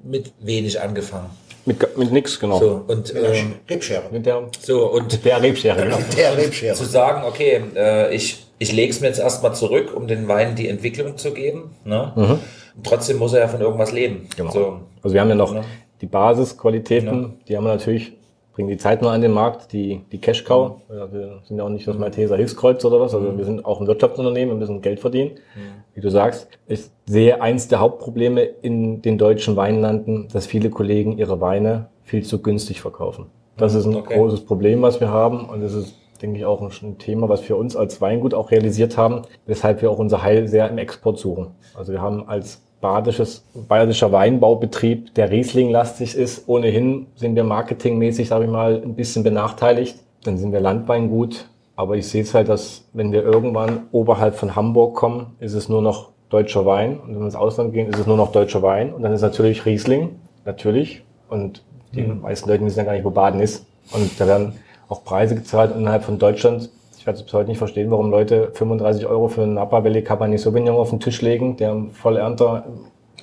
mit 0.04 0.34
wenig 0.38 0.80
angefangen. 0.82 1.30
Mit, 1.64 1.96
mit 1.96 2.12
nix, 2.12 2.38
genau. 2.38 2.58
So, 2.58 2.84
und, 2.86 3.14
mit 3.14 3.24
ähm, 3.24 3.54
Rebschere. 3.68 4.04
Mit 4.12 4.26
der, 4.26 4.48
so, 4.60 4.86
und 4.92 5.24
der 5.24 5.42
Rebschere, 5.42 5.82
genau. 5.82 5.98
Der 6.14 6.36
Rebschere. 6.36 6.74
Zu 6.74 6.84
sagen, 6.84 7.24
okay, 7.24 7.62
äh, 7.74 8.14
ich 8.14 8.49
ich 8.60 8.72
lege 8.72 8.90
es 8.90 9.00
mir 9.00 9.06
jetzt 9.08 9.18
erstmal 9.18 9.54
zurück, 9.54 9.96
um 9.96 10.06
den 10.06 10.28
Wein 10.28 10.54
die 10.54 10.68
Entwicklung 10.68 11.16
zu 11.16 11.32
geben. 11.32 11.74
Ne? 11.84 12.12
Mhm. 12.14 12.38
trotzdem 12.84 13.18
muss 13.18 13.32
er 13.32 13.40
ja 13.40 13.48
von 13.48 13.60
irgendwas 13.60 13.90
leben. 13.90 14.28
Genau. 14.36 14.50
So. 14.50 14.80
Also 15.02 15.14
wir 15.14 15.20
haben 15.22 15.30
ja 15.30 15.34
noch 15.34 15.54
ne? 15.54 15.62
die 16.02 16.06
Basisqualitäten, 16.06 17.22
ja. 17.22 17.30
die 17.48 17.56
haben 17.56 17.64
wir 17.64 17.72
natürlich, 17.72 18.12
bringen 18.52 18.68
die 18.68 18.76
Zeit 18.76 19.00
nur 19.00 19.12
an 19.12 19.22
den 19.22 19.32
Markt, 19.32 19.72
die, 19.72 20.02
die 20.12 20.18
Cash 20.18 20.44
Cow. 20.44 20.72
Mhm. 20.88 20.94
Ja, 20.94 21.10
wir 21.10 21.40
sind 21.48 21.56
ja 21.56 21.64
auch 21.64 21.70
nicht 21.70 21.88
das 21.88 21.96
Malteser 21.96 22.36
Hilfskreuz 22.36 22.84
oder 22.84 23.00
was, 23.00 23.14
also 23.14 23.32
mhm. 23.32 23.38
wir 23.38 23.46
sind 23.46 23.64
auch 23.64 23.80
ein 23.80 23.86
Wirtschaftsunternehmen, 23.86 24.54
wir 24.54 24.58
müssen 24.58 24.82
Geld 24.82 25.00
verdienen. 25.00 25.30
Mhm. 25.56 25.60
Wie 25.94 26.02
du 26.02 26.10
sagst, 26.10 26.46
ich 26.66 26.82
sehe 27.06 27.40
eins 27.40 27.68
der 27.68 27.80
Hauptprobleme 27.80 28.42
in 28.42 29.00
den 29.00 29.16
deutschen 29.16 29.56
Weinlanden, 29.56 30.28
dass 30.30 30.46
viele 30.46 30.68
Kollegen 30.68 31.16
ihre 31.16 31.40
Weine 31.40 31.86
viel 32.04 32.24
zu 32.24 32.42
günstig 32.42 32.82
verkaufen. 32.82 33.26
Das 33.56 33.72
mhm. 33.72 33.78
ist 33.78 33.86
ein 33.86 33.96
okay. 33.96 34.16
großes 34.16 34.44
Problem, 34.44 34.82
was 34.82 35.00
wir 35.00 35.08
haben 35.08 35.48
und 35.48 35.62
es 35.62 35.72
ist 35.72 35.94
denke 36.22 36.38
ich, 36.38 36.44
auch 36.44 36.60
ein 36.60 36.98
Thema, 36.98 37.28
was 37.28 37.48
wir 37.48 37.56
uns 37.56 37.76
als 37.76 38.00
Weingut 38.00 38.34
auch 38.34 38.50
realisiert 38.50 38.96
haben, 38.96 39.22
weshalb 39.46 39.82
wir 39.82 39.90
auch 39.90 39.98
unser 39.98 40.22
Heil 40.22 40.48
sehr 40.48 40.68
im 40.68 40.78
Export 40.78 41.18
suchen. 41.18 41.48
Also 41.74 41.92
wir 41.92 42.00
haben 42.00 42.28
als 42.28 42.62
badisches, 42.80 43.44
bayerischer 43.68 44.10
Weinbaubetrieb, 44.12 45.14
der 45.14 45.30
Riesling-lastig 45.30 46.14
ist, 46.14 46.48
ohnehin 46.48 47.06
sind 47.14 47.36
wir 47.36 47.44
marketingmäßig, 47.44 48.28
sage 48.28 48.44
ich 48.44 48.50
mal, 48.50 48.80
ein 48.82 48.94
bisschen 48.94 49.22
benachteiligt. 49.22 49.98
Dann 50.24 50.38
sind 50.38 50.52
wir 50.52 50.60
Landweingut. 50.60 51.46
Aber 51.76 51.96
ich 51.96 52.08
sehe 52.08 52.22
es 52.22 52.34
halt, 52.34 52.48
dass 52.48 52.84
wenn 52.92 53.10
wir 53.10 53.22
irgendwann 53.22 53.84
oberhalb 53.90 54.34
von 54.34 54.54
Hamburg 54.54 54.94
kommen, 54.94 55.34
ist 55.40 55.54
es 55.54 55.68
nur 55.68 55.80
noch 55.80 56.10
deutscher 56.28 56.66
Wein. 56.66 57.00
Und 57.00 57.14
wenn 57.14 57.20
wir 57.20 57.24
ins 57.24 57.34
Ausland 57.34 57.72
gehen, 57.72 57.88
ist 57.88 57.98
es 57.98 58.06
nur 58.06 58.16
noch 58.16 58.32
deutscher 58.32 58.62
Wein. 58.62 58.92
Und 58.92 59.02
dann 59.02 59.12
ist 59.12 59.22
natürlich 59.22 59.64
Riesling, 59.64 60.16
natürlich. 60.44 61.02
Und 61.28 61.62
die 61.94 62.02
mhm. 62.02 62.20
meisten 62.20 62.48
Leute 62.48 62.64
wissen 62.64 62.78
ja 62.78 62.84
gar 62.84 62.92
nicht, 62.92 63.04
wo 63.04 63.10
Baden 63.10 63.40
ist. 63.40 63.66
Und 63.92 64.20
da 64.20 64.26
werden 64.26 64.52
auch 64.90 65.04
Preise 65.04 65.34
gezahlt 65.34 65.74
innerhalb 65.74 66.04
von 66.04 66.18
Deutschland. 66.18 66.68
Ich 66.98 67.06
werde 67.06 67.18
es 67.18 67.24
bis 67.24 67.32
heute 67.32 67.48
nicht 67.48 67.58
verstehen, 67.58 67.90
warum 67.90 68.10
Leute 68.10 68.50
35 68.52 69.06
Euro 69.06 69.28
für 69.28 69.42
einen 69.42 69.54
Napa 69.54 69.82
Valley 69.82 70.02
Cabernet 70.02 70.40
Sauvignon 70.40 70.76
auf 70.76 70.90
den 70.90 71.00
Tisch 71.00 71.22
legen, 71.22 71.56
der 71.56 71.84
Vollernter 71.92 72.64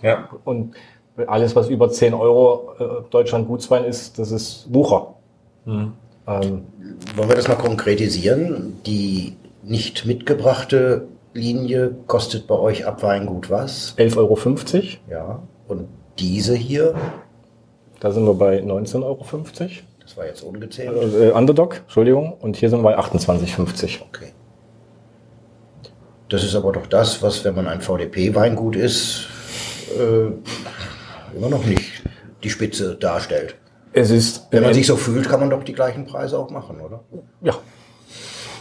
ja. 0.01 0.29
und 0.45 0.73
alles, 1.27 1.55
was 1.55 1.69
über 1.69 1.89
10 1.89 2.13
Euro 2.13 2.73
äh, 2.79 2.83
Deutschland 3.11 3.47
Gutswein 3.47 3.83
ist, 3.83 4.17
das 4.17 4.31
ist 4.31 4.67
Wucher. 4.73 5.15
Mhm. 5.65 5.93
Ähm, 6.27 6.63
Wollen 7.15 7.29
wir 7.29 7.35
das 7.35 7.47
mal 7.47 7.55
konkretisieren? 7.55 8.77
Die 8.85 9.35
nicht 9.63 10.05
mitgebrachte 10.05 11.07
Linie 11.33 11.95
kostet 12.07 12.47
bei 12.47 12.55
euch 12.55 12.85
ab 12.85 13.03
Weingut 13.03 13.49
was? 13.49 13.95
11,50 13.97 14.17
Euro. 14.17 14.37
Ja. 15.09 15.39
Und 15.67 15.87
diese 16.19 16.55
hier? 16.55 16.95
Da 17.99 18.11
sind 18.11 18.25
wir 18.25 18.33
bei 18.33 18.59
19,50 18.59 19.03
Euro 19.03 19.25
war 20.15 20.25
jetzt 20.25 20.43
ungezählt. 20.43 20.95
Äh, 21.13 21.31
Underdog, 21.31 21.77
Entschuldigung. 21.77 22.33
Und 22.33 22.55
hier 22.55 22.69
sind 22.69 22.79
wir 22.79 22.95
bei 22.95 22.99
28,50. 22.99 24.01
Okay. 24.07 24.31
Das 26.29 26.43
ist 26.43 26.55
aber 26.55 26.71
doch 26.71 26.87
das, 26.87 27.21
was, 27.21 27.43
wenn 27.43 27.55
man 27.55 27.67
ein 27.67 27.81
VDP-Weingut 27.81 28.75
ist, 28.75 29.27
äh, 29.97 30.27
immer 31.35 31.49
noch 31.49 31.65
nicht 31.65 32.03
die 32.43 32.49
Spitze 32.49 32.95
darstellt. 32.95 33.55
Es 33.93 34.11
ist, 34.11 34.47
wenn 34.51 34.63
man 34.63 34.73
sich 34.73 34.85
so 34.85 34.95
fühlt, 34.95 35.27
kann 35.27 35.39
man 35.39 35.49
doch 35.49 35.63
die 35.63 35.73
gleichen 35.73 36.05
Preise 36.05 36.37
auch 36.37 36.49
machen, 36.49 36.79
oder? 36.81 37.03
Ja. 37.41 37.55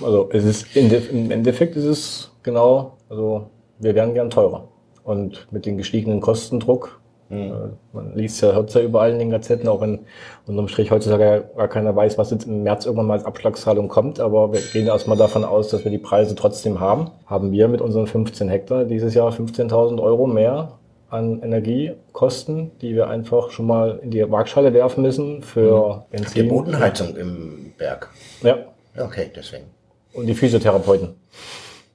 Also 0.02 0.28
es 0.32 0.44
ist 0.44 0.76
im 0.76 1.30
Endeffekt 1.30 1.76
ist 1.76 1.84
es 1.84 2.30
genau, 2.42 2.98
also 3.08 3.50
wir 3.78 3.94
werden 3.94 4.14
gern 4.14 4.30
teurer. 4.30 4.68
Und 5.02 5.46
mit 5.50 5.66
dem 5.66 5.76
gestiegenen 5.76 6.20
Kostendruck 6.20 7.00
Mhm. 7.28 7.72
Man 7.92 8.14
liest 8.14 8.40
ja, 8.40 8.52
hört 8.52 8.72
ja 8.74 8.80
überall 8.82 9.10
in 9.12 9.18
den 9.18 9.30
Gazetten, 9.30 9.68
auch 9.68 9.80
wenn 9.80 10.00
unterm 10.46 10.68
Strich 10.68 10.90
heutzutage 10.90 11.44
gar 11.56 11.68
keiner 11.68 11.94
weiß, 11.96 12.18
was 12.18 12.30
jetzt 12.30 12.46
im 12.46 12.62
März 12.62 12.86
irgendwann 12.86 13.06
mal 13.06 13.14
als 13.14 13.24
Abschlagszahlung 13.24 13.88
kommt. 13.88 14.20
Aber 14.20 14.52
wir 14.52 14.60
gehen 14.60 14.86
erstmal 14.86 15.16
davon 15.16 15.44
aus, 15.44 15.68
dass 15.68 15.82
wir 15.84 15.90
die 15.90 15.98
Preise 15.98 16.34
trotzdem 16.36 16.78
haben. 16.80 17.10
Haben 17.26 17.50
wir 17.52 17.68
mit 17.68 17.80
unseren 17.80 18.06
15 18.06 18.48
Hektar 18.48 18.84
dieses 18.84 19.14
Jahr 19.14 19.30
15.000 19.32 20.00
Euro 20.00 20.26
mehr 20.26 20.72
an 21.10 21.40
Energiekosten, 21.42 22.72
die 22.80 22.94
wir 22.94 23.08
einfach 23.08 23.50
schon 23.50 23.66
mal 23.66 24.00
in 24.02 24.10
die 24.10 24.28
Waagschale 24.30 24.72
werfen 24.74 25.02
müssen 25.02 25.42
für 25.42 26.04
Die 26.12 26.16
Benzin. 26.16 26.48
Bodenheizung 26.48 27.16
im 27.16 27.72
Berg. 27.78 28.10
Ja. 28.42 28.58
Okay, 28.98 29.30
deswegen. 29.34 29.64
Und 30.12 30.26
die 30.26 30.34
Physiotherapeuten. 30.34 31.08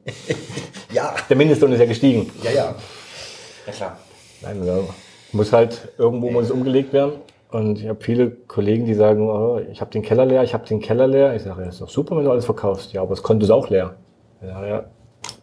Ja, 0.93 1.15
Der 1.29 1.37
Mindestlohn 1.37 1.71
ist 1.71 1.79
ja 1.79 1.85
gestiegen. 1.85 2.29
ja, 2.43 2.51
ja. 2.51 2.75
Ja 3.65 3.71
klar. 3.71 3.97
Nein, 4.41 4.65
da 4.65 4.79
muss 5.33 5.53
halt 5.53 5.89
irgendwo 5.97 6.29
muss 6.31 6.45
es 6.45 6.51
umgelegt 6.51 6.93
werden. 6.93 7.13
Und 7.51 7.79
ich 7.79 7.87
habe 7.89 8.01
viele 8.01 8.31
Kollegen, 8.31 8.85
die 8.85 8.93
sagen, 8.93 9.29
oh, 9.29 9.59
ich 9.71 9.81
habe 9.81 9.91
den 9.91 10.01
Keller 10.01 10.25
leer, 10.25 10.43
ich 10.43 10.53
habe 10.53 10.65
den 10.65 10.79
Keller 10.79 11.07
leer. 11.07 11.35
Ich 11.35 11.43
sage, 11.43 11.63
ja, 11.63 11.69
ist 11.69 11.81
doch 11.81 11.89
super, 11.89 12.15
wenn 12.15 12.23
du 12.23 12.31
alles 12.31 12.45
verkaufst. 12.45 12.93
Ja, 12.93 13.01
aber 13.01 13.09
das 13.09 13.23
Konto 13.23 13.43
ist 13.43 13.51
auch 13.51 13.69
leer. 13.69 13.95
Ich 14.41 14.47
sage, 14.47 14.69
ja, 14.69 14.85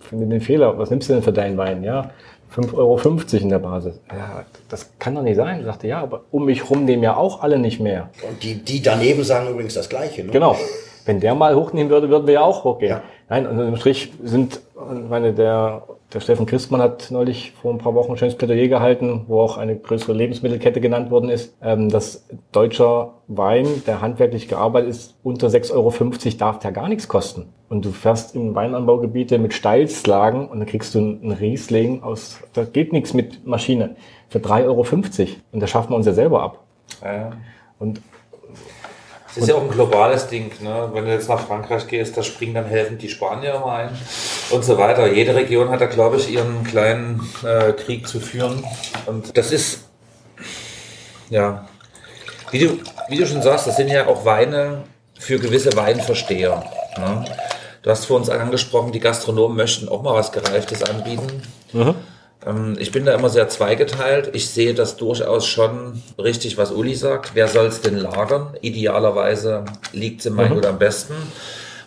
finde 0.01 0.27
den 0.27 0.41
Fehler. 0.41 0.79
Was 0.79 0.91
nimmst 0.91 1.09
du 1.09 1.13
denn 1.13 1.23
für 1.23 1.33
deinen 1.33 1.59
Wein? 1.59 1.85
Ja, 1.85 2.11
5,50 2.55 2.75
Euro 2.75 2.99
in 3.43 3.49
der 3.51 3.59
Basis. 3.59 4.01
Ja, 4.11 4.45
das 4.69 4.91
kann 4.99 5.15
doch 5.15 5.23
nicht 5.23 5.37
sein. 5.37 5.61
Ich 5.61 5.67
sagte, 5.67 5.87
ja, 5.87 6.01
aber 6.01 6.23
um 6.31 6.47
mich 6.47 6.71
rum 6.71 6.85
nehmen 6.85 7.03
ja 7.03 7.17
auch 7.17 7.43
alle 7.43 7.59
nicht 7.59 7.79
mehr. 7.79 8.09
Und 8.29 8.43
die, 8.43 8.55
die 8.55 8.81
daneben 8.81 9.23
sagen 9.23 9.51
übrigens 9.51 9.75
das 9.75 9.89
Gleiche. 9.89 10.25
Ne? 10.25 10.33
Genau. 10.33 10.57
Wenn 11.05 11.21
der 11.21 11.35
mal 11.35 11.55
hochnehmen 11.55 11.91
würde, 11.91 12.09
würden 12.09 12.27
wir 12.27 12.35
ja 12.35 12.43
auch 12.43 12.65
hochgehen. 12.65 12.91
Ja. 12.91 13.03
Nein, 13.29 13.47
und 13.47 13.59
im 13.59 13.77
Strich 13.77 14.13
sind, 14.23 14.61
meine, 15.09 15.33
der, 15.35 15.83
der 16.13 16.21
Steffen 16.21 16.47
Christmann 16.47 16.81
hat 16.81 17.11
neulich 17.11 17.53
vor 17.61 17.73
ein 17.73 17.79
paar 17.79 17.95
Wochen 17.95 18.13
ein 18.13 18.17
schönes 18.17 18.37
Plädoyer 18.37 18.69
gehalten, 18.69 19.25
wo 19.27 19.41
auch 19.41 19.59
eine 19.59 19.77
größere 19.77 20.15
Lebensmittelkette 20.15 20.81
genannt 20.81 21.11
worden 21.11 21.29
ist, 21.29 21.55
ähm, 21.61 21.91
dass 21.91 22.27
deutscher 22.51 23.15
Wein, 23.27 23.67
der 23.87 24.01
handwerklich 24.01 24.49
gearbeitet 24.49 24.89
ist, 24.89 25.17
unter 25.23 25.49
6,50 25.49 25.75
Euro 25.75 26.39
darf 26.39 26.59
der 26.61 26.73
gar 26.73 26.89
nichts 26.89 27.09
kosten. 27.09 27.53
Und 27.69 27.85
du 27.85 27.91
fährst 27.91 28.35
in 28.35 28.55
Weinanbaugebiete 28.55 29.39
mit 29.39 29.53
Steilslagen 29.53 30.49
und 30.49 30.61
dann 30.61 30.67
kriegst 30.67 30.95
du 30.95 30.99
einen 30.99 31.33
Riesling 31.33 32.03
aus, 32.03 32.41
da 32.55 32.65
geht 32.65 32.95
nichts 32.95 33.13
mit 33.13 33.47
Maschine, 33.47 33.97
für 34.31 34.39
3,50 34.39 34.65
Euro. 34.65 34.87
Und 35.53 35.61
das 35.61 35.69
schaffen 35.69 35.91
wir 35.91 35.97
uns 35.97 36.07
ja 36.07 36.15
selber 36.15 36.43
ab. 36.43 36.65
Ja. 37.03 37.33
Und 37.79 38.01
Es 39.31 39.37
ist 39.37 39.49
ja 39.49 39.55
auch 39.55 39.63
ein 39.63 39.71
globales 39.71 40.27
Ding, 40.29 40.51
ne? 40.61 40.89
Wenn 40.93 41.05
du 41.05 41.13
jetzt 41.13 41.29
nach 41.29 41.47
Frankreich 41.47 41.87
gehst, 41.87 42.17
da 42.17 42.23
springen 42.23 42.55
dann 42.55 42.65
helfend 42.65 43.03
die 43.03 43.09
Spanier 43.09 43.55
immer 43.55 43.73
ein 43.73 43.91
und 44.51 44.65
so 44.65 44.79
weiter. 44.79 45.07
Jede 45.07 45.35
Region 45.35 45.71
hat 45.71 45.81
da, 45.81 45.87
glaube 45.87 46.17
ich, 46.17 46.31
ihren 46.33 46.65
kleinen 46.65 47.29
äh, 47.45 47.73
Krieg 47.73 48.09
zu 48.09 48.21
führen. 48.21 48.65
Und 49.07 49.37
das 49.37 49.53
ist, 49.53 49.85
ja, 51.29 51.69
wie 52.51 52.59
du, 52.59 52.79
wie 53.09 53.17
du 53.17 53.27
schon 53.27 53.43
sagst, 53.43 53.67
das 53.67 53.77
sind 53.77 53.89
ja 53.89 54.07
auch 54.07 54.25
Weine 54.25 54.85
für 55.19 55.39
gewisse 55.39 55.77
Weinversteher. 55.77 56.65
Ne? 56.97 57.25
Du 57.83 57.91
hast 57.91 58.07
vor 58.07 58.17
uns 58.17 58.31
angesprochen, 58.31 58.93
die 58.93 59.01
Gastronomen 59.01 59.57
möchten 59.57 59.89
auch 59.89 60.03
mal 60.03 60.15
was 60.15 60.33
Gereiftes 60.33 60.83
anbieten. 60.83 61.43
Ähm, 61.75 61.95
Ich 62.79 62.93
bin 62.93 63.05
da 63.05 63.15
immer 63.15 63.29
sehr 63.31 63.49
zweigeteilt. 63.49 64.31
Ich 64.33 64.49
sehe 64.49 64.73
das 64.73 64.97
durchaus 64.97 65.47
schon 65.47 66.03
richtig, 66.19 66.57
was 66.57 66.71
Uli 66.71 66.95
sagt. 66.95 67.35
Wer 67.35 67.49
soll 67.49 67.67
es 67.67 67.81
denn 67.81 67.99
lagern? 67.99 68.57
Idealerweise 68.61 69.65
liegt 69.93 70.21
es 70.21 70.27
im 70.27 70.37
Weingut 70.37 70.65
am 70.65 70.79
besten. 70.79 71.15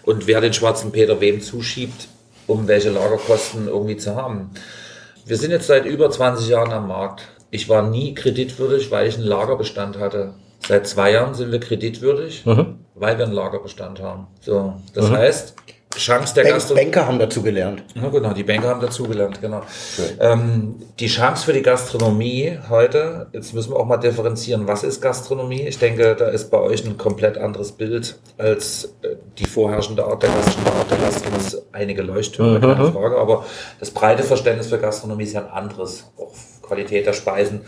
Und 0.04 0.28
wer 0.28 0.42
den 0.42 0.54
schwarzen 0.54 0.92
Peter 0.92 1.22
wem 1.22 1.42
zuschiebt, 1.42 2.10
um 2.48 2.68
welche 2.68 2.90
Lagerkosten 2.90 3.68
irgendwie 3.68 3.98
zu 3.98 4.16
haben. 4.16 4.52
Wir 5.26 5.38
sind 5.38 5.52
jetzt 5.52 5.68
seit 5.68 5.86
über 5.86 6.10
20 6.12 6.50
Jahren 6.50 6.74
am 6.74 6.88
Markt. 6.88 7.24
Ich 7.50 7.70
war 7.70 7.84
nie 7.84 8.14
kreditwürdig, 8.14 8.92
weil 8.92 9.08
ich 9.08 9.16
einen 9.16 9.28
Lagerbestand 9.28 10.00
hatte. 10.00 10.34
Seit 10.68 10.86
zwei 10.86 11.12
Jahren 11.12 11.34
sind 11.34 11.52
wir 11.52 11.60
kreditwürdig, 11.60 12.44
weil 12.46 13.18
wir 13.18 13.26
einen 13.26 13.34
Lagerbestand 13.34 14.02
haben. 14.02 14.28
So, 14.42 14.76
das 14.94 15.10
heißt, 15.10 15.56
Chance 15.96 16.34
der 16.36 16.46
Gastronomie. 16.46 16.86
Banker 16.86 17.08
haben 17.08 17.20
dazu 17.20 17.42
gelernt. 17.42 17.84
Ja, 17.96 18.10
genau, 18.10 18.34
die 18.34 18.44
Banker 18.44 18.70
haben 18.70 18.82
dazugelernt, 18.82 19.42
genau. 19.42 19.62
Ähm, 20.20 20.76
die 21.00 21.08
Chance 21.08 21.46
für 21.46 21.54
die 21.54 21.62
Gastronomie 21.62 22.58
heute, 22.70 23.28
jetzt 23.34 23.54
müssen 23.54 23.72
wir 23.72 23.78
auch 23.78 23.86
mal 23.86 23.98
differenzieren, 23.98 24.68
was 24.68 24.84
ist 24.84 25.02
Gastronomie? 25.02 25.62
Ich 25.62 25.80
denke, 25.80 26.16
da 26.16 26.28
ist 26.28 26.50
bei 26.50 26.60
euch 26.60 26.86
ein 26.86 26.98
komplett 26.98 27.38
anderes 27.38 27.74
Bild 27.74 28.20
als 28.38 28.94
äh, 29.02 29.16
die 29.38 29.46
vorherrschende 29.46 30.06
Art 30.06 30.24
der 30.24 30.30
Gastronomie. 30.30 30.86
Da 30.90 30.96
lasst 31.02 31.26
uns 31.28 31.62
einige 31.72 32.02
Leuchttürme, 32.02 32.60
keine 32.60 32.92
Frage, 32.92 33.18
aber 33.18 33.46
das 33.80 33.92
breite 33.92 34.24
Verständnis 34.24 34.68
für 34.68 34.78
Gastronomie 34.78 35.24
ist 35.24 35.34
ja 35.34 35.42
ein 35.42 35.52
anderes. 35.52 36.12
Auch 36.18 36.32
Qualität 36.72 37.06
der 37.06 37.14
Speisen. 37.14 37.62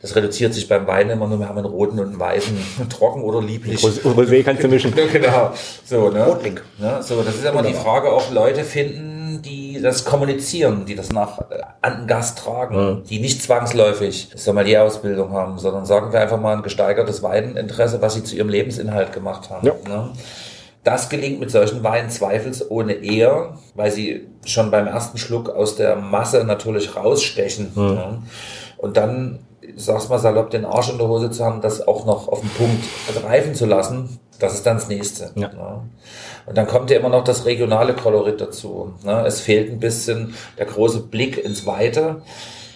Das 0.00 0.14
reduziert 0.14 0.54
sich 0.54 0.68
beim 0.68 0.86
Wein 0.86 1.10
immer 1.10 1.26
nur, 1.26 1.40
wir 1.40 1.48
haben 1.48 1.58
einen 1.58 1.66
roten 1.66 1.98
und 1.98 2.08
einen 2.08 2.20
weißen, 2.20 2.56
trocken 2.88 3.22
oder 3.22 3.42
lieblich. 3.42 3.82
Rosé 3.82 4.44
kannst 4.44 4.62
du 4.62 4.68
mischen. 4.68 4.94
Genau. 5.12 5.52
So, 5.84 6.10
ne? 6.10 6.24
Rotling. 6.24 6.60
Ja, 6.78 7.02
so, 7.02 7.22
das 7.22 7.34
ist 7.34 7.44
immer 7.44 7.62
die 7.62 7.72
Frage, 7.72 8.12
auch 8.12 8.30
Leute 8.30 8.62
finden, 8.62 9.42
die 9.42 9.80
das 9.82 10.04
kommunizieren, 10.04 10.86
die 10.86 10.94
das 10.94 11.10
nach 11.10 11.38
äh, 11.50 11.62
an 11.80 12.00
den 12.00 12.06
Gast 12.06 12.38
tragen, 12.38 13.02
die 13.08 13.18
nicht 13.18 13.42
zwangsläufig 13.42 14.28
Sommelier-Ausbildung 14.34 15.32
haben, 15.32 15.58
sondern 15.58 15.84
sagen 15.86 16.12
wir 16.12 16.20
einfach 16.20 16.40
mal 16.40 16.56
ein 16.56 16.62
gesteigertes 16.62 17.22
Weininteresse, 17.22 18.00
was 18.00 18.14
sie 18.14 18.22
zu 18.22 18.36
ihrem 18.36 18.48
Lebensinhalt 18.48 19.12
gemacht 19.12 19.50
haben. 19.50 19.66
Ja. 19.66 19.74
Ne? 19.88 20.10
Das 20.84 21.08
gelingt 21.08 21.40
mit 21.40 21.50
solchen 21.50 21.82
Weinen 21.82 22.10
zweifelsohne 22.10 22.92
eher, 22.92 23.56
weil 23.74 23.90
sie 23.90 24.26
schon 24.44 24.70
beim 24.70 24.86
ersten 24.86 25.16
Schluck 25.16 25.48
aus 25.48 25.76
der 25.76 25.96
Masse 25.96 26.44
natürlich 26.44 26.94
rausstechen. 26.94 27.72
Ne? 27.74 28.22
Und 28.76 28.98
dann, 28.98 29.38
sag's 29.76 30.10
mal 30.10 30.18
salopp, 30.18 30.50
den 30.50 30.66
Arsch 30.66 30.90
in 30.90 30.98
der 30.98 31.08
Hose 31.08 31.30
zu 31.30 31.42
haben, 31.42 31.62
das 31.62 31.88
auch 31.88 32.04
noch 32.04 32.28
auf 32.28 32.40
den 32.40 32.50
Punkt 32.50 32.84
reifen 33.24 33.54
zu 33.54 33.64
lassen, 33.64 34.20
das 34.38 34.54
ist 34.54 34.66
dann 34.66 34.76
das 34.76 34.88
Nächste. 34.88 35.30
Ja. 35.36 35.48
Ne? 35.48 35.80
Und 36.46 36.58
dann 36.58 36.66
kommt 36.66 36.90
ja 36.90 36.98
immer 36.98 37.08
noch 37.08 37.24
das 37.24 37.46
regionale 37.46 37.94
Kolorit 37.94 38.40
dazu. 38.40 38.92
Ne? 39.02 39.24
Es 39.26 39.40
fehlt 39.40 39.70
ein 39.72 39.80
bisschen 39.80 40.34
der 40.58 40.66
große 40.66 41.00
Blick 41.00 41.42
ins 41.42 41.64
Weite. 41.64 42.20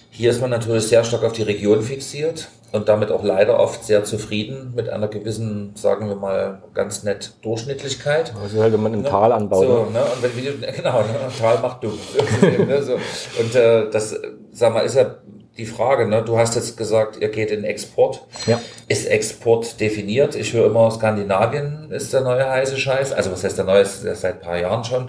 Hier 0.09 0.31
ist 0.31 0.41
man 0.41 0.49
natürlich 0.49 0.87
sehr 0.87 1.03
stark 1.03 1.23
auf 1.23 1.33
die 1.33 1.43
Region 1.43 1.83
fixiert 1.83 2.49
und 2.71 2.87
damit 2.87 3.11
auch 3.11 3.23
leider 3.23 3.59
oft 3.59 3.83
sehr 3.83 4.03
zufrieden 4.03 4.73
mit 4.75 4.89
einer 4.89 5.07
gewissen, 5.07 5.71
sagen 5.75 6.07
wir 6.07 6.15
mal, 6.15 6.61
ganz 6.73 7.03
nett 7.03 7.33
Durchschnittlichkeit. 7.41 8.33
Ist 8.45 8.59
halt, 8.59 8.73
wenn 8.73 8.83
man 8.83 8.93
im 8.93 9.03
Tal 9.03 9.31
anbaut. 9.31 9.65
So, 9.65 9.85
ne? 9.85 9.91
ne? 9.91 10.03
Und 10.03 10.23
wenn, 10.23 10.61
du, 10.61 10.67
genau, 10.75 10.99
ne? 10.99 11.07
Tal 11.39 11.59
macht 11.59 11.83
dumm. 11.83 11.97
ne? 12.67 12.83
so. 12.83 12.93
Und 13.39 13.55
äh, 13.55 13.89
das, 13.89 14.15
sag 14.51 14.73
mal, 14.73 14.81
ist 14.81 14.95
ja 14.95 15.15
die 15.57 15.65
Frage, 15.65 16.07
ne? 16.07 16.23
Du 16.23 16.37
hast 16.37 16.55
jetzt 16.55 16.77
gesagt, 16.77 17.17
ihr 17.19 17.29
geht 17.29 17.51
in 17.51 17.63
Export. 17.63 18.21
Ja. 18.45 18.61
Ist 18.87 19.07
Export 19.07 19.79
definiert? 19.79 20.35
Ich 20.35 20.53
höre 20.53 20.67
immer, 20.67 20.89
Skandinavien 20.91 21.91
ist 21.91 22.13
der 22.13 22.21
neue 22.21 22.49
heiße 22.49 22.77
Scheiß. 22.77 23.13
Also 23.13 23.31
was 23.31 23.43
heißt 23.43 23.57
der 23.57 23.65
neue? 23.65 23.81
Ist 23.81 24.05
das 24.05 24.21
seit 24.21 24.35
ein 24.35 24.41
paar 24.41 24.57
Jahren 24.57 24.83
schon. 24.83 25.07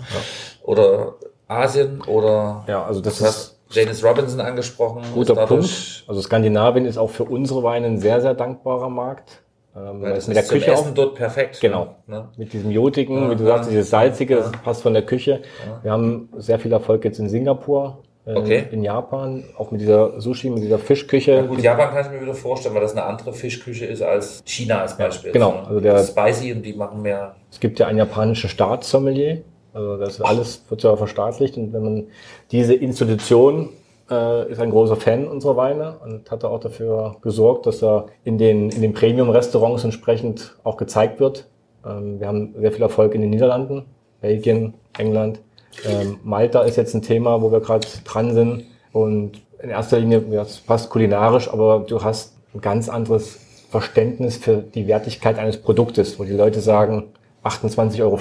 Oder 0.63 1.15
Asien 1.47 2.01
oder 2.03 2.65
Ja, 2.69 2.85
also 2.85 3.01
das 3.01 3.19
du 3.19 3.25
hast 3.27 3.60
Dennis 3.75 4.05
Robinson 4.05 4.41
angesprochen. 4.41 5.03
Guter 5.14 5.41
Ist 5.43 5.49
Punkt. 5.49 6.05
Also 6.09 6.21
Skandinavien 6.23 6.85
ist 6.87 6.99
auch 6.99 7.11
für 7.11 7.25
unsere 7.25 7.62
Weine 7.62 7.87
ein 7.87 7.99
sehr, 7.99 8.21
sehr 8.21 8.35
dankbarer 8.35 8.89
Markt. 8.89 9.43
Ähm, 9.77 10.03
Weil 10.03 10.11
das 10.11 10.18
es 10.25 10.29
mit 10.29 10.37
der 10.37 10.43
ist 10.43 10.49
Küche 10.51 10.73
auch 10.75 10.81
Essen 10.81 10.95
dort 10.95 11.14
perfekt. 11.14 11.61
Genau. 11.61 11.95
Ne? 12.09 12.29
mit 12.37 12.53
diesem 12.53 12.73
Jotigen, 12.73 13.31
wie 13.31 13.37
du 13.37 13.45
Ja, 13.45 13.57
sagst, 13.57 13.71
dieses 13.71 13.89
Salzige, 13.91 14.37
das 14.37 14.47
ja. 14.51 14.59
passt 14.64 14.83
von 14.83 14.93
der 14.95 15.03
Küche. 15.07 15.43
Wir 15.83 15.93
haben 15.93 16.29
sehr 16.39 16.59
viel 16.59 16.73
Erfolg 16.73 17.05
jetzt 17.05 17.21
in 17.21 17.29
Singapur, 17.29 17.99
äh, 18.27 18.35
Okay. 18.35 18.64
in 18.73 18.83
Japan, 18.83 19.45
auch 19.57 19.71
mit 19.71 19.81
dieser 19.81 20.21
Sushi, 20.21 20.51
mit 20.51 20.64
dieser 20.64 20.81
Fischküche. 20.81 21.33
Ja, 21.35 21.43
gut, 21.43 21.61
Japan 21.62 21.91
kann 21.95 22.05
ich 22.05 22.11
mir 22.11 22.21
wieder 22.21 22.35
vorstellen, 22.35 22.75
weil 22.75 22.83
das 22.83 22.93
eine 22.93 23.05
andere 23.05 23.33
Fischküche 23.33 23.87
ist 23.87 24.03
als 24.03 24.43
China 24.45 24.81
als 24.81 24.97
Beispiel. 24.97 25.31
genau. 25.31 25.53
Ne? 25.53 25.66
Also 25.68 25.81
der- 25.81 25.99
Spicy 25.99 26.53
und 26.53 26.62
die 26.62 26.73
machen 26.73 27.01
mehr. 27.03 27.37
Es 27.53 27.61
gibt 27.61 27.79
ja 27.79 27.87
einen 27.87 27.99
japanischen 27.99 28.51
Staatssommelier, 28.51 29.43
also 29.73 29.97
das 29.97 30.21
alles 30.21 30.64
wird 30.68 30.83
ja 30.83 30.97
verstaatlicht 30.97 31.57
und 31.57 31.73
wenn 31.73 31.83
man 31.83 32.07
diese 32.51 32.75
Institution 32.75 33.71
äh, 34.11 34.51
ist 34.51 34.61
ein 34.61 34.71
großer 34.71 34.97
Fan 34.97 35.29
unserer 35.29 35.57
Weine 35.57 35.97
und 36.05 36.31
hat 36.31 36.43
da 36.43 36.49
auch 36.49 36.61
dafür 36.61 37.16
gesorgt, 37.23 37.66
dass 37.66 37.83
er 37.83 38.07
in 38.25 38.39
den, 38.39 38.71
in 38.71 38.83
den 38.83 38.93
Premium-Restaurants 38.93 39.85
entsprechend 39.85 40.57
auch 40.64 40.77
gezeigt 40.77 41.21
wird. 41.21 41.47
Ähm, 41.87 42.21
wir 42.21 42.27
haben 42.27 42.55
sehr 42.59 42.73
viel 42.73 42.83
Erfolg 42.83 43.14
in 43.14 43.21
den 43.21 43.31
Niederlanden, 43.31 43.85
Belgien, 44.21 44.75
England. 44.99 45.41
Ähm, 45.87 46.18
Malta 46.25 46.62
ist 46.62 46.77
jetzt 46.77 46.95
ein 46.95 47.03
Thema, 47.03 47.41
wo 47.41 47.53
wir 47.53 47.61
gerade 47.61 47.87
dran 48.05 48.35
sind 48.35 48.64
und 48.93 49.41
in 49.62 49.71
erster 49.71 50.01
Linie, 50.01 50.25
ja, 50.31 50.43
es 50.43 50.59
passt 50.59 50.91
kulinarisch, 50.91 51.53
aber 51.53 51.85
du 51.87 52.03
hast 52.03 52.35
ein 52.55 52.61
ganz 52.61 52.89
anderes 52.89 53.39
Verständnis 53.71 54.37
für 54.37 54.57
die 54.57 54.89
Wertigkeit 54.89 55.39
eines 55.39 55.59
Produktes, 55.59 56.18
wo 56.18 56.25
die 56.25 56.33
Leute 56.33 56.61
sagen, 56.61 57.05
28,50 57.45 58.03
Euro, 58.03 58.18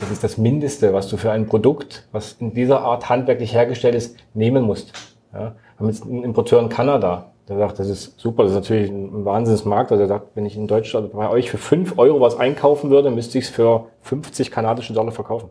das 0.00 0.10
ist 0.10 0.24
das 0.24 0.36
Mindeste, 0.36 0.92
was 0.92 1.08
du 1.08 1.16
für 1.16 1.30
ein 1.30 1.46
Produkt, 1.46 2.06
was 2.12 2.36
in 2.38 2.52
dieser 2.52 2.80
Art 2.82 3.08
handwerklich 3.08 3.54
hergestellt 3.54 3.94
ist, 3.94 4.16
nehmen 4.34 4.64
musst. 4.64 4.92
Ja, 5.32 5.40
wir 5.40 5.54
haben 5.78 5.88
jetzt 5.88 6.02
einen 6.04 6.22
Importeur 6.22 6.60
in 6.60 6.68
Kanada, 6.68 7.32
der 7.48 7.56
sagt, 7.56 7.78
das 7.78 7.88
ist 7.88 8.20
super, 8.20 8.42
das 8.42 8.52
ist 8.52 8.56
natürlich 8.56 8.90
ein 8.90 9.24
Wahnsinnsmarkt. 9.24 9.90
Also 9.90 10.02
er 10.02 10.08
sagt, 10.08 10.28
wenn 10.34 10.44
ich 10.44 10.56
in 10.56 10.66
Deutschland 10.66 11.12
bei 11.12 11.30
euch 11.30 11.50
für 11.50 11.56
5 11.56 11.98
Euro 11.98 12.20
was 12.20 12.38
einkaufen 12.38 12.90
würde, 12.90 13.10
müsste 13.10 13.38
ich 13.38 13.46
es 13.46 13.50
für 13.50 13.86
50 14.02 14.50
kanadische 14.50 14.92
Dollar 14.92 15.12
verkaufen. 15.12 15.48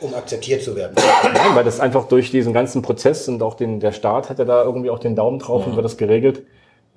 um 0.00 0.12
akzeptiert 0.14 0.62
zu 0.62 0.74
werden. 0.74 0.94
Nein, 0.96 1.54
weil 1.54 1.62
das 1.62 1.78
einfach 1.78 2.08
durch 2.08 2.32
diesen 2.32 2.52
ganzen 2.52 2.82
Prozess 2.82 3.28
und 3.28 3.40
auch 3.40 3.54
den, 3.54 3.78
der 3.78 3.92
Staat 3.92 4.28
hat 4.28 4.40
ja 4.40 4.44
da 4.44 4.64
irgendwie 4.64 4.90
auch 4.90 4.98
den 4.98 5.14
Daumen 5.14 5.38
drauf 5.38 5.64
und 5.64 5.76
wird 5.76 5.84
das 5.84 5.96
geregelt, 5.96 6.42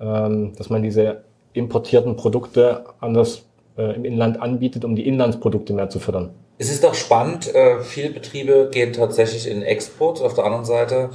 ähm, 0.00 0.54
dass 0.56 0.68
man 0.68 0.82
diese 0.82 1.22
importierten 1.52 2.16
Produkte 2.16 2.84
anders 3.00 3.44
äh, 3.78 3.94
im 3.94 4.04
Inland 4.04 4.40
anbietet, 4.40 4.84
um 4.84 4.94
die 4.96 5.06
Inlandsprodukte 5.06 5.72
mehr 5.72 5.88
zu 5.88 5.98
fördern. 5.98 6.30
es 6.58 6.70
ist 6.70 6.82
doch 6.84 6.94
spannend. 6.94 7.54
Äh, 7.54 7.80
viele 7.80 8.10
Betriebe 8.10 8.68
gehen 8.72 8.92
tatsächlich 8.92 9.48
in 9.50 9.62
Export. 9.62 10.20
Auf 10.22 10.34
der 10.34 10.44
anderen 10.44 10.64
Seite, 10.64 11.10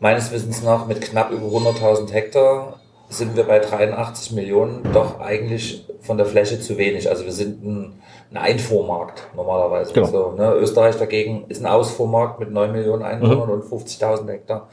meines 0.00 0.30
Wissens 0.32 0.62
nach, 0.62 0.86
mit 0.86 1.00
knapp 1.00 1.30
über 1.32 1.46
100.000 1.46 2.10
Hektar 2.12 2.80
sind 3.10 3.36
wir 3.36 3.44
bei 3.44 3.58
83 3.58 4.32
Millionen 4.32 4.82
doch 4.92 5.18
eigentlich 5.20 5.86
von 6.02 6.18
der 6.18 6.26
Fläche 6.26 6.60
zu 6.60 6.76
wenig. 6.76 7.08
Also 7.08 7.24
wir 7.24 7.32
sind 7.32 7.64
ein, 7.64 7.92
ein 8.30 8.36
Einfuhrmarkt 8.36 9.28
normalerweise. 9.34 9.92
Genau. 9.94 10.06
So, 10.06 10.32
ne? 10.36 10.52
Österreich 10.54 10.96
dagegen 10.96 11.44
ist 11.48 11.62
ein 11.62 11.66
Ausfuhrmarkt 11.66 12.38
mit 12.38 12.50
9 12.50 12.70
Millionen 12.72 13.02
Einwohnern 13.02 13.46
Mhm. 13.48 13.50
und 13.54 13.64
50.000 13.64 14.28
Hektar. 14.30 14.68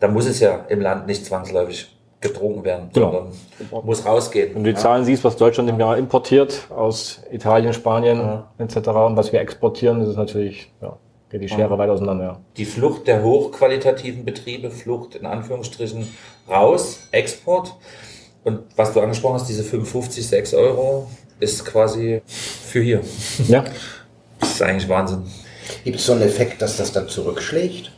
Da 0.00 0.08
muss 0.08 0.26
es 0.26 0.40
ja 0.40 0.64
im 0.68 0.80
Land 0.80 1.06
nicht 1.06 1.24
zwangsläufig 1.24 1.95
getrunken 2.32 2.64
werden, 2.64 2.90
Genau. 2.92 3.12
sondern 3.68 3.84
muss 3.86 4.04
rausgehen. 4.04 4.54
Wenn 4.54 4.64
du 4.64 4.72
die 4.72 4.78
Zahlen 4.78 5.04
siehst, 5.04 5.24
was 5.24 5.36
Deutschland 5.36 5.68
im 5.70 5.78
Jahr 5.80 5.96
importiert 5.96 6.66
aus 6.70 7.20
Italien, 7.30 7.72
Spanien 7.72 8.42
etc. 8.58 8.76
und 8.88 9.16
was 9.16 9.32
wir 9.32 9.40
exportieren, 9.40 10.00
ist 10.02 10.08
es 10.08 10.16
natürlich, 10.16 10.70
ja, 10.82 10.96
geht 11.30 11.42
die 11.42 11.48
Schere 11.48 11.76
weit 11.78 11.90
auseinander. 11.90 12.24
Ja. 12.24 12.40
die 12.56 12.64
Flucht 12.64 13.06
der 13.06 13.22
hochqualitativen 13.22 14.24
Betriebe, 14.24 14.70
Flucht 14.70 15.14
in 15.16 15.26
Anführungsstrichen 15.26 16.06
raus, 16.48 17.00
Export. 17.12 17.74
Und 18.44 18.60
was 18.76 18.92
du 18.92 19.00
angesprochen 19.00 19.34
hast, 19.34 19.48
diese 19.48 19.64
55, 19.64 20.26
6 20.26 20.54
Euro, 20.54 21.08
ist 21.40 21.64
quasi 21.64 22.22
für 22.26 22.80
hier. 22.80 23.00
ja. 23.48 23.64
Das 24.40 24.52
ist 24.52 24.62
eigentlich 24.62 24.88
Wahnsinn. 24.88 25.24
Gibt 25.84 25.96
es 25.98 26.06
so 26.06 26.12
einen 26.12 26.22
Effekt, 26.22 26.62
dass 26.62 26.76
das 26.76 26.92
dann 26.92 27.08
zurückschlägt? 27.08 27.90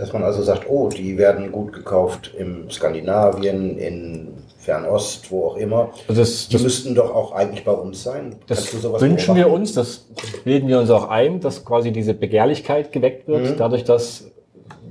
Dass 0.00 0.12
man 0.14 0.22
also 0.24 0.42
sagt, 0.42 0.66
oh, 0.68 0.88
die 0.88 1.18
werden 1.18 1.52
gut 1.52 1.74
gekauft 1.74 2.32
im 2.38 2.70
Skandinavien, 2.70 3.76
in 3.76 4.28
Fernost, 4.58 5.30
wo 5.30 5.48
auch 5.48 5.56
immer. 5.56 5.90
Also 6.08 6.22
das, 6.22 6.48
Die 6.48 6.54
das, 6.54 6.62
müssten 6.62 6.94
doch 6.94 7.14
auch 7.14 7.32
eigentlich 7.32 7.64
bei 7.64 7.72
uns 7.72 8.02
sein. 8.02 8.36
das 8.46 8.82
wünschen 9.00 9.36
wir 9.36 9.50
uns, 9.50 9.74
das 9.74 10.06
bilden 10.44 10.68
wir 10.68 10.78
uns 10.78 10.90
auch 10.90 11.08
ein, 11.08 11.40
dass 11.40 11.64
quasi 11.64 11.92
diese 11.92 12.14
Begehrlichkeit 12.14 12.92
geweckt 12.92 13.28
wird, 13.28 13.60
dadurch, 13.60 13.84
dass 13.84 14.30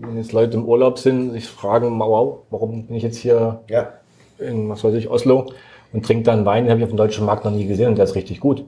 wenn 0.01 0.15
jetzt 0.17 0.31
Leute 0.31 0.57
im 0.57 0.65
Urlaub 0.65 0.97
sind, 0.99 1.31
sich 1.31 1.47
fragen, 1.47 1.99
wow, 1.99 2.39
warum 2.51 2.85
bin 2.85 2.95
ich 2.95 3.03
jetzt 3.03 3.17
hier 3.17 3.61
Ja, 3.67 3.89
in, 4.37 4.69
was 4.69 4.83
weiß 4.83 4.93
ich, 4.93 5.09
Oslo 5.09 5.47
und 5.91 6.05
trinke 6.05 6.23
dann 6.23 6.45
Wein, 6.45 6.63
den 6.65 6.69
habe 6.71 6.79
ich 6.79 6.85
auf 6.85 6.91
dem 6.91 6.97
deutschen 6.97 7.25
Markt 7.25 7.45
noch 7.45 7.51
nie 7.51 7.65
gesehen 7.65 7.89
und 7.89 7.97
der 7.97 8.05
ist 8.05 8.15
richtig 8.15 8.39
gut. 8.39 8.63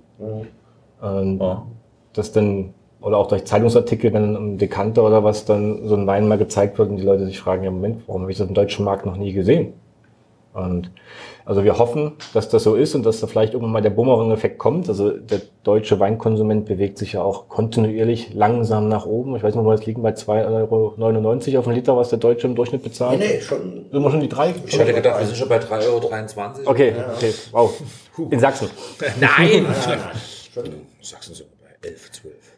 Und 1.02 1.40
Ja. 1.40 1.66
das 2.14 2.32
dann, 2.32 2.74
oder 3.02 3.18
auch 3.18 3.28
durch 3.28 3.46
Zeitungsartikel, 3.46 4.14
wenn 4.14 4.36
im 4.36 4.58
Dekanter 4.58 5.04
oder 5.04 5.24
was 5.24 5.46
dann 5.46 5.88
so 5.88 5.96
ein 5.96 6.08
Wein 6.08 6.28
mal 6.28 6.38
gezeigt 6.38 6.78
wird 6.78 6.90
und 6.90 6.98
die 6.98 7.04
Leute 7.04 7.26
sich 7.26 7.40
fragen, 7.40 7.64
ja 7.64 7.72
Moment, 7.72 8.04
warum 8.08 8.22
habe 8.22 8.32
ich 8.32 8.38
das 8.38 8.48
im 8.48 8.54
deutschen 8.54 8.86
Markt 8.86 9.06
noch 9.06 9.18
nie 9.18 9.34
gesehen? 9.34 9.74
Und 10.54 10.92
also 11.46 11.64
wir 11.64 11.80
hoffen, 11.80 12.14
dass 12.34 12.50
das 12.50 12.64
so 12.64 12.76
ist 12.76 12.94
und 12.94 13.06
dass 13.06 13.22
da 13.22 13.28
vielleicht 13.28 13.54
irgendwann 13.54 13.72
mal 13.72 13.82
der 13.82 13.90
Bumerang-Effekt 13.90 14.58
kommt. 14.58 14.90
Also 14.90 15.12
der 15.12 15.42
deutsche 15.64 16.00
Weinkonsument 16.00 16.66
bewegt 16.66 16.98
sich 16.98 17.14
ja 17.14 17.22
auch 17.24 17.48
kontinuierlich 17.48 18.34
langsam 18.34 18.90
nach 18.90 19.06
oben. 19.06 19.36
Ich 19.36 19.44
weiß 19.44 19.56
nicht, 19.56 19.64
wo 19.64 19.70
wir 19.70 19.76
jetzt 19.76 19.86
liegen 19.86 20.02
bei 20.02 20.12
2,99 20.12 21.50
Euro 21.50 21.60
auf 21.60 21.66
den 21.66 21.74
Liter, 21.74 21.96
was 21.96 22.10
der 22.10 22.20
Deutsche 22.20 22.48
im 22.48 22.56
Durchschnitt 22.56 22.84
nee, 22.84 22.90
bezahlt. 22.90 23.20
nee, 23.20 23.40
schon. 23.40 23.86
Sind 23.92 24.04
wir 24.04 24.12
schon 24.12 24.20
die 24.20 24.30
drei? 24.30 24.54
Ich 24.66 24.80
hatte 24.80 24.94
gedacht, 24.94 25.20
wir 25.20 25.26
sind 25.26 25.38
schon 25.38 25.50
bei 25.50 25.58
3,23 25.58 25.88
Euro. 25.88 26.70
Okay, 26.70 26.94
okay, 27.16 27.34
wow. 27.52 27.82
In 28.30 28.40
Sachsen. 28.40 28.70
Nein! 29.20 29.66
schon 30.54 30.66
Sachsen 31.02 31.34
sind 31.34 31.48
wir 31.50 31.68
bei 31.68 31.88
11, 31.88 32.12
12. 32.12 32.51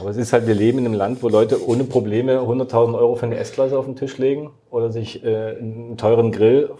Aber 0.00 0.10
es 0.10 0.16
ist 0.16 0.32
halt, 0.32 0.46
wir 0.46 0.54
leben 0.54 0.78
in 0.78 0.86
einem 0.86 0.94
Land, 0.94 1.22
wo 1.22 1.28
Leute 1.28 1.66
ohne 1.66 1.84
Probleme 1.84 2.38
100.000 2.40 2.96
Euro 2.98 3.16
für 3.16 3.26
eine 3.26 3.36
S-Klasse 3.36 3.78
auf 3.78 3.84
den 3.84 3.96
Tisch 3.96 4.18
legen 4.18 4.50
oder 4.70 4.90
sich 4.90 5.24
äh, 5.24 5.56
einen 5.58 5.96
teuren 5.96 6.32
Grill 6.32 6.70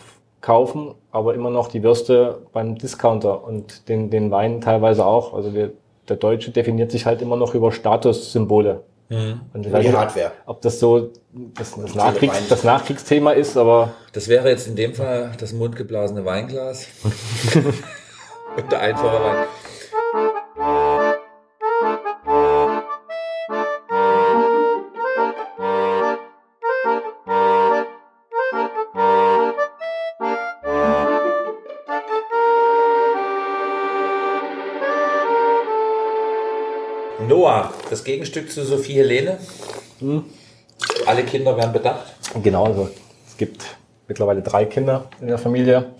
kaufen, 0.41 0.95
aber 1.11 1.35
immer 1.35 1.51
noch 1.51 1.69
die 1.69 1.83
Würste 1.83 2.43
beim 2.53 2.77
Discounter 2.77 3.45
und 3.45 3.89
den, 3.89 4.11
den 4.11 4.31
Wein 4.31 4.61
teilweise 4.61 5.05
auch. 5.05 5.35
Also 5.35 5.55
wir, 5.55 5.73
der 6.09 6.17
Deutsche 6.17 6.51
definiert 6.51 6.91
sich 6.93 7.07
halt 7.07 7.23
immer 7.23 7.37
noch 7.37 7.55
über 7.55 7.73
Statussymbole. 7.73 8.83
Und 9.11 9.41
Über 9.55 9.73
weiß 9.73 9.81
die 9.81 9.89
nicht, 9.89 9.97
Hardware. 9.97 10.33
ob 10.45 10.61
das 10.61 10.79
so 10.79 11.11
das, 11.33 11.75
das, 11.75 11.95
Nachkriegs, 11.95 12.47
das 12.49 12.63
Nachkriegsthema 12.63 13.33
ist, 13.33 13.57
aber 13.57 13.93
Das 14.13 14.29
wäre 14.29 14.51
jetzt 14.51 14.67
in 14.67 14.77
dem 14.77 14.95
Fall 14.95 15.33
das 15.41 15.55
mundgeblasene 15.55 16.27
Weinglas. 16.27 16.87
Und 18.57 18.71
der 18.71 18.81
einfache 18.81 19.25
Wein. 19.25 19.47
Noah, 37.29 37.75
das 37.91 38.05
Gegenstück 38.05 38.51
zu 38.51 38.65
Sophie 38.65 38.95
Helene. 38.95 39.39
Alle 41.07 41.23
Kinder 41.25 41.57
werden 41.57 41.73
bedacht. 41.75 42.15
Genau, 42.43 42.65
also 42.65 42.89
es 43.27 43.37
gibt 43.37 43.77
mittlerweile 44.07 44.41
drei 44.41 44.65
Kinder 44.65 45.05
in 45.21 45.29
der 45.29 45.37
Familie. 45.37 45.91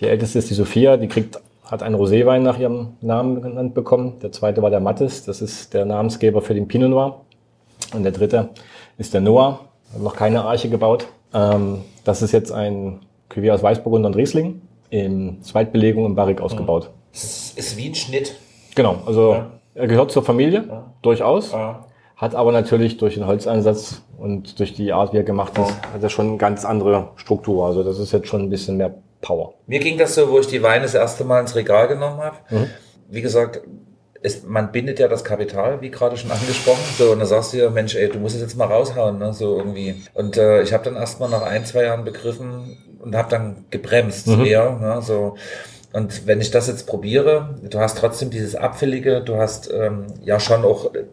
Die 0.00 0.06
älteste 0.06 0.38
ist 0.38 0.48
die 0.48 0.54
Sophia, 0.54 0.96
die 0.96 1.08
kriegt, 1.08 1.38
hat 1.64 1.82
einen 1.82 1.94
Roséwein 1.94 2.38
nach 2.38 2.58
ihrem 2.58 2.94
Namen 3.02 3.42
genannt 3.42 3.74
bekommen. 3.74 4.18
Der 4.20 4.32
zweite 4.32 4.62
war 4.62 4.70
der 4.70 4.80
Mattes, 4.80 5.24
das 5.24 5.42
ist 5.42 5.74
der 5.74 5.84
Namensgeber 5.84 6.40
für 6.40 6.54
den 6.54 6.66
Pinot 6.68 6.88
Noir. 6.88 7.20
Und 7.92 8.04
der 8.04 8.12
dritte 8.12 8.48
ist 8.96 9.12
der 9.12 9.20
Noah, 9.20 9.60
hat 9.92 10.00
noch 10.00 10.16
keine 10.16 10.44
Arche 10.44 10.70
gebaut. 10.70 11.06
Ähm, 11.34 11.82
das 12.04 12.22
ist 12.22 12.32
jetzt 12.32 12.50
ein 12.50 13.00
Cuvée 13.30 13.52
aus 13.52 13.62
Weißburgunder 13.62 14.08
und 14.08 14.16
Riesling 14.16 14.62
in 14.88 15.42
Zweitbelegung 15.42 16.06
im 16.06 16.14
Barrique 16.14 16.42
ausgebaut. 16.42 16.90
Es 17.12 17.52
ist 17.56 17.76
wie 17.76 17.88
ein 17.90 17.94
Schnitt. 17.94 18.36
Genau, 18.74 19.02
also 19.04 19.36
er 19.74 19.86
gehört 19.86 20.10
zur 20.12 20.22
Familie, 20.22 20.84
durchaus. 21.02 21.52
Ja. 21.52 21.86
Hat 22.16 22.34
aber 22.34 22.52
natürlich 22.52 22.98
durch 22.98 23.14
den 23.14 23.26
Holzeinsatz 23.26 24.02
und 24.16 24.58
durch 24.60 24.74
die 24.74 24.92
Art, 24.92 25.12
wie 25.12 25.16
er 25.16 25.24
gemacht 25.24 25.58
ist, 25.58 25.74
hat 25.92 26.02
er 26.02 26.08
schon 26.08 26.28
eine 26.28 26.36
ganz 26.36 26.64
andere 26.64 27.08
Struktur. 27.16 27.66
Also 27.66 27.82
das 27.82 27.98
ist 27.98 28.12
jetzt 28.12 28.28
schon 28.28 28.42
ein 28.42 28.50
bisschen 28.50 28.76
mehr 28.76 28.94
Power. 29.20 29.54
Mir 29.66 29.80
ging 29.80 29.98
das 29.98 30.14
so, 30.14 30.30
wo 30.30 30.38
ich 30.38 30.46
die 30.46 30.62
Weine 30.62 30.82
das 30.82 30.94
erste 30.94 31.24
Mal 31.24 31.40
ins 31.40 31.56
Regal 31.56 31.88
genommen 31.88 32.18
habe. 32.18 32.36
Wie 33.08 33.22
gesagt, 33.22 33.62
es, 34.22 34.44
man 34.44 34.70
bindet 34.70 34.98
ja 35.00 35.08
das 35.08 35.24
Kapital, 35.24 35.80
wie 35.80 35.90
gerade 35.90 36.16
schon 36.16 36.30
angesprochen. 36.30 36.82
So, 36.96 37.10
und 37.12 37.18
dann 37.18 37.26
sagst 37.26 37.52
du 37.52 37.58
ja, 37.58 37.70
Mensch, 37.70 37.94
ey, 37.96 38.08
du 38.08 38.18
musst 38.18 38.36
es 38.36 38.40
jetzt 38.40 38.56
mal 38.56 38.66
raushauen, 38.66 39.18
ne? 39.18 39.32
so 39.32 39.58
irgendwie. 39.58 39.96
Und 40.14 40.36
äh, 40.36 40.62
ich 40.62 40.72
habe 40.72 40.84
dann 40.84 40.96
erst 40.96 41.18
mal 41.18 41.28
nach 41.28 41.42
ein, 41.42 41.64
zwei 41.64 41.84
Jahren 41.84 42.04
begriffen 42.04 42.78
und 43.00 43.16
habe 43.16 43.28
dann 43.30 43.64
gebremst 43.70 44.28
eher. 44.28 44.78
Ne? 44.78 45.02
So. 45.02 45.36
Und 45.92 46.26
wenn 46.26 46.40
ich 46.40 46.50
das 46.50 46.68
jetzt 46.68 46.86
probiere, 46.86 47.58
du 47.62 47.78
hast 47.78 47.98
trotzdem 47.98 48.30
dieses 48.30 48.54
Abfällige, 48.54 49.20
du 49.20 49.36
hast 49.36 49.70
ähm, 49.72 50.06
ja 50.22 50.40
schon 50.40 50.64
auch 50.64 50.94
äh, 50.94 51.04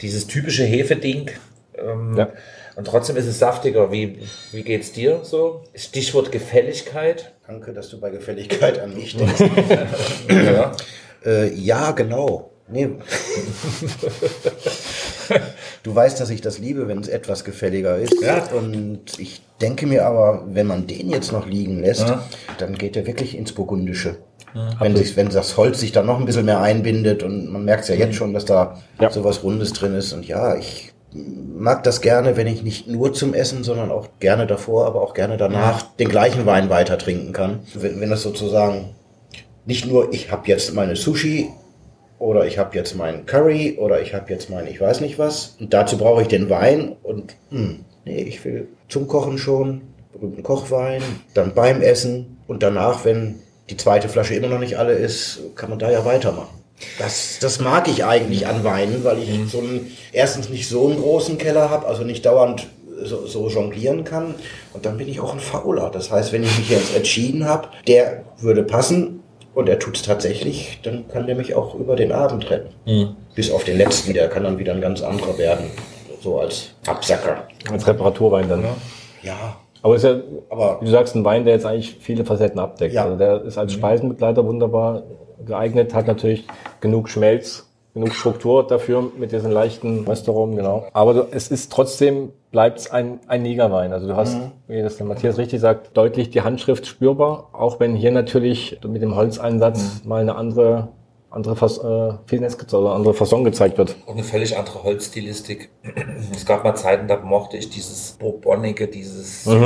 dieses 0.00 0.26
typische 0.26 0.64
Hefeding. 0.64 1.30
Ähm, 1.76 2.16
Ja. 2.16 2.28
Und 2.74 2.86
trotzdem 2.86 3.16
ist 3.16 3.26
es 3.26 3.38
saftiger. 3.38 3.92
Wie, 3.92 4.20
wie 4.52 4.62
geht's 4.62 4.92
dir 4.92 5.20
so? 5.24 5.62
Stichwort 5.74 6.32
Gefälligkeit. 6.32 7.32
Danke, 7.46 7.72
dass 7.72 7.88
du 7.90 8.00
bei 8.00 8.10
Gefälligkeit 8.10 8.78
an 8.78 8.94
mich 8.94 9.16
denkst. 9.16 9.42
Ja. 10.30 10.72
äh, 11.24 11.52
ja, 11.52 11.90
genau. 11.90 12.51
Nee. 12.72 12.88
du 15.82 15.94
weißt, 15.94 16.20
dass 16.20 16.30
ich 16.30 16.40
das 16.40 16.58
liebe, 16.58 16.88
wenn 16.88 16.98
es 16.98 17.08
etwas 17.08 17.44
gefälliger 17.44 17.98
ist. 17.98 18.14
Ja. 18.22 18.44
Und 18.52 19.00
ich 19.18 19.42
denke 19.60 19.86
mir 19.86 20.06
aber, 20.06 20.44
wenn 20.48 20.66
man 20.66 20.86
den 20.86 21.10
jetzt 21.10 21.32
noch 21.32 21.46
liegen 21.46 21.80
lässt, 21.80 22.08
Ja. 22.08 22.24
dann 22.58 22.76
geht 22.76 22.96
er 22.96 23.06
wirklich 23.06 23.36
ins 23.36 23.52
Burgundische. 23.52 24.16
Wenn, 24.80 24.94
sich, 24.96 25.16
wenn 25.16 25.30
das 25.30 25.56
Holz 25.56 25.80
sich 25.80 25.92
dann 25.92 26.04
noch 26.04 26.18
ein 26.18 26.26
bisschen 26.26 26.44
mehr 26.44 26.60
einbindet 26.60 27.22
und 27.22 27.50
man 27.50 27.64
merkt 27.64 27.84
es 27.84 27.88
ja 27.88 27.94
jetzt 27.94 28.16
schon, 28.16 28.34
dass 28.34 28.44
da 28.44 28.78
Ja. 29.00 29.10
sowas 29.10 29.42
Rundes 29.42 29.72
drin 29.72 29.94
ist. 29.94 30.12
Und 30.12 30.26
ja, 30.26 30.56
ich 30.56 30.92
mag 31.14 31.82
das 31.84 32.02
gerne, 32.02 32.36
wenn 32.36 32.46
ich 32.46 32.62
nicht 32.62 32.86
nur 32.86 33.14
zum 33.14 33.32
Essen, 33.32 33.64
sondern 33.64 33.90
auch 33.90 34.08
gerne 34.20 34.46
davor, 34.46 34.86
aber 34.86 35.00
auch 35.00 35.14
gerne 35.14 35.38
danach 35.38 35.82
den 35.96 36.08
gleichen 36.10 36.44
Wein 36.44 36.68
weiter 36.68 36.98
trinken 36.98 37.32
kann. 37.32 37.60
Wenn, 37.74 37.98
wenn 38.00 38.10
das 38.10 38.22
sozusagen 38.22 38.90
nicht 39.64 39.86
nur, 39.86 40.12
ich 40.12 40.30
habe 40.30 40.48
jetzt 40.48 40.74
meine 40.74 40.96
Sushi 40.96 41.48
oder 42.22 42.46
ich 42.46 42.56
habe 42.56 42.76
jetzt 42.76 42.94
meinen 42.94 43.26
Curry 43.26 43.78
oder 43.80 44.00
ich 44.00 44.14
habe 44.14 44.32
jetzt 44.32 44.48
mein 44.48 44.68
ich 44.68 44.80
weiß 44.80 45.00
nicht 45.00 45.18
was 45.18 45.56
und 45.58 45.74
dazu 45.74 45.98
brauche 45.98 46.22
ich 46.22 46.28
den 46.28 46.48
Wein 46.48 46.94
und 47.02 47.34
hm, 47.50 47.80
nee, 48.04 48.22
ich 48.22 48.44
will 48.44 48.68
zum 48.88 49.08
Kochen 49.08 49.38
schon 49.38 49.82
berühmten 50.12 50.42
Kochwein, 50.44 51.02
dann 51.34 51.52
beim 51.54 51.82
Essen 51.82 52.38
und 52.46 52.62
danach, 52.62 53.04
wenn 53.04 53.40
die 53.70 53.76
zweite 53.76 54.08
Flasche 54.08 54.34
immer 54.34 54.48
noch 54.48 54.60
nicht 54.60 54.78
alle 54.78 54.92
ist, 54.92 55.40
kann 55.56 55.70
man 55.70 55.78
da 55.78 55.90
ja 55.90 56.04
weitermachen. 56.04 56.62
Das, 56.98 57.38
das 57.40 57.60
mag 57.60 57.88
ich 57.88 58.04
eigentlich 58.04 58.46
an 58.46 58.62
Weinen, 58.64 59.02
weil 59.04 59.18
ich 59.18 59.30
so 59.50 59.58
einen, 59.58 59.90
erstens 60.12 60.48
nicht 60.48 60.68
so 60.68 60.88
einen 60.88 61.00
großen 61.00 61.38
Keller 61.38 61.70
habe, 61.70 61.86
also 61.86 62.04
nicht 62.04 62.26
dauernd 62.26 62.68
so, 63.02 63.26
so 63.26 63.48
jonglieren 63.48 64.04
kann. 64.04 64.34
Und 64.72 64.84
dann 64.84 64.96
bin 64.96 65.08
ich 65.08 65.20
auch 65.20 65.32
ein 65.32 65.40
Fauler. 65.40 65.90
Das 65.90 66.10
heißt, 66.10 66.32
wenn 66.32 66.42
ich 66.42 66.58
mich 66.58 66.70
jetzt 66.70 66.94
entschieden 66.94 67.46
habe, 67.46 67.68
der 67.86 68.24
würde 68.40 68.62
passen 68.64 69.21
und 69.54 69.68
er 69.68 69.78
tut 69.78 69.96
es 69.96 70.02
tatsächlich, 70.02 70.80
dann 70.82 71.06
kann 71.08 71.26
der 71.26 71.34
mich 71.36 71.54
auch 71.54 71.74
über 71.74 71.96
den 71.96 72.12
Abend 72.12 72.50
retten. 72.50 73.16
Bis 73.34 73.50
auf 73.50 73.64
den 73.64 73.78
letzten, 73.78 74.12
der 74.14 74.28
kann 74.28 74.44
dann 74.44 74.58
wieder 74.58 74.72
ein 74.72 74.80
ganz 74.80 75.02
anderer 75.02 75.36
werden. 75.38 75.66
So 76.22 76.38
als 76.40 76.70
Absacker. 76.86 77.48
Als 77.70 77.86
Reparaturwein 77.86 78.48
dann. 78.48 78.64
Ja, 79.22 79.56
Aber 79.82 79.96
ist 79.96 80.04
ja, 80.04 80.16
Aber- 80.50 80.78
wie 80.80 80.84
du 80.86 80.90
sagst, 80.92 81.14
ein 81.16 81.24
Wein, 81.24 81.44
der 81.44 81.54
jetzt 81.54 81.66
eigentlich 81.66 81.96
viele 82.00 82.24
Facetten 82.24 82.60
abdeckt. 82.60 82.94
Ja. 82.94 83.04
Also 83.04 83.16
der 83.16 83.42
ist 83.42 83.58
als 83.58 83.72
Speisenbegleiter 83.72 84.46
wunderbar 84.46 85.02
geeignet, 85.44 85.92
hat 85.94 86.06
natürlich 86.06 86.44
genug 86.80 87.08
Schmelz 87.08 87.68
genug 87.94 88.14
Struktur 88.14 88.66
dafür 88.66 89.10
mit 89.18 89.32
diesen 89.32 89.50
leichten 89.50 90.06
Restaurants, 90.08 90.56
genau. 90.56 90.86
Aber 90.92 91.14
du, 91.14 91.26
es 91.30 91.48
ist 91.50 91.70
trotzdem, 91.72 92.30
bleibt 92.50 92.78
es 92.80 92.90
ein, 92.90 93.20
ein 93.26 93.42
Negerwein. 93.42 93.92
Also 93.92 94.08
du 94.08 94.16
hast, 94.16 94.34
Mhm. 94.36 94.52
wie 94.68 94.82
das 94.82 94.96
der 94.96 95.06
Matthias 95.06 95.36
richtig 95.38 95.60
sagt, 95.60 95.96
deutlich 95.96 96.30
die 96.30 96.40
Handschrift 96.42 96.86
spürbar, 96.86 97.48
auch 97.52 97.80
wenn 97.80 97.94
hier 97.94 98.10
natürlich 98.10 98.78
mit 98.86 99.02
dem 99.02 99.14
Holzeinsatz 99.14 100.02
Mhm. 100.02 100.08
mal 100.08 100.20
eine 100.22 100.36
andere 100.36 100.88
andere 101.34 101.56
Fas 101.56 101.78
äh, 101.78 102.12
Finesse 102.26 102.58
oder 102.76 102.92
andere 102.94 103.14
Fasson 103.14 103.42
gezeigt 103.42 103.78
wird. 103.78 103.96
Und 104.04 104.16
eine 104.16 104.22
völlig 104.22 104.58
andere 104.58 104.82
Holzstilistik. 104.84 105.70
Es 106.34 106.44
gab 106.44 106.62
mal 106.62 106.74
Zeiten, 106.74 107.08
da 107.08 107.16
mochte 107.20 107.56
ich 107.56 107.70
dieses 107.70 108.12
Bourbonige, 108.20 108.86
dieses 108.86 109.46
Mhm. 109.46 109.62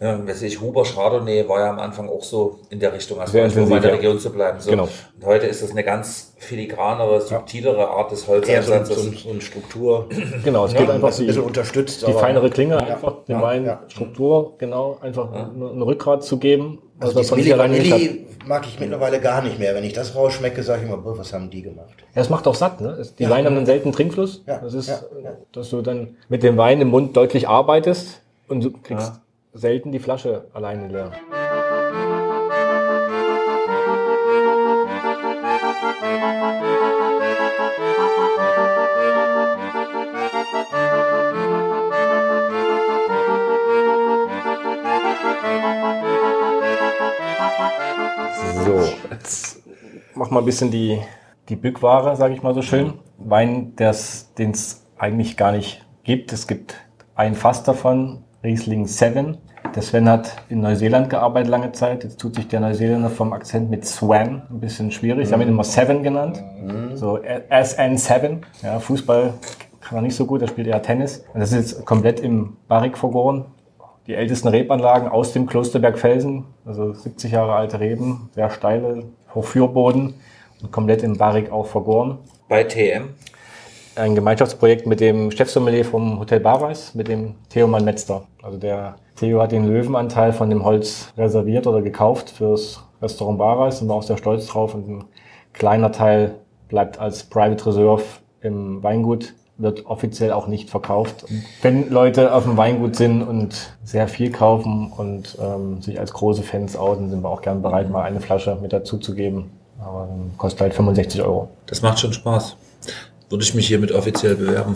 Ja, 0.00 0.26
weiß 0.28 0.42
ich, 0.42 0.60
Huber 0.60 0.84
Chardonnay 0.84 1.48
war 1.48 1.58
ja 1.60 1.70
am 1.70 1.78
Anfang 1.80 2.08
auch 2.08 2.22
so 2.22 2.60
in 2.70 2.78
der 2.78 2.92
Richtung, 2.92 3.18
also 3.20 3.32
Sehr 3.32 3.46
um 3.46 3.72
in 3.72 3.82
der 3.82 3.90
ja. 3.90 3.96
Region 3.96 4.18
zu 4.20 4.30
bleiben. 4.30 4.60
So. 4.60 4.70
Genau. 4.70 4.84
Und 4.84 5.26
heute 5.26 5.46
ist 5.46 5.60
es 5.62 5.72
eine 5.72 5.82
ganz 5.82 6.34
filigranere, 6.38 7.20
subtilere 7.20 7.88
Art 7.88 8.12
des 8.12 8.22
so, 8.22 8.28
Holzeinsatzes. 8.28 8.96
so, 8.96 9.10
so 9.12 9.30
eine 9.30 9.40
Struktur. 9.40 10.08
Genau, 10.44 10.66
es 10.66 10.72
Ja, 10.72 10.80
geht 10.80 10.90
einfach 10.90 11.08
das 11.08 11.18
ein 11.18 11.22
die, 11.22 11.26
bisschen 11.28 11.42
unterstützt. 11.42 12.02
die 12.02 12.06
aber- 12.06 12.20
feinere 12.20 12.48
Klinge 12.50 12.76
einfach, 12.78 13.24
dem 13.26 13.36
ja, 13.36 13.42
Wein 13.42 13.64
ja. 13.64 13.82
Struktur, 13.88 14.54
genau, 14.58 14.98
einfach 15.00 15.32
eine, 15.32 15.84
Rückgrat 15.84 16.22
zu 16.22 16.38
geben. 16.38 16.78
Also 17.00 17.14
was 17.14 17.22
das 17.22 17.28
von 17.30 17.38
Milli. 17.38 17.58
Vanilli 17.58 18.26
mag 18.46 18.66
ich 18.66 18.78
mittlerweile 18.80 19.20
gar 19.20 19.42
nicht 19.42 19.58
mehr. 19.58 19.74
Wenn 19.74 19.84
ich 19.84 19.92
das 19.92 20.14
rausschmecke, 20.14 20.62
sage 20.62 20.82
ich 20.82 20.88
immer, 20.88 20.96
boah, 20.98 21.18
was 21.18 21.32
haben 21.32 21.50
die 21.50 21.62
gemacht? 21.62 21.94
Ja, 22.14 22.22
es 22.22 22.30
macht 22.30 22.46
auch 22.46 22.54
satt, 22.54 22.80
ne? 22.80 23.04
Die 23.18 23.24
Ja. 23.24 23.30
Weine 23.30 23.48
haben 23.48 23.56
einen 23.56 23.66
seltenen 23.66 23.92
Trinkfluss. 23.92 24.42
Ja, 24.46 24.58
Das 24.58 24.74
ist, 24.74 24.88
ja, 24.88 25.00
ja. 25.22 25.30
dass 25.52 25.70
du 25.70 25.82
dann 25.82 26.16
mit 26.28 26.42
dem 26.42 26.56
Wein 26.56 26.80
im 26.80 26.88
Mund 26.88 27.16
deutlich 27.16 27.48
arbeitest 27.48 28.20
und 28.48 28.64
du 28.64 28.70
kriegst 28.72 29.12
selten 29.52 29.92
die 29.92 29.98
Flasche 29.98 30.48
alleine 30.52 30.88
leer. 30.88 31.12
So, 48.64 48.80
jetzt 49.10 49.62
mach 50.14 50.30
mal 50.30 50.40
ein 50.40 50.44
bisschen 50.44 50.70
die, 50.70 51.00
die 51.48 51.56
Bückware, 51.56 52.16
sage 52.16 52.34
ich 52.34 52.42
mal 52.42 52.54
so 52.54 52.62
schön. 52.62 52.94
Wein, 53.16 53.74
den 53.76 53.88
es 54.50 54.86
eigentlich 54.98 55.36
gar 55.36 55.52
nicht 55.52 55.84
gibt. 56.04 56.32
Es 56.32 56.46
gibt 56.46 56.76
ein 57.14 57.34
Fass 57.34 57.62
davon, 57.64 58.24
Riesling 58.42 58.86
7. 58.86 59.36
Der 59.74 59.82
Sven 59.82 60.08
hat 60.08 60.36
in 60.48 60.60
Neuseeland 60.60 61.10
gearbeitet 61.10 61.50
lange 61.50 61.72
Zeit. 61.72 62.04
Jetzt 62.04 62.20
tut 62.20 62.36
sich 62.36 62.48
der 62.48 62.60
Neuseeländer 62.60 63.10
vom 63.10 63.32
Akzent 63.32 63.68
mit 63.68 63.84
Swan 63.84 64.42
ein 64.48 64.60
bisschen 64.60 64.92
schwierig. 64.92 65.26
Sie 65.26 65.34
haben 65.34 65.42
ihn 65.42 65.48
immer 65.48 65.64
Seven 65.64 66.02
genannt. 66.02 66.42
So 66.94 67.18
SN7. 67.18 68.38
Ja, 68.62 68.78
Fußball 68.78 69.34
kann 69.80 69.98
er 69.98 70.02
nicht 70.02 70.14
so 70.14 70.26
gut, 70.26 70.42
er 70.42 70.48
spielt 70.48 70.68
eher 70.68 70.82
Tennis. 70.82 71.24
Und 71.34 71.40
das 71.40 71.52
ist 71.52 71.72
jetzt 71.72 71.84
komplett 71.84 72.20
im 72.20 72.56
Barrik 72.68 72.96
vergoren. 72.96 73.46
Die 74.06 74.14
ältesten 74.14 74.48
Rebanlagen 74.48 75.08
aus 75.08 75.32
dem 75.32 75.46
Klosterbergfelsen, 75.46 76.44
also 76.64 76.92
70 76.94 77.32
Jahre 77.32 77.54
alte 77.54 77.80
Reben, 77.80 78.30
sehr 78.34 78.50
steile, 78.50 79.04
Hochführboden 79.34 80.14
und 80.62 80.72
komplett 80.72 81.02
im 81.02 81.18
Barrik 81.18 81.52
auch 81.52 81.66
vergoren. 81.66 82.18
Bei 82.48 82.64
TM. 82.64 83.10
Ein 83.98 84.14
Gemeinschaftsprojekt 84.14 84.86
mit 84.86 85.00
dem 85.00 85.32
Chefsommelier 85.32 85.84
vom 85.84 86.20
Hotel 86.20 86.38
Barweis, 86.38 86.94
mit 86.94 87.08
dem 87.08 87.34
Theoman 87.48 87.84
Metzler. 87.84 88.22
Also 88.42 88.56
der 88.56 88.94
Theo 89.16 89.42
hat 89.42 89.50
den 89.50 89.66
Löwenanteil 89.66 90.32
von 90.32 90.48
dem 90.50 90.64
Holz 90.64 91.12
reserviert 91.18 91.66
oder 91.66 91.82
gekauft 91.82 92.30
fürs 92.30 92.84
Restaurant 93.02 93.38
Barweis 93.38 93.82
und 93.82 93.88
war 93.88 93.96
auch 93.96 94.04
sehr 94.04 94.16
stolz 94.16 94.46
drauf. 94.46 94.74
Und 94.74 94.88
ein 94.88 95.04
kleiner 95.52 95.90
Teil 95.90 96.36
bleibt 96.68 97.00
als 97.00 97.24
Private 97.24 97.66
Reserve 97.66 98.02
im 98.40 98.82
Weingut, 98.84 99.34
wird 99.56 99.86
offiziell 99.86 100.30
auch 100.30 100.46
nicht 100.46 100.70
verkauft. 100.70 101.24
Wenn 101.62 101.90
Leute 101.90 102.32
auf 102.32 102.44
dem 102.44 102.56
Weingut 102.56 102.94
sind 102.94 103.22
und 103.22 103.76
sehr 103.82 104.06
viel 104.06 104.30
kaufen 104.30 104.92
und 104.96 105.36
ähm, 105.42 105.82
sich 105.82 105.98
als 105.98 106.12
große 106.12 106.44
Fans 106.44 106.76
outen, 106.76 107.10
sind 107.10 107.22
wir 107.22 107.28
auch 107.28 107.42
gern 107.42 107.62
bereit, 107.62 107.90
mal 107.90 108.02
eine 108.02 108.20
Flasche 108.20 108.56
mit 108.62 108.72
dazu 108.72 108.98
zu 108.98 109.16
geben. 109.16 109.50
Aber 109.80 110.08
ähm, 110.08 110.30
kostet 110.38 110.60
halt 110.60 110.74
65 110.74 111.20
Euro. 111.22 111.48
Das 111.66 111.82
macht 111.82 111.98
schon 111.98 112.12
Spaß. 112.12 112.56
Würde 113.30 113.44
ich 113.44 113.54
mich 113.54 113.66
hiermit 113.66 113.92
offiziell 113.92 114.36
bewerben. 114.36 114.74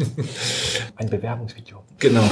Ein 0.96 1.08
Bewerbungsvideo. 1.08 1.78
Genau. 1.98 2.24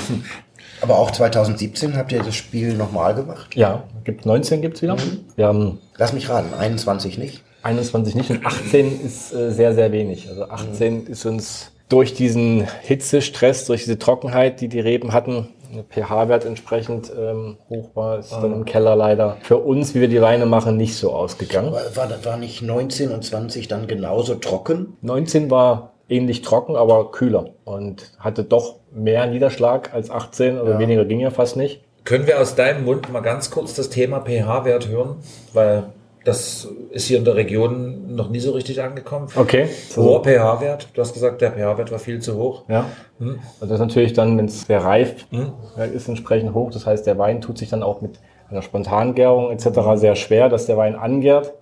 Aber 0.82 0.98
auch 0.98 1.10
2017 1.10 1.96
habt 1.96 2.12
ihr 2.12 2.22
das 2.22 2.34
Spiel 2.34 2.74
nochmal 2.74 3.14
gemacht? 3.14 3.54
Ja, 3.54 3.84
gibt 4.04 4.26
19 4.26 4.60
gibt's 4.60 4.82
wieder. 4.82 4.96
Wir 5.36 5.46
haben 5.46 5.78
Lass 5.96 6.12
mich 6.12 6.28
raten, 6.28 6.52
21 6.52 7.16
nicht? 7.18 7.42
21 7.62 8.14
nicht 8.16 8.30
und 8.30 8.44
18 8.44 9.00
ist 9.04 9.32
äh, 9.32 9.52
sehr, 9.52 9.74
sehr 9.74 9.92
wenig. 9.92 10.28
Also 10.28 10.48
18 10.48 11.06
ist 11.06 11.24
uns 11.26 11.70
durch 11.88 12.14
diesen 12.14 12.66
Hitzestress, 12.82 13.66
durch 13.66 13.84
diese 13.84 13.98
Trockenheit, 13.98 14.60
die 14.60 14.68
die 14.68 14.80
Reben 14.80 15.12
hatten, 15.12 15.48
pH-Wert 15.88 16.44
entsprechend 16.44 17.12
ähm, 17.16 17.58
hoch 17.68 17.90
war, 17.94 18.18
ist 18.18 18.32
dann 18.32 18.52
im 18.52 18.64
Keller 18.64 18.96
leider 18.96 19.36
für 19.42 19.58
uns, 19.58 19.94
wie 19.94 20.00
wir 20.00 20.08
die 20.08 20.20
Weine 20.20 20.46
machen, 20.46 20.76
nicht 20.76 20.96
so 20.96 21.12
ausgegangen. 21.12 21.72
War, 21.72 21.96
war, 21.96 22.24
war 22.24 22.36
nicht 22.36 22.62
19 22.62 23.10
und 23.10 23.24
20 23.24 23.68
dann 23.68 23.86
genauso 23.86 24.34
trocken? 24.34 24.96
19 25.00 25.50
war 25.50 25.92
ähnlich 26.08 26.42
trocken, 26.42 26.76
aber 26.76 27.10
kühler 27.10 27.50
und 27.64 28.12
hatte 28.18 28.44
doch 28.44 28.76
mehr 28.92 29.26
Niederschlag 29.26 29.94
als 29.94 30.10
18 30.10 30.60
oder 30.60 30.78
weniger 30.78 31.04
ging 31.04 31.20
ja 31.20 31.30
fast 31.30 31.56
nicht. 31.56 31.82
Können 32.04 32.26
wir 32.26 32.40
aus 32.40 32.54
deinem 32.56 32.84
Mund 32.84 33.10
mal 33.12 33.20
ganz 33.20 33.50
kurz 33.50 33.74
das 33.74 33.88
Thema 33.88 34.20
pH-Wert 34.20 34.88
hören? 34.88 35.16
Weil 35.52 35.84
das 36.24 36.68
ist 36.90 37.06
hier 37.06 37.18
in 37.18 37.24
der 37.24 37.34
Region 37.34 38.14
noch 38.14 38.30
nie 38.30 38.40
so 38.40 38.52
richtig 38.52 38.80
angekommen. 38.82 39.28
Okay. 39.34 39.68
Hoher 39.96 40.22
pH-Wert. 40.22 40.88
Du 40.94 41.00
hast 41.00 41.14
gesagt, 41.14 41.40
der 41.40 41.52
pH-Wert 41.52 41.90
war 41.90 41.98
viel 41.98 42.20
zu 42.20 42.36
hoch. 42.36 42.64
Ja. 42.68 42.86
Also 43.18 43.36
das 43.60 43.72
ist 43.72 43.80
natürlich 43.80 44.12
dann, 44.12 44.38
wenn 44.38 44.46
es 44.46 44.62
sehr 44.62 44.84
reif 44.84 45.26
ja, 45.30 45.84
ist, 45.84 46.08
entsprechend 46.08 46.54
hoch. 46.54 46.70
Das 46.70 46.86
heißt, 46.86 47.06
der 47.06 47.18
Wein 47.18 47.40
tut 47.40 47.58
sich 47.58 47.70
dann 47.70 47.82
auch 47.82 48.00
mit 48.00 48.20
einer 48.48 48.62
Spontangärung 48.62 49.50
etc. 49.50 49.80
sehr 49.94 50.14
schwer, 50.14 50.48
dass 50.48 50.66
der 50.66 50.76
Wein 50.76 50.94
angärt. 50.94 51.54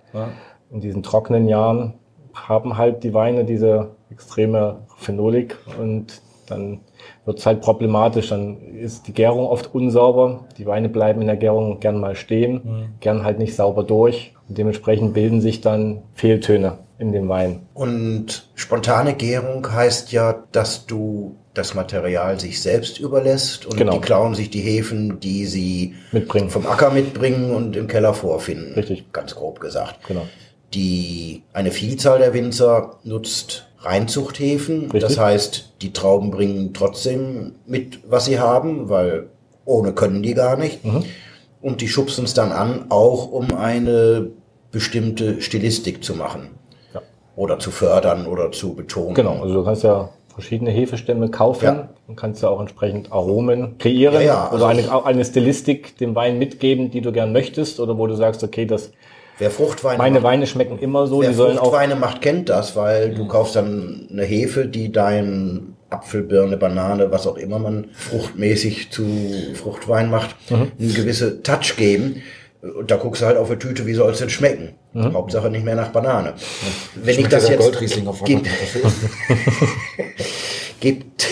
In 0.69 0.81
diesen 0.81 1.03
trockenen 1.03 1.47
Jahren 1.47 1.95
haben 2.33 2.77
halt 2.77 3.03
die 3.03 3.13
Weine 3.13 3.45
diese 3.45 3.91
extreme 4.09 4.81
Phenolik 4.97 5.57
und 5.79 6.21
dann 6.51 6.81
wird 7.25 7.39
es 7.39 7.45
halt 7.45 7.61
problematisch. 7.61 8.29
Dann 8.29 8.57
ist 8.75 9.07
die 9.07 9.13
Gärung 9.13 9.45
oft 9.47 9.73
unsauber. 9.73 10.45
Die 10.57 10.65
Weine 10.65 10.89
bleiben 10.89 11.21
in 11.21 11.27
der 11.27 11.37
Gärung 11.37 11.79
gern 11.79 11.99
mal 11.99 12.15
stehen, 12.15 12.93
gern 12.99 13.23
halt 13.23 13.39
nicht 13.39 13.55
sauber 13.55 13.83
durch. 13.83 14.33
Und 14.47 14.57
dementsprechend 14.57 15.13
bilden 15.13 15.41
sich 15.41 15.61
dann 15.61 16.03
Fehltöne 16.13 16.77
in 16.99 17.11
dem 17.11 17.27
Wein. 17.29 17.61
Und 17.73 18.49
spontane 18.53 19.13
Gärung 19.15 19.71
heißt 19.73 20.11
ja, 20.11 20.43
dass 20.51 20.85
du 20.85 21.35
das 21.53 21.73
Material 21.73 22.39
sich 22.39 22.61
selbst 22.61 22.99
überlässt 22.99 23.65
und 23.65 23.75
Genau. 23.75 23.93
die 23.93 23.99
klauen 23.99 24.35
sich 24.35 24.49
die 24.51 24.61
Hefen, 24.61 25.19
die 25.19 25.45
sie 25.45 25.95
Mitbringen. 26.11 26.49
vom 26.49 26.65
Acker 26.65 26.91
mitbringen 26.91 27.53
und 27.53 27.75
im 27.75 27.87
Keller 27.87 28.13
vorfinden. 28.13 28.73
Richtig. 28.75 29.11
Ganz 29.11 29.35
grob 29.35 29.59
gesagt. 29.59 30.07
Genau. 30.07 30.21
Die, 30.73 31.43
eine 31.51 31.71
Vielzahl 31.71 32.19
der 32.19 32.33
Winzer 32.33 32.97
nutzt 33.03 33.67
Reinzuchthäfen. 33.83 34.83
Richtig. 34.83 35.01
Das 35.01 35.17
heißt, 35.19 35.73
die 35.81 35.93
Trauben 35.93 36.31
bringen 36.31 36.73
trotzdem 36.73 37.53
mit, 37.65 37.99
was 38.09 38.25
sie 38.25 38.39
haben, 38.39 38.89
weil 38.89 39.29
ohne 39.65 39.93
können 39.93 40.23
die 40.23 40.33
gar 40.33 40.57
nicht. 40.57 40.83
Mhm. 40.85 41.03
Und 41.61 41.81
die 41.81 41.87
schubsen 41.87 42.25
es 42.25 42.33
dann 42.33 42.51
an, 42.51 42.85
auch 42.89 43.31
um 43.31 43.53
eine 43.53 44.27
bestimmte 44.71 45.41
Stilistik 45.41 46.03
zu 46.03 46.15
machen. 46.15 46.49
Ja. 46.93 47.01
Oder 47.35 47.59
zu 47.59 47.71
fördern 47.71 48.25
oder 48.25 48.51
zu 48.51 48.73
betonen. 48.73 49.13
Genau, 49.13 49.41
also 49.41 49.53
du 49.55 49.63
kannst 49.63 49.83
ja 49.83 50.09
verschiedene 50.33 50.71
Hefestämme 50.71 51.29
kaufen 51.29 51.65
Ja. 51.65 51.89
und 52.07 52.15
kannst 52.15 52.41
ja 52.41 52.49
auch 52.49 52.59
entsprechend 52.61 53.11
Aromen 53.11 53.77
kreieren 53.77 54.15
Ja, 54.15 54.21
ja, 54.21 54.43
also 54.49 54.65
oder 54.65 54.67
eine, 54.67 55.05
eine 55.05 55.25
Stilistik 55.25 55.97
dem 55.97 56.15
Wein 56.15 56.39
mitgeben, 56.39 56.89
die 56.89 57.01
du 57.01 57.11
gern 57.11 57.33
möchtest 57.33 57.79
oder 57.79 57.97
wo 57.97 58.07
du 58.07 58.15
sagst, 58.15 58.43
okay, 58.43 58.65
das, 58.65 58.91
Wer 59.41 59.49
Fruchtweine 59.49 59.97
meine 59.97 60.13
macht, 60.19 60.23
Weine 60.23 60.45
schmecken 60.45 60.77
immer 60.77 61.07
so, 61.07 61.21
wer 61.21 61.29
die 61.29 61.33
sollen 61.35 61.57
auch, 61.57 61.63
Fruchtweine 61.71 61.95
macht, 61.95 62.21
kennt 62.21 62.47
das, 62.49 62.75
weil 62.75 63.15
du 63.15 63.25
kaufst 63.27 63.55
dann 63.55 64.07
eine 64.11 64.23
Hefe, 64.23 64.67
die 64.67 64.91
dein 64.91 65.75
Apfel, 65.89 66.21
Birne, 66.21 66.57
Banane, 66.57 67.11
was 67.11 67.25
auch 67.25 67.37
immer 67.37 67.57
man 67.57 67.87
fruchtmäßig 67.91 68.91
zu 68.91 69.03
Fruchtwein 69.55 70.11
macht, 70.11 70.35
Mhm. 70.51 70.71
eine 70.79 70.93
gewisse 70.93 71.41
Touch 71.41 71.75
geben. 71.75 72.21
Und 72.61 72.91
da 72.91 72.97
guckst 72.97 73.23
du 73.23 73.25
halt 73.25 73.37
auf 73.37 73.49
die 73.49 73.55
Tüte, 73.55 73.87
wie 73.87 73.95
soll 73.95 74.11
es 74.11 74.19
denn 74.19 74.29
schmecken? 74.29 74.75
Mhm. 74.93 75.15
Hauptsache 75.15 75.49
nicht 75.49 75.65
mehr 75.65 75.75
nach 75.75 75.87
Banane. 75.89 76.33
Wenn 76.93 77.09
ich 77.09 77.15
Schmeckt 77.15 77.33
das 77.33 77.45
der 77.47 77.53
jetzt 77.55 77.63
Goldriesling 77.63 78.07
auf 78.07 78.23
gibt, 78.23 78.47
gibt 80.79 81.27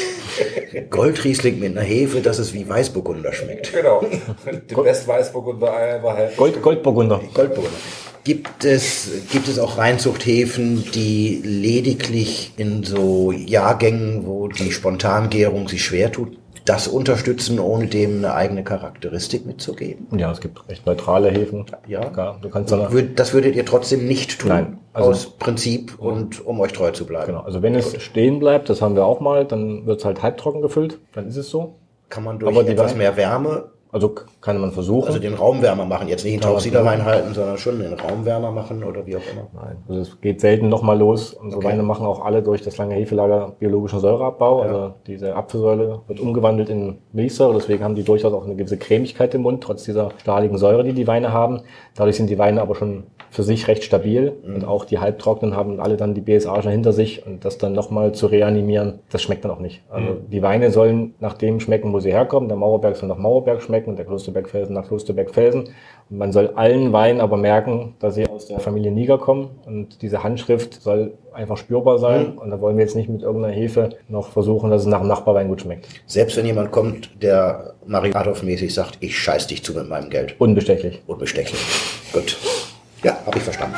Goldriesling 0.89 1.59
mit 1.59 1.77
einer 1.77 1.85
Hefe, 1.85 2.21
dass 2.21 2.39
es 2.39 2.53
wie 2.53 2.67
Weißburgunder 2.67 3.33
schmeckt. 3.33 3.73
Genau. 3.73 4.01
Den 4.01 4.83
Best 4.83 5.07
Weißburgunder 5.07 5.73
einfach 5.73 6.15
halt. 6.15 6.37
Gold, 6.37 6.61
Goldburgunder. 6.61 7.21
Goldburgunder. 7.33 7.77
Gibt 8.23 8.65
es, 8.65 9.09
gibt 9.31 9.47
es 9.47 9.57
auch 9.59 9.77
Reinzuchthäfen, 9.77 10.83
die 10.93 11.41
lediglich 11.43 12.53
in 12.57 12.83
so 12.83 13.31
Jahrgängen, 13.31 14.25
wo 14.25 14.49
die 14.49 14.71
Spontangärung 14.71 15.67
sich 15.67 15.83
schwer 15.83 16.11
tut, 16.11 16.37
das 16.69 16.87
unterstützen, 16.87 17.59
ohne 17.59 17.87
dem 17.87 18.17
eine 18.19 18.33
eigene 18.33 18.63
Charakteristik 18.63 19.45
mitzugeben? 19.45 20.07
Ja, 20.17 20.31
es 20.31 20.39
gibt 20.39 20.67
recht 20.69 20.85
neutrale 20.85 21.29
Häfen. 21.31 21.65
Ja. 21.87 22.05
Klar, 22.09 22.37
du 22.41 22.49
kannst 22.49 22.71
dann, 22.71 22.87
Das 23.15 23.33
würdet 23.33 23.55
ihr 23.55 23.65
trotzdem 23.65 24.07
nicht 24.07 24.39
tun, 24.39 24.49
Nein, 24.49 24.77
also- 24.93 25.09
aus 25.09 25.25
Prinzip 25.31 25.97
und 25.99 26.45
um 26.45 26.59
euch 26.59 26.71
treu 26.73 26.91
zu 26.91 27.05
bleiben. 27.05 27.27
genau. 27.27 27.41
Also 27.41 27.61
wenn 27.63 27.73
es 27.75 27.99
stehen 28.01 28.39
bleibt, 28.39 28.69
das 28.69 28.81
haben 28.81 28.95
wir 28.95 29.05
auch 29.05 29.19
mal, 29.19 29.45
dann 29.45 29.85
wird 29.87 29.99
es 29.99 30.05
halt 30.05 30.21
halbtrocken 30.21 30.61
gefüllt. 30.61 30.99
Dann 31.13 31.27
ist 31.27 31.37
es 31.37 31.49
so. 31.49 31.73
Kann 32.09 32.23
man 32.23 32.37
durch 32.39 32.55
Aber 32.55 32.63
die 32.63 32.71
etwas 32.73 32.95
mehr 32.95 33.17
Wärme, 33.17 33.65
Also 33.91 34.13
kann 34.41 34.59
man 34.59 34.71
versuchen. 34.71 35.07
also 35.07 35.19
den 35.19 35.33
Raumwärmer 35.33 35.83
machen, 35.85 36.07
jetzt 36.07 36.23
nicht 36.23 36.43
Ja, 36.43 36.51
Tauchsieder 36.51 36.83
ja. 36.83 36.89
reinhalten, 36.89 37.33
sondern 37.33 37.57
schon 37.57 37.79
den 37.79 37.93
Raumwärmer 37.93 38.51
machen 38.51 38.83
oder 38.83 39.05
wie 39.07 39.15
auch 39.15 39.21
immer. 39.31 39.47
Nein, 39.53 39.77
also 39.87 40.01
es 40.01 40.21
geht 40.21 40.41
selten 40.41 40.69
nochmal 40.69 40.99
los. 40.99 41.33
Unsere 41.33 41.59
Okay. 41.59 41.69
Weine 41.69 41.83
machen 41.83 42.05
auch 42.05 42.23
alle 42.23 42.43
durch 42.43 42.61
das 42.61 42.77
lange 42.77 42.93
Hefelager 42.95 43.55
biologischen 43.57 43.99
Säureabbau. 43.99 44.61
Also 44.61 44.93
diese 45.07 45.35
Apfelsäure 45.35 46.01
wird 46.07 46.19
umgewandelt 46.19 46.69
in 46.69 46.99
Milchsäure. 47.13 47.55
Deswegen 47.55 47.83
haben 47.83 47.95
die 47.95 48.03
durchaus 48.03 48.31
auch 48.33 48.45
eine 48.45 48.55
gewisse 48.55 48.77
Cremigkeit 48.77 49.33
im 49.33 49.41
Mund, 49.41 49.63
trotz 49.63 49.85
dieser 49.85 50.11
stahligen 50.21 50.57
Säure, 50.59 50.83
die 50.83 50.93
die 50.93 51.07
Weine 51.07 51.33
haben. 51.33 51.61
Dadurch 51.95 52.17
sind 52.17 52.29
die 52.29 52.37
Weine 52.37 52.61
aber 52.61 52.75
schon 52.75 53.05
für 53.31 53.43
sich 53.43 53.67
recht 53.67 53.83
stabil. 53.83 54.33
Und 54.45 54.65
auch 54.65 54.85
die 54.85 54.99
Halbtrockenen 54.99 55.55
haben 55.55 55.79
alle 55.79 55.97
dann 55.97 56.13
die 56.13 56.21
BSA 56.21 56.61
schon 56.61 56.71
hinter 56.71 56.93
sich. 56.93 57.25
Und 57.25 57.43
das 57.43 57.57
dann 57.57 57.73
nochmal 57.73 58.11
zu 58.11 58.27
reanimieren, 58.27 58.99
das 59.11 59.23
schmeckt 59.23 59.45
dann 59.45 59.51
auch 59.51 59.59
nicht. 59.59 59.81
Also 59.89 60.13
die 60.31 60.41
Weine 60.43 60.69
sollen 60.71 61.15
nach 61.19 61.33
dem 61.33 61.59
schmecken, 61.59 61.91
wo 61.91 61.99
sie 61.99 62.11
herkommen. 62.11 62.49
Der 62.49 62.57
Mauerberg 62.57 62.95
soll 62.95 63.09
nach 63.09 63.17
Mauerberg 63.17 63.61
schmecken 63.61 63.78
und 63.87 63.97
der 63.97 64.05
Klosterbergfelsen 64.05 64.73
nach 64.73 64.87
Klosterbergfelsen. 64.87 65.69
Und 66.09 66.17
man 66.17 66.31
soll 66.31 66.53
allen 66.55 66.91
Weinen 66.93 67.21
aber 67.21 67.37
merken, 67.37 67.95
dass 67.99 68.15
sie 68.15 68.27
aus 68.27 68.47
der 68.47 68.59
Familie 68.59 68.91
Niger 68.91 69.17
kommen. 69.17 69.49
Und 69.65 70.01
diese 70.01 70.23
Handschrift 70.23 70.81
soll 70.81 71.13
einfach 71.33 71.57
spürbar 71.57 71.99
sein. 71.99 72.37
Und 72.37 72.49
da 72.49 72.59
wollen 72.59 72.77
wir 72.77 72.83
jetzt 72.83 72.95
nicht 72.95 73.09
mit 73.09 73.21
irgendeiner 73.21 73.53
Hefe 73.53 73.89
noch 74.07 74.29
versuchen, 74.29 74.69
dass 74.69 74.81
es 74.81 74.87
nach 74.87 74.99
dem 74.99 75.07
Nachbarwein 75.07 75.47
gut 75.47 75.61
schmeckt. 75.61 75.87
Selbst 76.05 76.37
wenn 76.37 76.45
jemand 76.45 76.71
kommt, 76.71 77.21
der 77.21 77.73
Marie 77.85 78.13
Adolf-mäßig 78.13 78.73
sagt, 78.73 78.97
ich 79.01 79.17
scheiß 79.17 79.47
dich 79.47 79.63
zu 79.63 79.73
mit 79.73 79.87
meinem 79.87 80.09
Geld. 80.09 80.35
Unbestechlich. 80.39 81.01
Unbestechlich. 81.07 81.59
Gut. 82.13 82.37
Ja, 83.03 83.17
habe 83.25 83.37
ich 83.37 83.43
verstanden. 83.43 83.75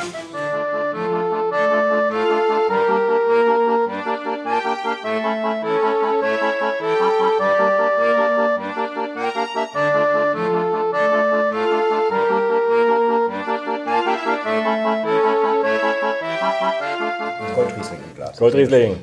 Goldriesling. 18.42 18.96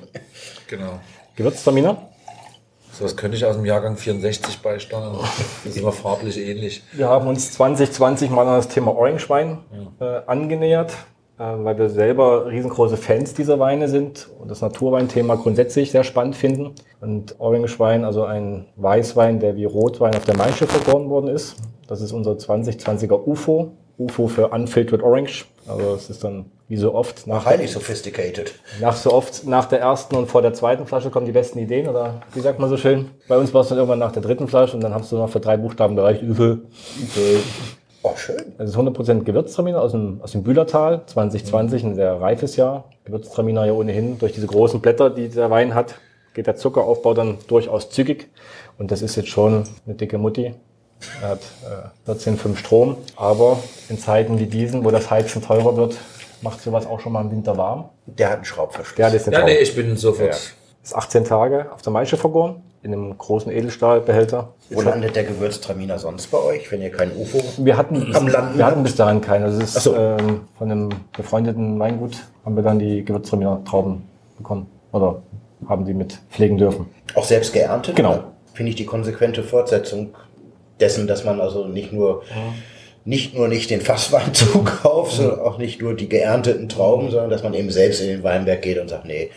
Genau. 0.67 0.99
Gewürztraminer. 1.37 2.09
So 2.91 3.05
was 3.05 3.15
könnte 3.15 3.37
ich 3.37 3.45
aus 3.45 3.55
dem 3.55 3.65
Jahrgang 3.65 3.95
64 3.95 4.61
beisteuern. 4.61 5.17
Das 5.63 5.65
ist 5.73 5.77
immer 5.77 5.93
farblich 5.93 6.37
ähnlich. 6.37 6.83
Wir 6.91 7.07
haben 7.07 7.25
uns 7.25 7.53
2020 7.53 8.31
mal 8.31 8.45
an 8.45 8.57
das 8.57 8.67
Thema 8.67 8.93
Orangewein 8.93 9.59
äh, 10.01 10.03
angenähert, 10.27 10.91
äh, 11.37 11.43
weil 11.43 11.77
wir 11.77 11.89
selber 11.89 12.47
riesengroße 12.47 12.97
Fans 12.97 13.33
dieser 13.33 13.59
Weine 13.59 13.87
sind 13.87 14.29
und 14.41 14.51
das 14.51 14.59
Naturweinthema 14.59 15.35
grundsätzlich 15.35 15.91
sehr 15.91 16.03
spannend 16.03 16.35
finden. 16.35 16.75
Und 16.99 17.39
Orangewein, 17.39 18.03
also 18.03 18.25
ein 18.25 18.65
Weißwein, 18.75 19.39
der 19.39 19.55
wie 19.55 19.63
Rotwein 19.63 20.15
auf 20.15 20.25
der 20.25 20.35
Mainschiff 20.35 20.69
vergoren 20.69 21.09
worden 21.09 21.29
ist. 21.29 21.55
Das 21.87 22.01
ist 22.01 22.11
unser 22.11 22.33
2020er 22.33 23.25
UFO. 23.25 23.71
UFO 23.99 24.27
für 24.27 24.47
Unfiltered 24.47 25.03
Orange. 25.03 25.45
Also 25.67 25.93
es 25.93 26.09
ist 26.09 26.23
dann 26.23 26.45
wie 26.67 26.77
so 26.77 26.93
oft 26.93 27.27
nach 27.27 27.45
Highly 27.45 27.67
sophisticated. 27.67 28.53
Nach 28.79 28.95
so 28.95 29.11
oft 29.11 29.45
nach 29.45 29.65
der 29.65 29.81
ersten 29.81 30.15
und 30.15 30.27
vor 30.27 30.41
der 30.41 30.53
zweiten 30.53 30.85
Flasche 30.87 31.09
kommen 31.09 31.25
die 31.25 31.31
besten 31.31 31.59
Ideen 31.59 31.87
oder 31.87 32.21
wie 32.33 32.39
sagt 32.39 32.59
man 32.59 32.69
so 32.69 32.77
schön? 32.77 33.09
Bei 33.27 33.37
uns 33.37 33.53
war 33.53 33.61
es 33.61 33.69
dann 33.69 33.77
irgendwann 33.77 33.99
nach 33.99 34.11
der 34.11 34.21
dritten 34.21 34.47
Flasche 34.47 34.75
und 34.75 34.83
dann 34.83 34.93
hast 34.93 35.11
du 35.11 35.17
noch 35.17 35.29
für 35.29 35.39
drei 35.39 35.57
Buchstaben 35.57 35.95
gereicht. 35.95 36.21
Üfe. 36.21 36.59
Oh, 38.01 38.15
schön. 38.15 38.53
Das 38.57 38.69
ist 38.69 38.77
100% 38.77 39.23
Gewürztraminer 39.23 39.81
aus 39.81 39.91
dem, 39.91 40.21
aus 40.21 40.31
dem 40.31 40.43
Bühlertal. 40.43 41.01
2020, 41.05 41.83
ein 41.83 41.95
sehr 41.95 42.21
reifes 42.21 42.55
Jahr. 42.55 42.85
Gewürztraminer 43.03 43.65
ja 43.65 43.73
ohnehin 43.73 44.17
durch 44.19 44.31
diese 44.31 44.47
großen 44.47 44.79
Blätter, 44.79 45.09
die 45.09 45.27
der 45.27 45.49
Wein 45.49 45.75
hat, 45.75 45.95
geht 46.33 46.47
der 46.47 46.55
Zuckeraufbau 46.55 47.13
dann 47.13 47.39
durchaus 47.47 47.89
zügig. 47.89 48.29
Und 48.77 48.91
das 48.91 49.01
ist 49.01 49.17
jetzt 49.17 49.29
schon 49.29 49.63
eine 49.85 49.95
dicke 49.95 50.17
Mutti. 50.17 50.53
Er 51.21 51.29
hat 51.29 51.41
äh, 52.07 52.11
14,5 52.11 52.55
Strom. 52.57 52.97
Aber 53.15 53.59
in 53.89 53.97
Zeiten 53.99 54.39
wie 54.39 54.45
diesen, 54.45 54.83
wo 54.83 54.91
das 54.91 55.09
Heizen 55.09 55.41
teurer 55.41 55.75
wird, 55.77 55.95
macht 56.41 56.61
sowas 56.61 56.85
auch 56.85 56.99
schon 56.99 57.13
mal 57.13 57.21
im 57.21 57.31
Winter 57.31 57.57
warm. 57.57 57.89
Der 58.05 58.29
hat 58.29 58.35
einen 58.37 58.45
Schraubverschluss. 58.45 58.97
Ja, 58.97 59.09
das 59.09 59.27
ist, 59.27 59.33
Ja, 59.33 59.43
nee, 59.45 59.57
ich 59.57 59.75
bin 59.75 59.95
sofort. 59.97 60.35
ist 60.83 60.95
18 60.95 61.25
Tage 61.25 61.67
auf 61.73 61.81
der 61.81 61.91
Maische 61.93 62.17
vergoren, 62.17 62.61
in 62.83 62.93
einem 62.93 63.17
großen 63.17 63.51
Edelstahlbehälter. 63.51 64.49
Wo 64.69 64.81
landet 64.81 65.15
der 65.15 65.23
Gewürztraminer 65.25 65.99
sonst 65.99 66.27
bei 66.31 66.37
euch, 66.37 66.71
wenn 66.71 66.81
ihr 66.81 66.91
kein 66.91 67.11
UFO 67.15 67.41
Wir 67.57 67.75
hatten, 67.77 68.15
Am 68.15 68.27
Landen? 68.27 68.57
wir 68.57 68.65
hatten 68.65 68.83
bis 68.83 68.95
dahin 68.95 69.19
keinen. 69.21 69.43
Also 69.43 69.61
es 69.61 69.75
ist 69.75 69.83
so. 69.83 69.95
ähm, 69.95 70.41
von 70.57 70.71
einem 70.71 70.89
befreundeten 71.15 71.79
Weingut 71.79 72.17
haben 72.45 72.55
wir 72.55 72.63
dann 72.63 72.79
die 72.79 73.03
Gewürztraminer 73.03 73.63
Trauben 73.65 74.03
bekommen. 74.37 74.67
Oder 74.91 75.21
haben 75.67 75.85
die 75.85 75.93
mit 75.93 76.19
pflegen 76.29 76.57
dürfen. 76.57 76.85
auch 77.15 77.25
selbst 77.25 77.51
geerntet? 77.53 77.95
Genau. 77.95 78.23
Finde 78.53 78.69
ich 78.71 78.75
die 78.75 78.85
konsequente 78.85 79.43
Fortsetzung 79.43 80.09
dessen, 80.79 81.07
dass 81.07 81.23
man 81.23 81.41
also 81.41 81.65
nicht 81.65 81.91
nur 81.91 82.23
nicht 83.05 83.33
nur 83.33 83.47
nicht 83.47 83.69
den 83.69 83.81
Fasswein 83.81 84.33
zukauft, 84.33 85.13
sondern 85.13 85.39
auch 85.39 85.57
nicht 85.57 85.81
nur 85.81 85.95
die 85.95 86.09
geernteten 86.09 86.69
Trauben, 86.69 87.09
sondern 87.09 87.29
dass 87.29 87.43
man 87.43 87.53
eben 87.53 87.71
selbst 87.71 88.01
in 88.01 88.07
den 88.07 88.23
Weinberg 88.23 88.61
geht 88.61 88.77
und 88.77 88.89
sagt, 88.89 89.05
nee, 89.05 89.31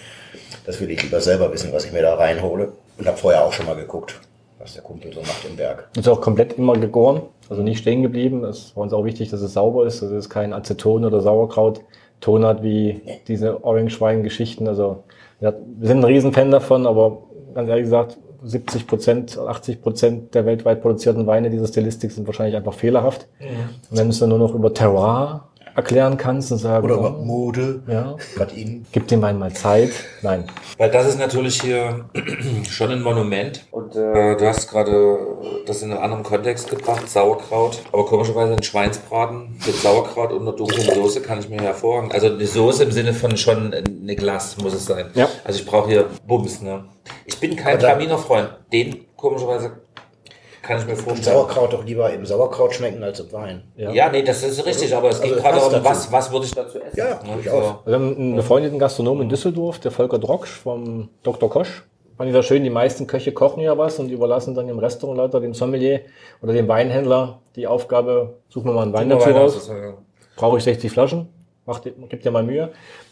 das 0.66 0.80
will 0.80 0.90
ich 0.90 1.02
lieber 1.02 1.20
selber 1.20 1.52
wissen, 1.52 1.72
was 1.72 1.84
ich 1.84 1.92
mir 1.92 2.02
da 2.02 2.14
reinhole. 2.14 2.72
Und 2.98 3.06
habe 3.06 3.16
vorher 3.16 3.44
auch 3.44 3.52
schon 3.52 3.66
mal 3.66 3.74
geguckt, 3.74 4.20
was 4.58 4.74
der 4.74 4.82
Kumpel 4.82 5.12
so 5.12 5.20
macht 5.20 5.44
im 5.48 5.56
Berg. 5.56 5.88
Ist 5.96 6.08
auch 6.08 6.20
komplett 6.20 6.58
immer 6.58 6.76
gegoren, 6.76 7.22
also 7.48 7.62
nicht 7.62 7.78
stehen 7.78 8.02
geblieben. 8.02 8.44
Es 8.44 8.76
war 8.76 8.82
uns 8.82 8.92
auch 8.92 9.04
wichtig, 9.04 9.30
dass 9.30 9.40
es 9.40 9.54
sauber 9.54 9.86
ist. 9.86 10.02
Also 10.02 10.16
es 10.16 10.28
kein 10.28 10.52
Aceton 10.52 11.04
oder 11.04 11.20
Sauerkraut 11.20 11.80
Ton 12.20 12.44
hat 12.44 12.62
wie 12.62 13.00
diese 13.26 13.64
Orange-Wein-Geschichten. 13.64 14.68
Also 14.68 15.02
wir 15.40 15.54
sind 15.80 15.98
ein 15.98 16.04
Riesenfan 16.04 16.52
davon, 16.52 16.86
aber 16.86 17.18
ganz 17.54 17.68
ehrlich 17.68 17.84
gesagt, 17.84 18.16
70 18.44 18.86
Prozent, 18.86 19.38
80 19.38 19.82
Prozent 19.82 20.34
der 20.34 20.46
weltweit 20.46 20.82
produzierten 20.82 21.26
Weine 21.26 21.50
dieser 21.50 21.66
Stilistik 21.66 22.10
sind 22.12 22.26
wahrscheinlich 22.26 22.56
einfach 22.56 22.74
fehlerhaft. 22.74 23.28
Und 23.90 23.98
wenn 23.98 24.06
du 24.06 24.10
es 24.10 24.18
dann 24.18 24.30
nur 24.30 24.38
noch 24.38 24.54
über 24.54 24.72
Terroir 24.74 25.48
erklären 25.74 26.16
kannst 26.16 26.52
und 26.52 26.58
sagen, 26.58 26.84
Oder 26.84 26.94
über 26.96 27.18
oh, 27.18 27.24
Mode, 27.24 27.82
ja, 27.86 28.16
gerade 28.34 28.54
Ihnen. 28.54 28.86
gib 28.92 29.08
dem 29.08 29.22
Wein 29.22 29.38
mal 29.38 29.52
Zeit. 29.52 29.90
Nein, 30.22 30.44
Weil 30.78 30.90
das 30.90 31.06
ist 31.06 31.18
natürlich 31.18 31.60
hier 31.60 32.06
schon 32.68 32.90
ein 32.90 33.02
Monument. 33.02 33.64
Und 33.70 33.96
äh, 33.96 34.36
du 34.36 34.46
hast 34.46 34.68
gerade 34.70 35.18
das 35.66 35.82
in 35.82 35.92
einem 35.92 36.02
anderen 36.02 36.22
Kontext 36.22 36.70
gebracht, 36.70 37.08
Sauerkraut. 37.08 37.80
Aber 37.92 38.04
komischerweise 38.06 38.52
ein 38.52 38.62
Schweinsbraten 38.62 39.56
mit 39.64 39.74
Sauerkraut 39.76 40.32
und 40.32 40.42
einer 40.42 40.52
dunklen 40.52 40.94
Soße 40.94 41.22
kann 41.22 41.38
ich 41.38 41.48
mir 41.48 41.60
hervorragend. 41.60 42.14
Also 42.14 42.28
eine 42.28 42.46
Soße 42.46 42.84
im 42.84 42.92
Sinne 42.92 43.14
von 43.14 43.36
schon 43.36 43.74
eine 43.74 44.16
Glas 44.16 44.56
muss 44.58 44.74
es 44.74 44.86
sein. 44.86 45.10
Ja. 45.14 45.28
Also 45.44 45.60
ich 45.60 45.66
brauche 45.66 45.88
hier 45.88 46.06
Bums. 46.26 46.60
Ne? 46.60 46.84
Ich 47.26 47.38
bin 47.38 47.56
kein 47.56 47.78
Traminer-Freund. 47.78 48.50
Den 48.72 49.06
komischerweise 49.16 49.72
kann 50.62 50.78
ich 50.78 50.86
mir 50.86 50.96
vorstellen. 50.96 51.22
Sauerkraut 51.36 51.72
doch 51.72 51.84
lieber 51.84 52.10
im 52.12 52.24
Sauerkraut 52.24 52.72
schmecken 52.74 53.02
als 53.02 53.20
im 53.20 53.32
Wein. 53.32 53.62
Ja. 53.76 54.10
nee, 54.10 54.22
das 54.22 54.42
ist 54.42 54.64
richtig, 54.64 54.94
aber 54.94 55.08
es 55.10 55.20
geht 55.20 55.32
Also 55.32 55.42
gerade 55.42 55.54
passt 55.56 55.66
um, 55.66 55.72
dazu. 55.72 55.84
was, 55.84 56.12
was 56.12 56.32
würde 56.32 56.46
ich 56.46 56.52
dazu 56.54 56.78
essen? 56.80 56.96
Ja, 56.96 57.20
Ne? 57.24 57.34
durchaus. 57.34 57.64
So. 57.66 57.78
Wir 57.84 57.94
haben 57.94 58.16
einen 58.16 58.36
befreundeten 58.36 58.78
Gastronom 58.78 59.20
in 59.22 59.28
Düsseldorf, 59.28 59.78
der 59.80 59.90
Volker 59.90 60.18
Drocksch 60.18 60.50
vom 60.50 61.08
Dr. 61.22 61.50
Kosch. 61.50 61.82
Fand 62.16 62.28
ich 62.28 62.36
das 62.36 62.46
schön, 62.46 62.62
die 62.62 62.70
meisten 62.70 63.06
Köche 63.06 63.32
kochen 63.32 63.60
ja 63.62 63.76
was 63.76 63.98
und 63.98 64.10
überlassen 64.10 64.54
dann 64.54 64.66
dem 64.68 64.78
Restaurantleiter, 64.78 65.40
dem 65.40 65.54
Sommelier 65.54 66.02
oder 66.42 66.52
dem 66.52 66.68
Weinhändler 66.68 67.40
die 67.56 67.66
Aufgabe, 67.66 68.34
suchen 68.48 68.66
wir 68.66 68.74
mal 68.74 68.82
einen 68.82 68.92
Wein 68.92 69.08
dazu 69.10 69.30
raus. 69.30 69.56
aus, 69.56 69.68
ja. 69.68 69.94
Brauche 70.36 70.58
ich 70.58 70.64
60 70.64 70.90
Flaschen? 70.92 71.28
Macht, 71.64 71.84
gibt 71.84 72.24
dir 72.24 72.32
mal 72.32 72.42
Mühe. 72.42 72.70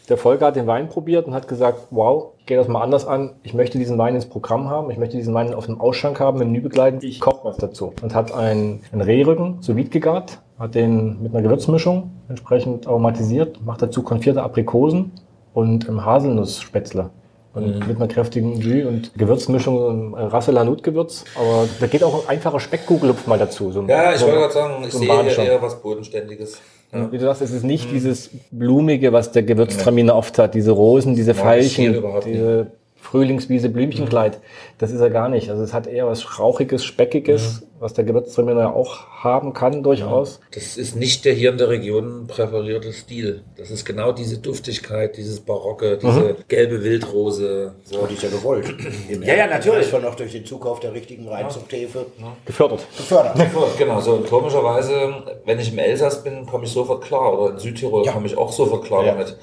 Der 0.09 0.17
Volker 0.17 0.47
hat 0.47 0.57
den 0.57 0.67
Wein 0.67 0.89
probiert 0.89 1.25
und 1.25 1.33
hat 1.33 1.47
gesagt, 1.47 1.87
wow, 1.89 2.33
ich 2.39 2.45
gehe 2.47 2.57
das 2.57 2.67
mal 2.67 2.81
anders 2.81 3.07
an. 3.07 3.31
Ich 3.43 3.53
möchte 3.53 3.77
diesen 3.77 3.97
Wein 3.97 4.13
ins 4.13 4.25
Programm 4.25 4.69
haben. 4.69 4.91
Ich 4.91 4.97
möchte 4.97 5.15
diesen 5.15 5.33
Wein 5.33 5.53
auf 5.53 5.67
dem 5.67 5.79
Ausschank 5.79 6.19
haben, 6.19 6.39
Menü 6.39 6.59
begleiten. 6.59 6.99
Ich 7.01 7.21
koche 7.21 7.45
was 7.45 7.55
dazu. 7.57 7.93
Und 8.01 8.13
hat 8.13 8.33
einen, 8.33 8.81
einen 8.91 9.01
Rehrücken 9.01 9.57
sous 9.61 9.75
vide 9.77 9.89
gegart, 9.89 10.39
hat 10.59 10.75
den 10.75 11.23
mit 11.23 11.33
einer 11.33 11.43
Gewürzmischung 11.43 12.11
entsprechend 12.27 12.87
aromatisiert, 12.87 13.63
macht 13.65 13.81
dazu 13.83 14.03
konfierte 14.03 14.43
Aprikosen 14.43 15.11
und 15.53 15.87
Haselnussspätzle. 15.87 17.09
Und 17.53 17.85
mit 17.87 17.97
einer 17.97 18.07
kräftigen 18.07 18.55
Jus 18.61 18.85
und 18.85 19.13
Gewürzmischung, 19.17 20.13
äh, 20.15 20.21
Rasselanut-Gewürz. 20.23 21.25
Aber 21.37 21.67
da 21.81 21.87
geht 21.87 22.01
auch 22.03 22.23
ein 22.23 22.29
einfacher 22.29 22.59
Speckkugelhupf 22.61 23.27
mal 23.27 23.37
dazu. 23.37 23.71
So 23.71 23.81
ein- 23.81 23.89
Ja, 23.89 24.11
ich 24.13 24.19
so 24.19 24.25
wollte 24.27 24.39
gerade 24.39 24.53
sagen, 24.53 24.83
ich 24.85 24.91
so 24.91 24.97
sehe 24.99 25.23
hier 25.23 25.37
eher 25.39 25.61
was 25.61 25.81
Bodenständiges. 25.81 26.61
Ja. 26.93 27.11
Wie 27.11 27.17
du 27.17 27.23
sagst, 27.23 27.41
es 27.41 27.51
ist 27.51 27.63
nicht 27.63 27.91
dieses 27.91 28.29
Blumige, 28.51 29.13
was 29.13 29.31
der 29.31 29.43
Gewürztraminer 29.43 30.15
oft 30.15 30.37
hat, 30.37 30.55
diese 30.55 30.71
Rosen, 30.71 31.15
diese 31.15 31.33
Mag 31.33 31.45
Veilchen, 31.45 32.03
diese 32.25 32.67
Frühlingswiese, 33.01 33.69
Blümchenkleid. 33.69 34.39
Das 34.77 34.91
ist 34.91 35.01
er 35.01 35.09
gar 35.09 35.27
nicht. 35.27 35.49
Also 35.49 35.63
es 35.63 35.73
hat 35.73 35.87
eher 35.87 36.07
was 36.07 36.39
Rauchiges, 36.39 36.85
Speckiges, 36.85 37.63
was 37.79 37.93
der 37.93 38.03
Gewürztraminer 38.05 38.75
auch 38.75 39.07
haben 39.23 39.53
kann 39.53 39.81
durchaus. 39.83 40.39
Das 40.53 40.77
ist 40.77 40.95
nicht 40.95 41.25
der 41.25 41.33
hier 41.33 41.51
in 41.51 41.57
der 41.57 41.69
Region 41.69 42.27
präferierte 42.27 42.93
Stil. 42.93 43.41
Das 43.57 43.71
ist 43.71 43.85
genau 43.85 44.11
diese 44.11 44.37
Duftigkeit, 44.37 45.17
dieses 45.17 45.39
Barocke, 45.39 45.97
diese 45.97 46.35
gelbe 46.47 46.83
Wildrose. 46.83 47.73
So. 47.83 47.99
Und 47.99 48.11
ist 48.11 48.23
ja 48.23 48.29
gewollt. 48.29 48.73
Ja, 49.23 49.33
ja, 49.35 49.47
natürlich. 49.47 49.87
Schon 49.89 50.03
noch 50.03 50.15
durch 50.15 50.31
den 50.31 50.45
Zukauf 50.45 50.79
der 50.79 50.93
richtigen 50.93 51.27
Reinzuchthefe 51.27 52.05
Gefördert. 52.45 52.85
gefördert. 52.97 53.35
Genau, 53.77 53.99
so 53.99 54.13
und 54.13 54.27
komischerweise, 54.27 55.13
wenn 55.45 55.59
ich 55.59 55.71
im 55.73 55.79
Elsass 55.79 56.23
bin, 56.23 56.45
komme 56.45 56.65
ich 56.65 56.71
sofort 56.71 57.03
klar. 57.03 57.37
Oder 57.39 57.53
in 57.53 57.59
Südtirol 57.59 58.05
Ja. 58.05 58.11
komme 58.13 58.27
ich 58.27 58.37
auch 58.37 58.51
sofort 58.51 58.85
klar 58.85 59.03
Ja. 59.05 59.13
damit. 59.13 59.37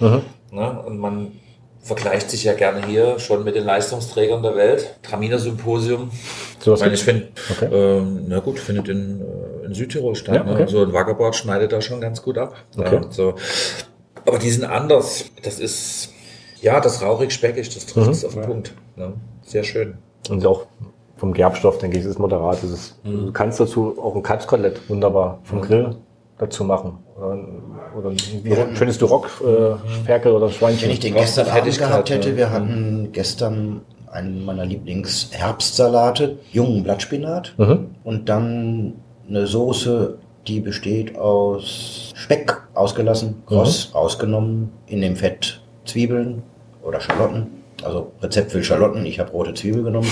Ne? 0.50 0.82
Und 0.86 0.98
man 0.98 1.32
vergleicht 1.80 2.30
sich 2.30 2.44
ja 2.44 2.54
gerne 2.54 2.84
hier 2.86 3.18
schon 3.18 3.44
mit 3.44 3.54
den 3.54 3.64
Leistungsträgern 3.64 4.42
der 4.42 4.56
Welt. 4.56 4.96
Traminer 5.02 5.38
Symposium. 5.38 6.10
So 6.58 6.72
was 6.72 6.80
ich 6.80 6.84
meine, 6.84 6.94
ich 6.94 7.04
finde, 7.04 7.28
Okay. 7.50 7.68
ähm, 7.72 8.24
na 8.28 8.40
gut, 8.40 8.58
findet 8.58 8.88
in, 8.88 9.20
äh, 9.20 9.66
in 9.66 9.74
Südtirol 9.74 10.14
statt. 10.14 10.34
Ja, 10.34 10.42
okay. 10.42 10.62
ne? 10.62 10.68
So 10.68 10.82
ein 10.82 10.92
Wackerboard 10.92 11.34
schneidet 11.36 11.72
da 11.72 11.80
schon 11.80 12.00
ganz 12.00 12.22
gut 12.22 12.36
ab. 12.38 12.54
Okay. 12.76 12.96
Ja, 12.96 13.10
so. 13.10 13.34
Aber 14.26 14.38
die 14.38 14.50
sind 14.50 14.64
anders. 14.64 15.26
Das 15.42 15.58
ist, 15.60 16.12
ja, 16.60 16.80
das 16.80 17.00
rauchig-speckig, 17.02 17.72
das 17.72 17.86
trifft 17.86 18.06
Mhm. 18.06 18.12
es 18.12 18.24
auf 18.24 18.34
den 18.34 18.42
Punkt. 18.42 18.74
Ne? 18.96 19.14
Sehr 19.42 19.64
schön. 19.64 19.96
Und 20.28 20.44
auch 20.44 20.66
vom 21.16 21.32
Gerbstoff, 21.32 21.78
denke 21.78 21.96
ich, 21.98 22.04
ist 22.04 22.10
es 22.10 22.18
moderat. 22.18 22.62
Es 22.62 22.70
ist, 22.70 22.94
Du 23.04 23.32
kannst 23.32 23.58
dazu 23.60 23.96
auch 24.00 24.14
ein 24.14 24.22
Katzkotelett 24.22 24.88
wunderbar 24.88 25.38
vom 25.44 25.62
Grill 25.62 25.96
dazu 26.38 26.64
machen. 26.64 26.98
Oder, 27.16 27.38
oder 27.96 28.12
wie 28.42 28.54
ein 28.54 28.76
schönes 28.76 28.98
Duroc, 28.98 29.28
äh, 29.44 30.04
Ferkel 30.04 30.32
oder 30.32 30.50
Schweinchen. 30.50 30.84
Wenn 30.88 30.92
ich 30.92 31.00
den 31.00 31.14
gestern 31.14 31.46
Fettigkeit, 31.46 31.88
gehabt 31.90 32.10
hätte, 32.10 32.36
wir 32.36 32.50
hatten 32.50 33.08
gestern 33.12 33.80
einen 34.10 34.44
meiner 34.44 34.64
Lieblingsherbstsalate, 34.64 36.38
jungen 36.52 36.82
Blattspinat 36.82 37.54
Mhm. 37.58 37.90
und 38.04 38.28
dann 38.28 38.94
eine 39.28 39.46
Soße, 39.46 40.18
die 40.46 40.60
besteht 40.60 41.18
aus 41.18 42.12
Speck 42.14 42.56
ausgelassen, 42.74 43.42
kross 43.46 43.90
ausgenommen, 43.92 44.70
in 44.86 45.00
dem 45.02 45.16
Fett 45.16 45.60
Zwiebeln 45.84 46.42
oder 46.82 47.00
Schalotten, 47.00 47.48
also 47.82 48.12
Rezept 48.22 48.52
für 48.52 48.62
Schalotten, 48.62 49.04
ich 49.04 49.20
habe 49.20 49.30
rote 49.32 49.52
Zwiebel 49.54 49.82
genommen, 49.82 50.08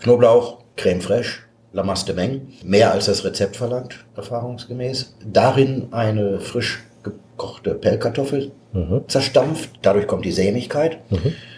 Knoblauch, 0.00 0.58
Creme 0.76 1.00
fraiche, 1.00 1.40
Lamas 1.72 2.04
de 2.04 2.14
Meng, 2.14 2.48
mehr 2.64 2.92
als 2.92 3.06
das 3.06 3.24
Rezept 3.24 3.56
verlangt, 3.56 4.04
erfahrungsgemäß. 4.16 5.14
Darin 5.24 5.88
eine 5.92 6.40
frisch 6.40 6.82
gekochte 7.02 7.74
Pellkartoffel 7.74 8.52
zerstampft, 9.08 9.70
dadurch 9.82 10.06
kommt 10.06 10.24
die 10.24 10.32
Sämigkeit. 10.32 10.98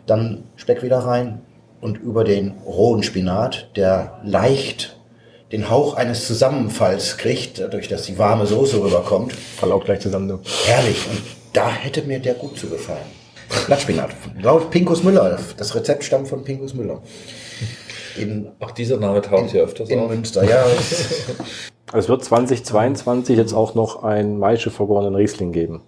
Dann 0.07 0.45
Speck 0.57 0.83
wieder 0.83 0.99
rein 0.99 1.41
und 1.81 1.99
über 1.99 2.25
den 2.25 2.53
rohen 2.65 3.03
Spinat, 3.03 3.69
der 3.77 4.21
leicht 4.25 4.97
den 5.51 5.69
Hauch 5.69 5.95
eines 5.95 6.27
Zusammenfalls 6.27 7.19
kriegt, 7.19 7.61
dadurch, 7.61 7.89
dass 7.89 8.05
die 8.05 8.19
warme 8.19 8.47
Soße 8.47 8.83
rüberkommt. 8.83 9.35
Fall 9.35 9.71
auch 9.73 9.85
gleich 9.85 10.01
zusammen. 10.01 10.29
Du. 10.29 10.41
Herrlich. 10.65 11.07
Und 11.11 11.21
da 11.53 11.71
hätte 11.71 12.03
mir 12.03 12.19
der 12.19 12.35
gut 12.35 12.59
zugefallen. 12.59 13.05
Blattspinat. 13.67 14.11
Laut 14.41 14.71
Pinkus 14.71 15.03
Müller. 15.03 15.39
Das 15.59 15.75
Rezept 15.75 16.05
stammt 16.05 16.29
von 16.29 16.43
Pinkus 16.43 16.73
Müller. 16.73 17.03
In, 18.19 18.53
Auch 18.61 18.71
dieser 18.71 18.99
Name 18.99 19.23
taucht 19.23 19.51
hier 19.51 19.63
öfters 19.63 19.89
in 19.89 19.99
auf. 19.99 20.09
Münster, 20.11 20.45
ja. 20.45 20.65
Es 21.95 22.09
wird 22.09 22.25
2022 22.25 23.37
jetzt 23.37 23.53
auch 23.53 23.75
noch 23.75 24.03
ein 24.03 24.39
Maische 24.39 24.71
vergorenen 24.71 25.15
Riesling 25.15 25.53
geben. 25.53 25.83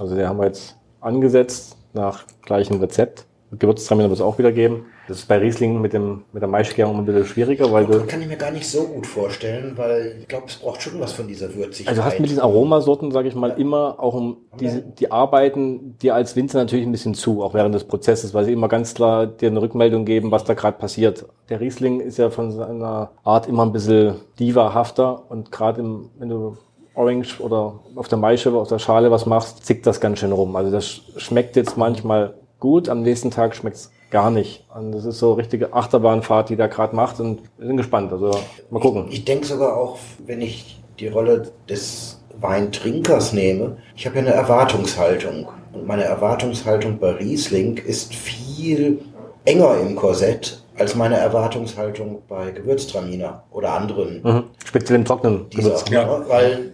Also 0.00 0.14
den 0.16 0.26
haben 0.26 0.38
wir 0.38 0.46
jetzt 0.46 0.76
angesetzt 1.00 1.76
nach 1.92 2.24
gleichem 2.42 2.80
Rezept. 2.80 3.26
Gewürztraminer 3.52 4.08
wird 4.08 4.18
es 4.18 4.24
auch 4.24 4.38
wieder 4.38 4.52
geben. 4.52 4.86
Das 5.06 5.18
ist 5.18 5.28
bei 5.28 5.38
Riesling 5.38 5.80
mit, 5.80 5.92
dem, 5.92 6.24
mit 6.32 6.40
der 6.42 6.48
Maischegärung 6.48 6.98
ein 6.98 7.04
bisschen 7.04 7.26
schwieriger, 7.26 7.70
weil 7.70 7.86
du, 7.86 8.06
kann 8.06 8.22
ich 8.22 8.28
mir 8.28 8.36
gar 8.36 8.50
nicht 8.50 8.68
so 8.68 8.84
gut 8.84 9.06
vorstellen, 9.06 9.72
weil 9.76 10.16
ich 10.20 10.28
glaube, 10.28 10.46
es 10.48 10.56
braucht 10.56 10.82
schon 10.82 10.98
was 10.98 11.12
von 11.12 11.28
dieser 11.28 11.54
Würzigkeit. 11.54 11.88
also 11.88 12.00
du 12.00 12.06
hast 12.06 12.20
mit 12.20 12.30
diesen 12.30 12.42
Aromasorten, 12.42 13.10
sage 13.10 13.28
ich 13.28 13.34
mal, 13.34 13.50
immer 13.50 13.96
auch 13.98 14.14
um 14.14 14.38
diese, 14.58 14.80
die 14.80 15.10
arbeiten 15.10 15.98
dir 15.98 16.14
als 16.14 16.36
Winzer 16.36 16.58
natürlich 16.58 16.86
ein 16.86 16.92
bisschen 16.92 17.14
zu, 17.14 17.42
auch 17.42 17.52
während 17.52 17.74
des 17.74 17.84
Prozesses, 17.84 18.32
weil 18.32 18.46
sie 18.46 18.52
immer 18.52 18.68
ganz 18.68 18.94
klar 18.94 19.26
dir 19.26 19.50
eine 19.50 19.60
Rückmeldung 19.60 20.04
geben, 20.04 20.30
was 20.30 20.44
da 20.44 20.54
gerade 20.54 20.78
passiert. 20.78 21.26
Der 21.50 21.60
Riesling 21.60 22.00
ist 22.00 22.16
ja 22.16 22.30
von 22.30 22.50
seiner 22.50 23.10
Art 23.24 23.46
immer 23.46 23.64
ein 23.66 23.72
bisschen 23.72 24.16
diva-hafter 24.38 25.24
und 25.28 25.52
gerade 25.52 25.84
wenn 26.18 26.28
du 26.28 26.56
Orange 26.94 27.40
oder 27.40 27.80
auf 27.96 28.08
der 28.08 28.18
Maische, 28.18 28.52
auf 28.54 28.68
der 28.68 28.78
Schale 28.78 29.10
was 29.10 29.26
machst, 29.26 29.66
zickt 29.66 29.86
das 29.86 30.00
ganz 30.00 30.20
schön 30.20 30.32
rum. 30.32 30.56
Also 30.56 30.70
das 30.70 31.00
schmeckt 31.16 31.56
jetzt 31.56 31.76
manchmal 31.76 32.34
gut, 32.60 32.88
am 32.88 33.02
nächsten 33.02 33.30
Tag 33.30 33.54
schmeckt's 33.54 33.90
gar 34.14 34.30
nicht. 34.30 34.64
Und 34.72 34.92
das 34.92 35.04
ist 35.04 35.18
so 35.18 35.32
eine 35.32 35.38
richtige 35.38 35.72
Achterbahnfahrt, 35.74 36.48
die 36.48 36.54
da 36.56 36.68
gerade 36.68 36.94
macht 36.94 37.18
und 37.18 37.40
wir 37.58 37.66
sind 37.66 37.76
gespannt. 37.76 38.12
Also 38.12 38.30
mal 38.70 38.78
gucken. 38.78 39.06
Ich 39.10 39.24
denke 39.24 39.44
sogar 39.44 39.76
auch, 39.76 39.98
wenn 40.24 40.40
ich 40.40 40.80
die 41.00 41.08
Rolle 41.08 41.50
des 41.68 42.20
Weintrinkers 42.40 43.32
nehme, 43.32 43.76
ich 43.96 44.06
habe 44.06 44.16
ja 44.16 44.22
eine 44.22 44.32
Erwartungshaltung. 44.32 45.48
Und 45.72 45.86
meine 45.88 46.04
Erwartungshaltung 46.04 46.98
bei 47.00 47.10
Riesling 47.10 47.76
ist 47.78 48.14
viel 48.14 49.00
enger 49.44 49.78
im 49.80 49.96
Korsett 49.96 50.62
als 50.78 50.94
meine 50.94 51.16
Erwartungshaltung 51.16 52.22
bei 52.28 52.52
Gewürztraminer 52.52 53.42
oder 53.50 53.72
anderen 53.72 54.22
Mhm. 54.22 54.44
Speziell 54.64 55.00
im 55.00 55.04
Trocknen. 55.04 55.46
dieser. 55.50 55.70
Gewürz. 55.70 55.90
Ja. 55.90 56.24
Weil 56.28 56.70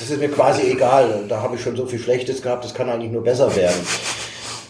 das 0.00 0.08
ist 0.10 0.18
mir 0.20 0.30
quasi 0.30 0.70
egal. 0.70 1.24
Da 1.28 1.42
habe 1.42 1.56
ich 1.56 1.60
schon 1.62 1.76
so 1.76 1.84
viel 1.84 1.98
Schlechtes 1.98 2.40
gehabt, 2.40 2.64
das 2.64 2.72
kann 2.72 2.88
eigentlich 2.88 3.12
nur 3.12 3.22
besser 3.22 3.54
werden. 3.54 3.76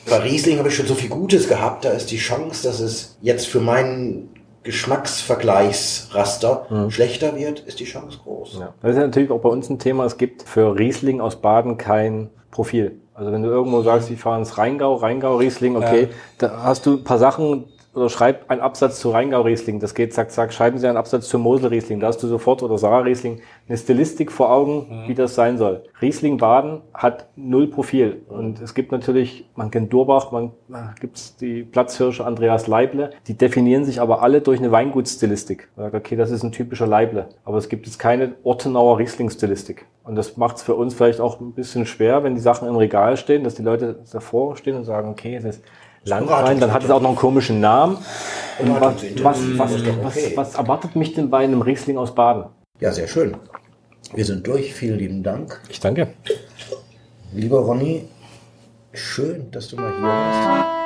Bei 0.08 0.18
Riesling 0.18 0.58
habe 0.58 0.68
ich 0.68 0.76
schon 0.76 0.86
so 0.86 0.94
viel 0.94 1.10
Gutes 1.10 1.48
gehabt, 1.48 1.84
da 1.84 1.90
ist 1.90 2.10
die 2.10 2.18
Chance, 2.18 2.66
dass 2.66 2.80
es 2.80 3.16
jetzt 3.20 3.46
für 3.46 3.60
meinen 3.60 4.30
Geschmacksvergleichsraster 4.62 6.88
schlechter 6.90 7.36
wird, 7.36 7.60
ist 7.60 7.80
die 7.80 7.84
Chance 7.84 8.18
groß. 8.22 8.58
Ja. 8.60 8.74
Das 8.82 8.92
ist 8.92 8.96
ja 8.96 9.02
natürlich 9.02 9.30
auch 9.30 9.40
bei 9.40 9.48
uns 9.48 9.70
ein 9.70 9.78
Thema. 9.78 10.04
Es 10.04 10.18
gibt 10.18 10.42
für 10.42 10.76
Riesling 10.76 11.20
aus 11.20 11.36
Baden 11.36 11.76
kein 11.76 12.30
Profil. 12.50 13.00
Also 13.14 13.32
wenn 13.32 13.42
du 13.42 13.48
irgendwo 13.48 13.82
sagst, 13.82 14.10
wir 14.10 14.18
fahren 14.18 14.40
ins 14.40 14.58
Rheingau, 14.58 14.96
Rheingau 14.96 15.36
Riesling, 15.36 15.76
okay, 15.76 16.08
da 16.38 16.64
hast 16.64 16.84
du 16.84 16.94
ein 16.94 17.04
paar 17.04 17.18
Sachen 17.18 17.66
oder 17.96 18.10
schreib 18.10 18.50
einen 18.50 18.60
Absatz 18.60 19.00
zu 19.00 19.10
Rheingau 19.10 19.40
Riesling. 19.40 19.80
Das 19.80 19.94
geht 19.94 20.12
zack, 20.12 20.30
zack. 20.30 20.52
Schreiben 20.52 20.78
Sie 20.78 20.86
einen 20.86 20.98
Absatz 20.98 21.28
zu 21.28 21.38
Mosel 21.38 21.68
Riesling. 21.70 21.98
Da 21.98 22.08
hast 22.08 22.22
du 22.22 22.26
sofort 22.26 22.62
oder 22.62 22.76
Sarah 22.76 23.00
Riesling 23.00 23.40
eine 23.66 23.78
Stilistik 23.78 24.30
vor 24.30 24.52
Augen, 24.52 25.04
wie 25.06 25.14
das 25.14 25.34
sein 25.34 25.56
soll. 25.56 25.82
Riesling 26.02 26.36
Baden 26.36 26.82
hat 26.92 27.28
null 27.36 27.68
Profil. 27.68 28.20
Und 28.28 28.60
es 28.60 28.74
gibt 28.74 28.92
natürlich, 28.92 29.48
man 29.56 29.70
kennt 29.70 29.92
Durbach, 29.92 30.30
man 30.30 30.52
gibt's 31.00 31.36
die 31.36 31.62
Platzhirsche 31.62 32.26
Andreas 32.26 32.66
Leible. 32.66 33.10
Die 33.28 33.34
definieren 33.34 33.86
sich 33.86 34.00
aber 34.00 34.22
alle 34.22 34.42
durch 34.42 34.58
eine 34.58 34.70
Weingutsstilistik. 34.70 35.68
Man 35.74 35.86
sagt, 35.86 35.94
okay, 35.94 36.16
das 36.16 36.30
ist 36.30 36.42
ein 36.42 36.52
typischer 36.52 36.86
Leible. 36.86 37.30
Aber 37.46 37.56
es 37.56 37.70
gibt 37.70 37.86
jetzt 37.86 37.98
keine 37.98 38.34
Ortenauer 38.42 38.98
Riesling-Stilistik. 38.98 39.86
Und 40.04 40.16
das 40.16 40.36
macht 40.36 40.56
es 40.56 40.62
für 40.62 40.74
uns 40.74 40.94
vielleicht 40.94 41.20
auch 41.20 41.40
ein 41.40 41.52
bisschen 41.52 41.86
schwer, 41.86 42.22
wenn 42.22 42.34
die 42.34 42.40
Sachen 42.40 42.68
im 42.68 42.76
Regal 42.76 43.16
stehen, 43.16 43.42
dass 43.42 43.54
die 43.54 43.62
Leute 43.62 43.98
davor 44.12 44.56
stehen 44.56 44.76
und 44.76 44.84
sagen, 44.84 45.08
okay, 45.08 45.40
das 45.42 45.62
ist 46.06 46.10
Landwein, 46.10 46.60
dann 46.60 46.72
hat 46.72 46.84
es 46.84 46.90
auch 46.90 47.00
noch 47.00 47.10
einen 47.10 47.18
komischen 47.18 47.60
Namen. 47.60 47.98
Was, 48.60 49.02
was, 49.22 49.58
was, 49.58 49.72
was, 50.02 50.36
was 50.36 50.54
erwartet 50.54 50.96
mich 50.96 51.14
denn 51.14 51.28
bei 51.28 51.44
einem 51.44 51.62
Riesling 51.62 51.98
aus 51.98 52.14
Baden? 52.14 52.44
Ja, 52.80 52.92
sehr 52.92 53.08
schön. 53.08 53.36
Wir 54.14 54.24
sind 54.24 54.46
durch. 54.46 54.72
Vielen 54.72 54.98
lieben 54.98 55.22
Dank. 55.22 55.60
Ich 55.68 55.80
danke. 55.80 56.14
Lieber 57.32 57.58
Ronny, 57.58 58.08
schön, 58.92 59.50
dass 59.50 59.68
du 59.68 59.76
mal 59.76 59.92
hier 59.92 60.02
warst. 60.02 60.76